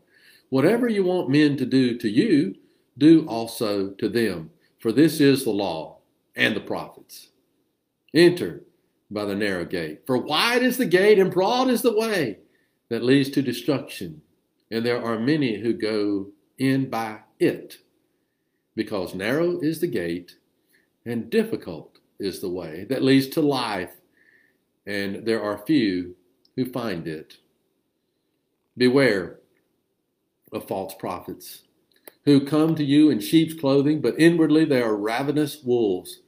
whatever 0.49 0.87
you 0.87 1.03
want 1.03 1.29
men 1.29 1.57
to 1.57 1.65
do 1.65 1.97
to 1.97 2.09
you, 2.09 2.55
do 2.97 3.25
also 3.27 3.91
to 3.91 4.09
them, 4.09 4.51
for 4.79 4.91
this 4.91 5.19
is 5.19 5.43
the 5.43 5.51
law 5.51 5.99
and 6.35 6.55
the 6.55 6.61
prophets. 6.61 7.29
Enter 8.13 8.63
by 9.11 9.25
the 9.25 9.35
narrow 9.35 9.65
gate. 9.65 10.01
For 10.05 10.17
wide 10.17 10.63
is 10.63 10.77
the 10.77 10.85
gate 10.85 11.19
and 11.19 11.31
broad 11.31 11.69
is 11.69 11.81
the 11.81 11.97
way 11.97 12.39
that 12.89 13.03
leads 13.03 13.29
to 13.31 13.41
destruction, 13.41 14.21
and 14.71 14.85
there 14.85 15.03
are 15.03 15.19
many 15.19 15.59
who 15.59 15.73
go 15.73 16.27
in 16.57 16.89
by 16.89 17.19
it. 17.39 17.77
Because 18.79 19.13
narrow 19.13 19.59
is 19.59 19.81
the 19.81 19.87
gate 19.87 20.37
and 21.05 21.29
difficult 21.29 21.99
is 22.17 22.39
the 22.39 22.47
way 22.47 22.85
that 22.85 23.03
leads 23.03 23.27
to 23.27 23.41
life, 23.41 23.91
and 24.87 25.25
there 25.25 25.43
are 25.43 25.65
few 25.67 26.15
who 26.55 26.63
find 26.71 27.05
it. 27.05 27.39
Beware 28.77 29.39
of 30.53 30.65
false 30.65 30.93
prophets 30.93 31.63
who 32.23 32.45
come 32.45 32.73
to 32.75 32.83
you 32.85 33.09
in 33.09 33.19
sheep's 33.19 33.53
clothing, 33.53 33.99
but 33.99 34.17
inwardly 34.17 34.63
they 34.63 34.81
are 34.81 34.95
ravenous 34.95 35.61
wolves. 35.61 36.21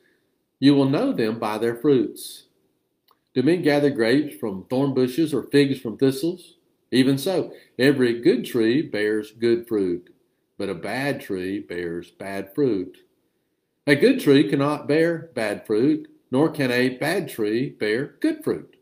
You 0.60 0.76
will 0.76 0.90
know 0.90 1.14
them 1.14 1.40
by 1.40 1.58
their 1.58 1.78
fruits. 1.78 2.48
Do 3.34 3.44
men 3.44 3.62
gather 3.62 3.90
grapes 3.90 4.36
from 4.36 4.66
thorn 4.66 4.94
bushes 4.94 5.34
or 5.34 5.44
figs 5.44 5.80
from 5.80 5.98
thistles? 5.98 6.58
Even 6.92 7.18
so, 7.18 7.54
every 7.80 8.20
good 8.20 8.44
tree 8.44 8.82
bears 8.82 9.32
good 9.32 9.70
fruit, 9.70 10.11
but 10.62 10.70
a 10.70 10.76
bad 10.76 11.20
tree 11.20 11.60
bears 11.60 12.12
bad 12.12 12.54
fruit. 12.54 13.00
A 13.88 13.96
good 13.96 14.20
tree 14.20 14.48
cannot 14.48 14.88
bear 14.88 15.32
bad 15.34 15.66
fruit, 15.66 16.08
nor 16.30 16.52
can 16.52 16.70
a 16.70 17.00
bad 17.00 17.28
tree 17.28 17.72
bear 17.72 18.18
good 18.20 18.44
fruit. 18.44 18.76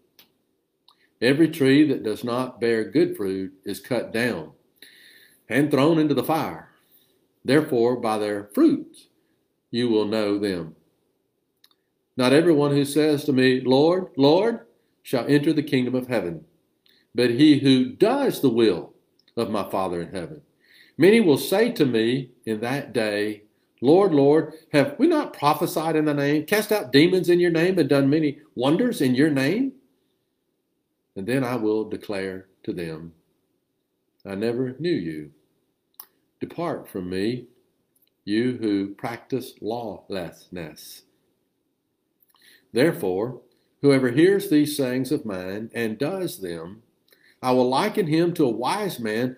Every 1.21 1.47
tree 1.47 1.87
that 1.87 2.03
does 2.03 2.21
not 2.21 2.59
bear 2.59 2.83
good 2.83 3.15
fruit 3.15 3.53
is 3.63 3.79
cut 3.79 4.11
down 4.11 4.51
and 5.47 5.71
thrown 5.71 5.99
into 5.99 6.13
the 6.13 6.21
fire. 6.21 6.67
Therefore, 7.45 7.95
by 7.95 8.17
their 8.17 8.49
fruits 8.53 9.07
you 9.71 9.87
will 9.87 10.03
know 10.03 10.37
them. 10.37 10.75
Not 12.17 12.33
everyone 12.33 12.71
who 12.71 12.83
says 12.83 13.23
to 13.23 13.31
me, 13.31 13.61
Lord, 13.61 14.07
Lord, 14.17 14.65
shall 15.01 15.25
enter 15.29 15.53
the 15.53 15.63
kingdom 15.63 15.95
of 15.95 16.07
heaven, 16.07 16.43
but 17.15 17.29
he 17.29 17.59
who 17.59 17.93
does 17.93 18.41
the 18.41 18.49
will 18.49 18.95
of 19.37 19.49
my 19.49 19.63
Father 19.71 20.01
in 20.01 20.11
heaven. 20.11 20.41
Many 20.99 21.21
will 21.21 21.37
say 21.37 21.71
to 21.71 21.85
me 21.85 22.31
in 22.45 22.59
that 22.59 22.91
day, 22.91 23.43
Lord, 23.81 24.13
Lord, 24.13 24.53
have 24.73 24.97
we 24.99 25.07
not 25.07 25.31
prophesied 25.31 25.95
in 25.95 26.03
the 26.03 26.13
name, 26.13 26.45
cast 26.45 26.73
out 26.73 26.91
demons 26.91 27.29
in 27.29 27.39
your 27.39 27.51
name, 27.51 27.79
and 27.79 27.87
done 27.87 28.09
many 28.09 28.39
wonders 28.53 28.99
in 28.99 29.15
your 29.15 29.29
name? 29.29 29.71
And 31.15 31.25
then 31.25 31.45
I 31.45 31.55
will 31.55 31.87
declare 31.87 32.47
to 32.63 32.73
them, 32.73 33.13
I 34.25 34.35
never 34.35 34.75
knew 34.77 34.91
you. 34.91 35.31
Depart 36.41 36.89
from 36.89 37.09
me, 37.09 37.47
you 38.25 38.57
who 38.57 38.93
practice 38.95 39.53
lawlessness. 39.61 41.03
Therefore, 42.73 43.39
whoever 43.81 44.11
hears 44.11 44.49
these 44.49 44.75
sayings 44.75 45.13
of 45.13 45.23
mine 45.25 45.71
and 45.73 45.97
does 45.97 46.41
them, 46.41 46.83
I 47.41 47.53
will 47.53 47.69
liken 47.69 48.07
him 48.07 48.33
to 48.33 48.43
a 48.43 48.49
wise 48.49 48.99
man 48.99 49.37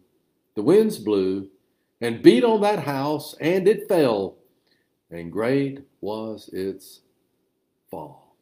the 0.61 0.65
winds 0.67 0.99
blew, 0.99 1.49
and 2.01 2.21
beat 2.21 2.43
on 2.43 2.61
that 2.61 2.77
house, 2.77 3.33
and 3.41 3.67
it 3.67 3.87
fell, 3.87 4.37
and 5.09 5.31
great 5.31 5.79
was 6.01 6.51
its 6.53 6.99
fall. 7.89 8.35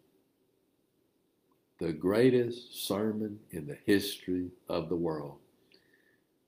The 1.80 1.94
greatest 1.94 2.86
sermon 2.86 3.40
in 3.52 3.68
the 3.68 3.78
history 3.86 4.50
of 4.68 4.90
the 4.90 4.98
world. 4.98 5.38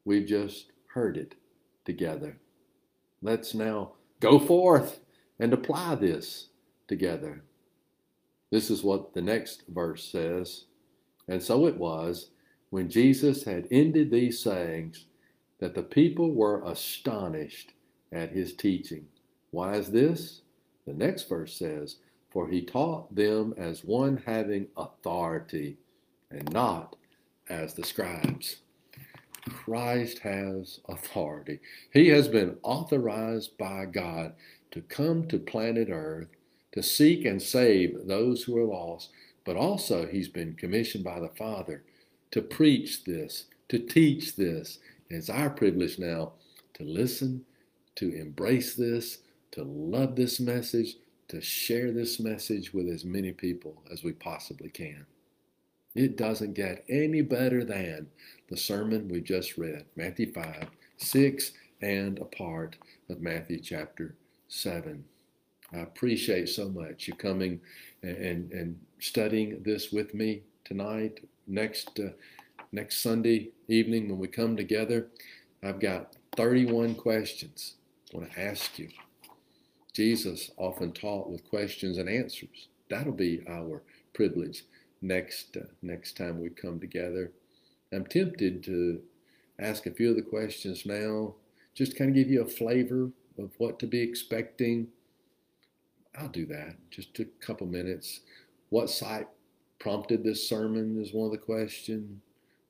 We've 0.03 0.27
just 0.27 0.73
heard 0.87 1.15
it 1.15 1.35
together. 1.85 2.35
Let's 3.21 3.53
now 3.53 3.93
go 4.19 4.39
forth 4.39 4.99
and 5.39 5.53
apply 5.53 5.95
this 5.95 6.49
together. 6.89 7.43
This 8.51 8.69
is 8.69 8.83
what 8.83 9.13
the 9.13 9.21
next 9.21 9.63
verse 9.69 10.03
says. 10.03 10.65
And 11.29 11.41
so 11.41 11.65
it 11.65 11.77
was, 11.77 12.31
when 12.71 12.89
Jesus 12.89 13.45
had 13.45 13.69
ended 13.71 14.11
these 14.11 14.37
sayings, 14.37 15.05
that 15.61 15.75
the 15.75 15.83
people 15.83 16.33
were 16.33 16.61
astonished 16.65 17.71
at 18.11 18.31
his 18.31 18.53
teaching. 18.53 19.05
Why 19.51 19.75
is 19.75 19.91
this? 19.91 20.41
The 20.85 20.93
next 20.93 21.29
verse 21.29 21.55
says, 21.55 21.97
For 22.31 22.49
he 22.49 22.61
taught 22.61 23.15
them 23.15 23.53
as 23.57 23.85
one 23.85 24.23
having 24.25 24.67
authority, 24.75 25.77
and 26.29 26.51
not 26.51 26.97
as 27.47 27.75
the 27.75 27.85
scribes. 27.85 28.57
Christ 29.47 30.19
has 30.19 30.81
authority. 30.89 31.59
He 31.93 32.09
has 32.09 32.27
been 32.27 32.57
authorized 32.63 33.57
by 33.57 33.85
God 33.85 34.33
to 34.71 34.81
come 34.81 35.27
to 35.27 35.39
planet 35.39 35.89
Earth 35.91 36.27
to 36.71 36.81
seek 36.81 37.25
and 37.25 37.41
save 37.41 38.07
those 38.07 38.43
who 38.43 38.57
are 38.57 38.65
lost, 38.65 39.09
but 39.45 39.55
also 39.55 40.07
he's 40.07 40.29
been 40.29 40.55
commissioned 40.55 41.03
by 41.03 41.19
the 41.19 41.29
Father 41.29 41.83
to 42.31 42.41
preach 42.41 43.03
this, 43.03 43.45
to 43.69 43.79
teach 43.79 44.35
this. 44.35 44.79
And 45.11 45.17
it's 45.17 45.29
our 45.29 45.49
privilege 45.49 45.99
now 45.99 46.31
to 46.75 46.83
listen, 46.83 47.43
to 47.95 48.15
embrace 48.15 48.75
this, 48.75 49.17
to 49.51 49.61
love 49.61 50.15
this 50.15 50.39
message, 50.39 50.95
to 51.27 51.41
share 51.41 51.91
this 51.91 52.17
message 52.17 52.73
with 52.73 52.87
as 52.87 53.03
many 53.03 53.33
people 53.33 53.83
as 53.91 54.05
we 54.05 54.13
possibly 54.13 54.69
can. 54.69 55.05
It 55.95 56.15
doesn't 56.15 56.53
get 56.53 56.85
any 56.87 57.19
better 57.19 57.65
than 57.65 58.07
the 58.49 58.55
sermon 58.55 59.09
we 59.09 59.19
just 59.19 59.57
read, 59.57 59.83
Matthew 59.97 60.31
5, 60.31 60.67
6, 60.95 61.51
and 61.81 62.17
a 62.17 62.23
part 62.23 62.77
of 63.09 63.19
Matthew 63.19 63.59
chapter 63.59 64.15
7. 64.47 65.03
I 65.73 65.77
appreciate 65.79 66.47
so 66.47 66.69
much 66.69 67.09
you 67.09 67.15
coming 67.15 67.59
and, 68.01 68.49
and, 68.53 68.79
studying 68.99 69.61
this 69.63 69.91
with 69.91 70.13
me 70.13 70.43
tonight. 70.63 71.27
Next, 71.47 71.99
uh, 71.99 72.11
next 72.71 73.01
Sunday 73.01 73.49
evening 73.67 74.09
when 74.09 74.19
we 74.19 74.27
come 74.27 74.55
together, 74.55 75.07
I've 75.63 75.79
got 75.79 76.15
31 76.35 76.95
questions 76.95 77.75
I 78.13 78.17
want 78.17 78.31
to 78.31 78.41
ask 78.41 78.79
you. 78.79 78.89
Jesus 79.93 80.51
often 80.57 80.93
taught 80.93 81.29
with 81.29 81.49
questions 81.49 81.97
and 81.97 82.09
answers. 82.09 82.69
That'll 82.89 83.11
be 83.11 83.43
our 83.47 83.83
privilege 84.13 84.63
next 85.01 85.57
uh, 85.57 85.65
next 85.81 86.15
time 86.15 86.39
we 86.39 86.49
come 86.49 86.79
together. 86.79 87.31
I'm 87.91 88.05
tempted 88.05 88.63
to 88.63 89.01
ask 89.59 89.85
a 89.85 89.91
few 89.91 90.11
of 90.11 90.15
the 90.15 90.21
questions 90.21 90.85
now, 90.85 91.35
just 91.75 91.93
to 91.93 91.97
kind 91.97 92.09
of 92.09 92.15
give 92.15 92.29
you 92.29 92.41
a 92.41 92.47
flavor 92.47 93.09
of 93.37 93.51
what 93.57 93.79
to 93.79 93.87
be 93.87 94.01
expecting. 94.01 94.87
I'll 96.17 96.29
do 96.29 96.45
that. 96.47 96.75
Just 96.89 97.19
a 97.19 97.25
couple 97.41 97.67
minutes. 97.67 98.21
What 98.69 98.89
sight 98.89 99.27
prompted 99.79 100.23
this 100.23 100.47
sermon 100.47 101.01
is 101.01 101.13
one 101.13 101.25
of 101.25 101.31
the 101.31 101.37
questions. 101.37 102.21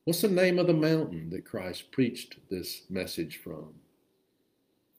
What's 0.04 0.22
the 0.22 0.30
name 0.30 0.58
of 0.58 0.66
the 0.66 0.74
mountain 0.74 1.30
that 1.30 1.46
Christ 1.46 1.92
preached 1.92 2.38
this 2.50 2.82
message 2.90 3.38
from? 3.38 3.76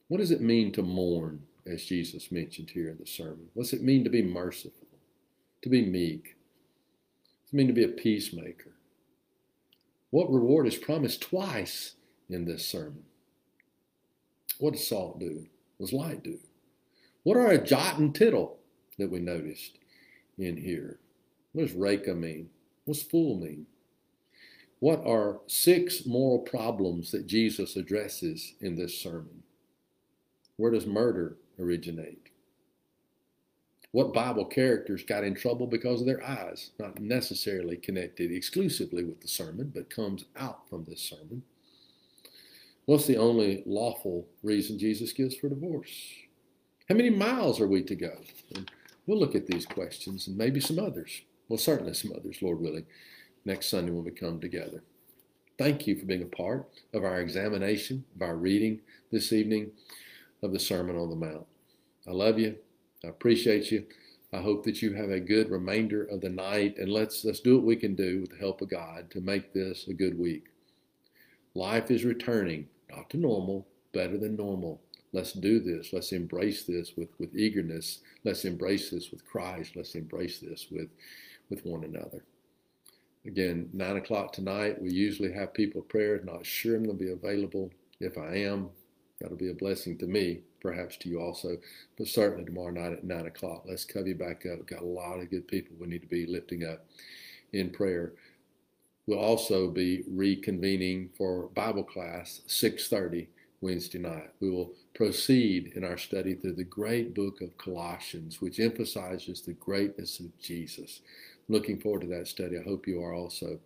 What 0.06 0.18
does 0.18 0.30
it 0.30 0.40
mean 0.40 0.70
to 0.72 0.82
mourn, 0.82 1.42
as 1.66 1.84
Jesus 1.84 2.30
mentioned 2.30 2.70
here 2.70 2.88
in 2.88 2.98
the 2.98 3.06
sermon? 3.06 3.48
What's 3.54 3.72
it 3.72 3.82
mean 3.82 4.04
to 4.04 4.10
be 4.10 4.22
merciful, 4.22 4.86
to 5.62 5.68
be 5.68 5.84
meek? 5.84 6.36
What's 7.40 7.52
it 7.52 7.56
mean 7.56 7.66
to 7.66 7.72
be 7.72 7.82
a 7.82 7.88
peacemaker? 7.88 8.70
What 10.10 10.30
reward 10.30 10.68
is 10.68 10.76
promised 10.76 11.22
twice 11.22 11.94
in 12.30 12.44
this 12.44 12.64
sermon? 12.64 13.02
What 14.60 14.74
does 14.74 14.86
salt 14.86 15.18
do? 15.18 15.46
What 15.78 15.86
does 15.86 15.92
light 15.92 16.22
do? 16.22 16.38
What 17.24 17.36
are 17.36 17.48
a 17.48 17.64
jot 17.64 17.98
and 17.98 18.14
tittle 18.14 18.58
that 18.98 19.10
we 19.10 19.18
noticed 19.18 19.78
in 20.38 20.56
here? 20.56 21.00
What 21.54 21.66
does 21.66 21.74
Raca 21.74 22.14
mean? 22.14 22.50
What's 22.84 23.02
fool 23.02 23.40
mean? 23.40 23.66
What 24.82 25.06
are 25.06 25.38
six 25.46 26.06
moral 26.06 26.40
problems 26.40 27.12
that 27.12 27.28
Jesus 27.28 27.76
addresses 27.76 28.54
in 28.60 28.74
this 28.74 28.98
sermon? 28.98 29.44
Where 30.56 30.72
does 30.72 30.86
murder 30.86 31.36
originate? 31.56 32.30
What 33.92 34.12
Bible 34.12 34.44
characters 34.44 35.04
got 35.04 35.22
in 35.22 35.36
trouble 35.36 35.68
because 35.68 36.00
of 36.00 36.08
their 36.08 36.26
eyes? 36.26 36.72
Not 36.80 36.98
necessarily 36.98 37.76
connected 37.76 38.32
exclusively 38.32 39.04
with 39.04 39.20
the 39.20 39.28
sermon, 39.28 39.70
but 39.72 39.88
comes 39.88 40.24
out 40.36 40.68
from 40.68 40.82
this 40.82 41.00
sermon. 41.00 41.44
What's 42.86 43.06
the 43.06 43.18
only 43.18 43.62
lawful 43.64 44.26
reason 44.42 44.80
Jesus 44.80 45.12
gives 45.12 45.36
for 45.36 45.48
divorce? 45.48 46.10
How 46.88 46.96
many 46.96 47.10
miles 47.10 47.60
are 47.60 47.68
we 47.68 47.84
to 47.84 47.94
go? 47.94 48.16
And 48.56 48.68
we'll 49.06 49.20
look 49.20 49.36
at 49.36 49.46
these 49.46 49.64
questions 49.64 50.26
and 50.26 50.36
maybe 50.36 50.58
some 50.58 50.80
others. 50.80 51.22
Well, 51.48 51.56
certainly 51.56 51.94
some 51.94 52.12
others, 52.16 52.42
Lord 52.42 52.60
willing, 52.60 52.86
next 53.44 53.68
Sunday 53.68 53.92
when 53.92 54.04
we 54.04 54.10
come 54.10 54.40
together. 54.40 54.82
Thank 55.58 55.86
you 55.86 55.96
for 55.96 56.06
being 56.06 56.22
a 56.22 56.26
part 56.26 56.68
of 56.92 57.04
our 57.04 57.20
examination, 57.20 58.04
of 58.16 58.22
our 58.22 58.36
reading 58.36 58.80
this 59.10 59.32
evening 59.32 59.70
of 60.42 60.52
the 60.52 60.58
Sermon 60.58 60.96
on 60.96 61.10
the 61.10 61.16
Mount. 61.16 61.46
I 62.06 62.12
love 62.12 62.38
you. 62.38 62.56
I 63.04 63.08
appreciate 63.08 63.70
you. 63.70 63.84
I 64.32 64.40
hope 64.40 64.64
that 64.64 64.80
you 64.80 64.94
have 64.94 65.10
a 65.10 65.20
good 65.20 65.50
remainder 65.50 66.04
of 66.04 66.22
the 66.22 66.30
night, 66.30 66.78
and 66.78 66.90
let's 66.90 67.24
let's 67.24 67.40
do 67.40 67.56
what 67.56 67.66
we 67.66 67.76
can 67.76 67.94
do 67.94 68.22
with 68.22 68.30
the 68.30 68.38
help 68.38 68.62
of 68.62 68.70
God 68.70 69.10
to 69.10 69.20
make 69.20 69.52
this 69.52 69.86
a 69.88 69.94
good 69.94 70.18
week. 70.18 70.44
Life 71.54 71.90
is 71.90 72.04
returning, 72.04 72.68
not 72.90 73.10
to 73.10 73.18
normal, 73.18 73.66
better 73.92 74.16
than 74.16 74.36
normal. 74.36 74.80
Let's 75.12 75.32
do 75.32 75.60
this. 75.60 75.92
Let's 75.92 76.12
embrace 76.12 76.64
this 76.64 76.96
with, 76.96 77.10
with 77.18 77.36
eagerness. 77.36 78.00
Let's 78.24 78.46
embrace 78.46 78.88
this 78.90 79.10
with 79.10 79.26
Christ. 79.26 79.76
Let's 79.76 79.94
embrace 79.94 80.38
this 80.38 80.68
with, 80.70 80.88
with 81.50 81.66
one 81.66 81.84
another. 81.84 82.24
Again, 83.24 83.70
9 83.72 83.96
o'clock 83.96 84.32
tonight, 84.32 84.82
we 84.82 84.90
usually 84.90 85.32
have 85.32 85.54
people 85.54 85.82
prayers. 85.82 86.24
Not 86.24 86.44
sure 86.44 86.74
I'm 86.74 86.84
going 86.84 86.98
to 86.98 87.04
be 87.04 87.12
available. 87.12 87.70
If 88.00 88.18
I 88.18 88.34
am, 88.36 88.70
that'll 89.20 89.36
be 89.36 89.50
a 89.50 89.54
blessing 89.54 89.96
to 89.98 90.06
me, 90.06 90.40
perhaps 90.60 90.96
to 90.98 91.08
you 91.08 91.20
also. 91.20 91.56
But 91.96 92.08
certainly 92.08 92.44
tomorrow 92.44 92.72
night 92.72 92.92
at 92.92 93.04
9 93.04 93.26
o'clock, 93.26 93.62
let's 93.66 93.84
cover 93.84 94.08
you 94.08 94.16
back 94.16 94.44
up. 94.44 94.58
We've 94.58 94.66
got 94.66 94.82
a 94.82 94.86
lot 94.86 95.20
of 95.20 95.30
good 95.30 95.46
people 95.46 95.76
we 95.78 95.86
need 95.86 96.02
to 96.02 96.08
be 96.08 96.26
lifting 96.26 96.64
up 96.64 96.84
in 97.52 97.70
prayer. 97.70 98.14
We'll 99.06 99.18
also 99.18 99.68
be 99.68 100.04
reconvening 100.10 101.10
for 101.16 101.48
Bible 101.48 101.84
class 101.84 102.42
6:30 102.46 103.28
Wednesday 103.60 103.98
night. 103.98 104.30
We 104.40 104.50
will 104.50 104.74
proceed 104.94 105.72
in 105.74 105.84
our 105.84 105.96
study 105.96 106.34
through 106.34 106.54
the 106.54 106.64
great 106.64 107.14
book 107.14 107.40
of 107.40 107.56
Colossians, 107.56 108.40
which 108.40 108.60
emphasizes 108.60 109.42
the 109.42 109.54
greatness 109.54 110.20
of 110.20 110.36
Jesus. 110.38 111.00
Looking 111.52 111.78
forward 111.78 112.00
to 112.00 112.06
that 112.06 112.28
study. 112.28 112.58
I 112.58 112.62
hope 112.62 112.86
you 112.86 113.02
are 113.02 113.12
also. 113.12 113.58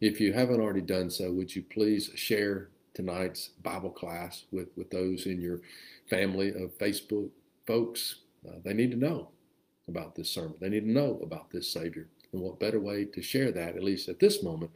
If 0.00 0.20
you 0.20 0.32
haven't 0.32 0.60
already 0.60 0.80
done 0.80 1.08
so, 1.08 1.30
would 1.30 1.54
you 1.54 1.62
please 1.62 2.10
share 2.16 2.68
tonight's 2.94 3.50
Bible 3.62 3.90
class 3.90 4.42
with, 4.50 4.66
with 4.76 4.90
those 4.90 5.26
in 5.26 5.40
your 5.40 5.60
family 6.10 6.48
of 6.48 6.76
Facebook 6.78 7.30
folks? 7.64 8.22
Uh, 8.44 8.56
they 8.64 8.74
need 8.74 8.90
to 8.90 8.96
know 8.96 9.28
about 9.86 10.16
this 10.16 10.28
sermon. 10.28 10.56
They 10.60 10.68
need 10.68 10.80
to 10.80 10.90
know 10.90 11.20
about 11.22 11.48
this 11.52 11.72
Savior. 11.72 12.08
And 12.32 12.42
what 12.42 12.58
better 12.58 12.80
way 12.80 13.04
to 13.04 13.22
share 13.22 13.52
that, 13.52 13.76
at 13.76 13.84
least 13.84 14.08
at 14.08 14.18
this 14.18 14.42
moment, 14.42 14.72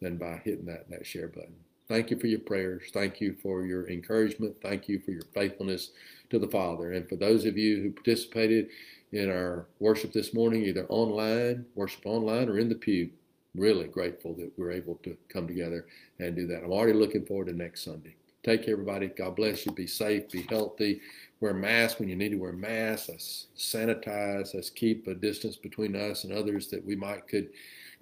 than 0.00 0.16
by 0.16 0.40
hitting 0.42 0.64
that, 0.64 0.88
that 0.88 1.06
share 1.06 1.28
button. 1.28 1.56
Thank 1.86 2.10
you 2.10 2.18
for 2.18 2.28
your 2.28 2.40
prayers. 2.40 2.84
Thank 2.94 3.20
you 3.20 3.36
for 3.42 3.66
your 3.66 3.90
encouragement. 3.90 4.56
Thank 4.62 4.88
you 4.88 5.00
for 5.00 5.10
your 5.10 5.22
faithfulness 5.34 5.90
to 6.30 6.38
the 6.38 6.48
Father. 6.48 6.92
And 6.92 7.06
for 7.06 7.16
those 7.16 7.44
of 7.44 7.58
you 7.58 7.82
who 7.82 7.90
participated 7.90 8.70
in 9.12 9.30
our 9.30 9.66
worship 9.80 10.12
this 10.12 10.34
morning, 10.34 10.64
either 10.64 10.86
online, 10.88 11.64
worship 11.74 12.04
online, 12.04 12.48
or 12.48 12.58
in 12.58 12.68
the 12.68 12.74
pew, 12.74 13.10
really 13.54 13.86
grateful 13.86 14.34
that 14.34 14.52
we're 14.56 14.70
able 14.70 14.96
to 14.96 15.16
come 15.28 15.46
together 15.46 15.86
and 16.18 16.36
do 16.36 16.46
that. 16.46 16.62
I'm 16.62 16.72
already 16.72 16.92
looking 16.92 17.24
forward 17.24 17.46
to 17.46 17.52
next 17.52 17.84
Sunday. 17.84 18.14
Take 18.44 18.64
care, 18.64 18.74
everybody. 18.74 19.08
God 19.08 19.34
bless 19.34 19.66
you. 19.66 19.72
Be 19.72 19.88
safe. 19.88 20.30
Be 20.30 20.42
healthy. 20.42 21.00
Wear 21.40 21.50
a 21.50 21.54
mask 21.54 21.98
when 21.98 22.08
you 22.08 22.16
need 22.16 22.30
to 22.30 22.36
wear 22.36 22.52
masks. 22.52 23.08
Let's 23.08 23.46
sanitize. 23.56 24.54
Let's 24.54 24.70
keep 24.70 25.06
a 25.08 25.14
distance 25.14 25.56
between 25.56 25.96
us 25.96 26.24
and 26.24 26.32
others 26.32 26.68
that 26.68 26.84
we 26.84 26.94
might 26.94 27.26
could 27.26 27.48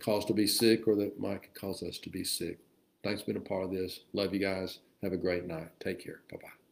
cause 0.01 0.25
to 0.27 0.35
be 0.35 0.47
sick 0.47 0.87
or 0.87 0.97
that 0.97 1.19
might 1.19 1.55
cause 1.55 1.83
us 1.83 1.99
to 1.99 2.11
be 2.11 2.25
sick. 2.25 2.59
Thanks 3.03 3.23
for 3.23 3.33
being 3.33 3.39
a 3.39 3.49
part 3.49 3.65
of 3.65 3.71
this. 3.71 4.01
Love 4.13 4.35
you 4.35 4.41
guys. 4.41 4.81
Have 5.03 5.13
a 5.13 5.19
great 5.19 5.47
night. 5.47 5.69
Take 5.81 6.05
care. 6.05 6.21
Bye 6.31 6.39
bye. 6.43 6.64